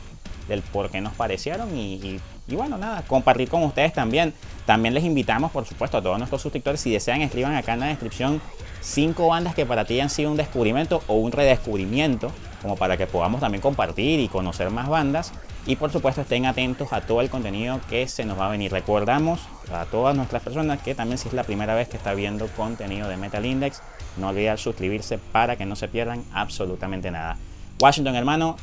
del 0.48 0.62
por 0.62 0.90
qué 0.90 1.00
nos 1.00 1.12
parecieron 1.12 1.76
y, 1.76 2.18
bueno, 2.48 2.76
nada, 2.78 3.02
compartir 3.02 3.48
con 3.48 3.62
ustedes 3.62 3.92
también. 3.92 4.34
También 4.66 4.94
les 4.94 5.04
invitamos, 5.04 5.50
por 5.50 5.64
supuesto, 5.66 5.98
a 5.98 6.02
todos 6.02 6.18
nuestros 6.18 6.42
suscriptores, 6.42 6.80
si 6.80 6.90
desean, 6.90 7.20
escriban 7.22 7.54
acá 7.54 7.74
en 7.74 7.80
la 7.80 7.86
descripción 7.86 8.40
cinco 8.80 9.28
bandas 9.28 9.54
que 9.54 9.66
para 9.66 9.84
ti 9.84 10.00
han 10.00 10.10
sido 10.10 10.30
un 10.30 10.36
descubrimiento 10.36 11.02
o 11.06 11.14
un 11.14 11.32
redescubrimiento, 11.32 12.32
como 12.62 12.76
para 12.76 12.96
que 12.96 13.06
podamos 13.06 13.40
también 13.40 13.60
compartir 13.60 14.20
y 14.20 14.28
conocer 14.28 14.70
más 14.70 14.88
bandas. 14.88 15.32
Y 15.66 15.76
por 15.76 15.92
supuesto 15.92 16.22
estén 16.22 16.46
atentos 16.46 16.92
a 16.92 17.02
todo 17.02 17.20
el 17.20 17.28
contenido 17.28 17.80
que 17.90 18.08
se 18.08 18.24
nos 18.24 18.38
va 18.38 18.46
a 18.46 18.50
venir. 18.50 18.72
Recordamos 18.72 19.40
a 19.72 19.84
todas 19.84 20.16
nuestras 20.16 20.42
personas 20.42 20.80
que 20.80 20.94
también 20.94 21.18
si 21.18 21.28
es 21.28 21.34
la 21.34 21.44
primera 21.44 21.74
vez 21.74 21.88
que 21.88 21.96
está 21.96 22.14
viendo 22.14 22.46
contenido 22.48 23.08
de 23.08 23.16
Metal 23.16 23.44
Index, 23.44 23.82
no 24.16 24.28
olviden 24.28 24.56
suscribirse 24.58 25.18
para 25.18 25.56
que 25.56 25.66
no 25.66 25.76
se 25.76 25.88
pierdan 25.88 26.24
absolutamente 26.32 27.10
nada. 27.10 27.36
Washington 27.80 28.14
hermano, 28.14 28.56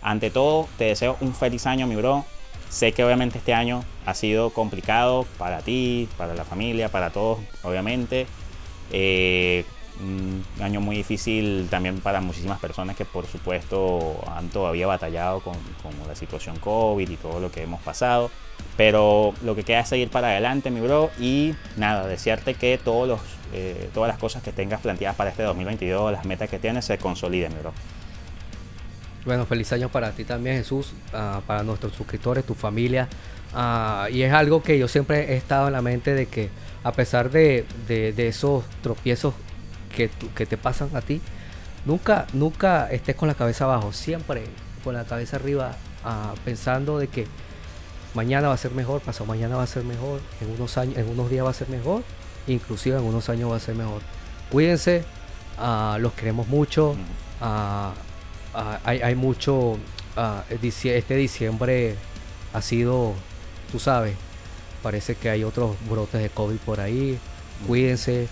ante 0.00 0.30
todo 0.30 0.68
te 0.78 0.84
deseo 0.84 1.16
un 1.20 1.34
feliz 1.34 1.66
año 1.66 1.86
mi 1.86 1.96
bro. 1.96 2.24
Sé 2.68 2.92
que 2.92 3.04
obviamente 3.04 3.36
este 3.36 3.52
año 3.52 3.84
ha 4.06 4.14
sido 4.14 4.50
complicado 4.50 5.26
para 5.38 5.60
ti, 5.60 6.08
para 6.16 6.34
la 6.34 6.44
familia, 6.44 6.88
para 6.88 7.10
todos, 7.10 7.38
obviamente. 7.62 8.26
Eh, 8.90 9.66
un 10.02 10.44
año 10.60 10.80
muy 10.80 10.96
difícil 10.96 11.68
también 11.70 12.00
para 12.00 12.20
muchísimas 12.20 12.58
personas 12.58 12.96
que 12.96 13.04
por 13.04 13.26
supuesto 13.26 14.20
han 14.26 14.48
todavía 14.48 14.86
batallado 14.86 15.40
con, 15.40 15.54
la 16.06 16.14
situación 16.14 16.58
COVID 16.58 17.08
y 17.08 17.16
todo 17.16 17.40
lo 17.40 17.50
que 17.50 17.62
hemos 17.62 17.80
pasado. 17.82 18.30
Pero 18.76 19.34
lo 19.42 19.54
que 19.54 19.64
queda 19.64 19.80
es 19.80 19.88
seguir 19.88 20.08
para 20.08 20.28
adelante, 20.28 20.70
mi 20.70 20.80
bro. 20.80 21.10
Y 21.18 21.54
nada, 21.76 22.06
desearte 22.06 22.54
que 22.54 22.78
todos 22.82 23.08
los, 23.08 23.20
eh, 23.52 23.90
todas 23.92 24.08
las 24.08 24.18
cosas 24.18 24.42
que 24.42 24.52
tengas 24.52 24.80
planteadas 24.80 25.16
para 25.16 25.30
este 25.30 25.42
2022, 25.42 26.12
las 26.12 26.24
metas 26.24 26.48
que 26.48 26.58
tienes, 26.58 26.84
se 26.84 26.98
consoliden, 26.98 27.52
mi 27.54 27.60
bro. 27.60 27.72
Bueno, 29.24 29.46
feliz 29.46 29.72
año 29.72 29.88
para 29.88 30.10
ti 30.12 30.24
también, 30.24 30.56
Jesús, 30.56 30.94
ah, 31.12 31.40
para 31.46 31.62
nuestros 31.62 31.92
suscriptores, 31.94 32.44
tu 32.44 32.54
familia. 32.54 33.08
Ah, 33.54 34.08
y 34.10 34.22
es 34.22 34.32
algo 34.32 34.62
que 34.62 34.78
yo 34.78 34.88
siempre 34.88 35.32
he 35.32 35.36
estado 35.36 35.66
en 35.66 35.74
la 35.74 35.82
mente 35.82 36.14
de 36.14 36.26
que 36.26 36.48
a 36.82 36.92
pesar 36.92 37.30
de, 37.30 37.64
de 37.86 38.28
esos 38.28 38.64
tropiezos 38.82 39.34
que, 39.92 40.10
que 40.34 40.46
te 40.46 40.56
pasan 40.56 40.90
a 40.94 41.00
ti, 41.00 41.20
nunca, 41.84 42.26
nunca 42.32 42.90
estés 42.90 43.16
con 43.16 43.28
la 43.28 43.34
cabeza 43.34 43.64
abajo, 43.64 43.92
siempre 43.92 44.44
con 44.82 44.94
la 44.94 45.04
cabeza 45.04 45.36
arriba, 45.36 45.76
ah, 46.04 46.34
pensando 46.44 46.98
de 46.98 47.08
que 47.08 47.26
mañana 48.14 48.48
va 48.48 48.54
a 48.54 48.58
ser 48.58 48.72
mejor, 48.72 49.00
pasado 49.00 49.26
mañana 49.26 49.56
va 49.56 49.62
a 49.62 49.66
ser 49.66 49.84
mejor, 49.84 50.20
en 50.40 50.50
unos 50.50 50.76
años, 50.76 50.96
en 50.98 51.08
unos 51.08 51.30
días 51.30 51.44
va 51.44 51.50
a 51.50 51.54
ser 51.54 51.68
mejor, 51.68 52.02
inclusive 52.46 52.98
en 52.98 53.04
unos 53.04 53.28
años 53.28 53.50
va 53.50 53.56
a 53.56 53.60
ser 53.60 53.74
mejor. 53.74 54.02
Cuídense, 54.50 55.04
ah, 55.58 55.96
los 56.00 56.12
queremos 56.12 56.48
mucho, 56.48 56.96
ah, 57.40 57.92
hay, 58.84 59.00
hay, 59.00 59.14
mucho, 59.14 59.78
este 60.50 61.16
diciembre 61.16 61.96
ha 62.52 62.60
sido, 62.60 63.14
tú 63.70 63.78
sabes, 63.78 64.14
parece 64.82 65.14
que 65.14 65.30
hay 65.30 65.44
otros 65.44 65.76
brotes 65.88 66.20
de 66.20 66.28
COVID 66.28 66.56
por 66.58 66.80
ahí, 66.80 67.18
cuídense 67.66 68.28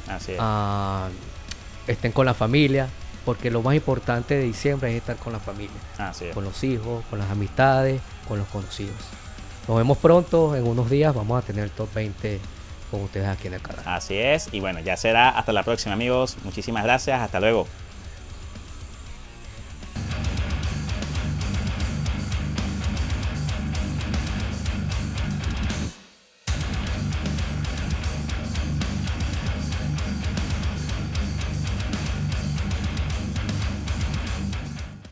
estén 1.87 2.13
con 2.13 2.27
la 2.27 2.35
familia, 2.35 2.89
porque 3.25 3.51
lo 3.51 3.63
más 3.63 3.75
importante 3.75 4.35
de 4.35 4.45
diciembre 4.45 4.91
es 4.91 4.97
estar 4.97 5.17
con 5.17 5.33
la 5.33 5.41
familia, 5.41 5.77
con 6.35 6.45
los 6.45 6.63
hijos, 6.65 7.05
con 7.11 7.19
las 7.19 7.31
amistades, 7.31 8.01
con 8.27 8.39
los 8.39 8.49
conocidos. 8.49 8.97
Nos 9.69 9.77
vemos 9.77 9.99
pronto, 9.99 10.57
en 10.57 10.67
unos 10.67 10.91
días 10.91 11.15
vamos 11.15 11.43
a 11.43 11.47
tener 11.47 11.65
el 11.65 11.71
top 11.71 11.93
20 11.95 12.41
con 12.91 13.03
ustedes 13.03 13.29
aquí 13.29 13.49
en 13.49 13.55
el 13.55 13.63
canal. 13.63 13.85
Así 13.87 14.17
es, 14.17 14.49
y 14.53 14.61
bueno, 14.61 14.81
ya 14.81 14.97
será 14.97 15.31
hasta 15.31 15.53
la 15.53 15.63
próxima 15.63 15.95
amigos, 15.95 16.37
muchísimas 16.45 16.83
gracias, 16.83 17.21
hasta 17.21 17.41
luego. 17.41 17.67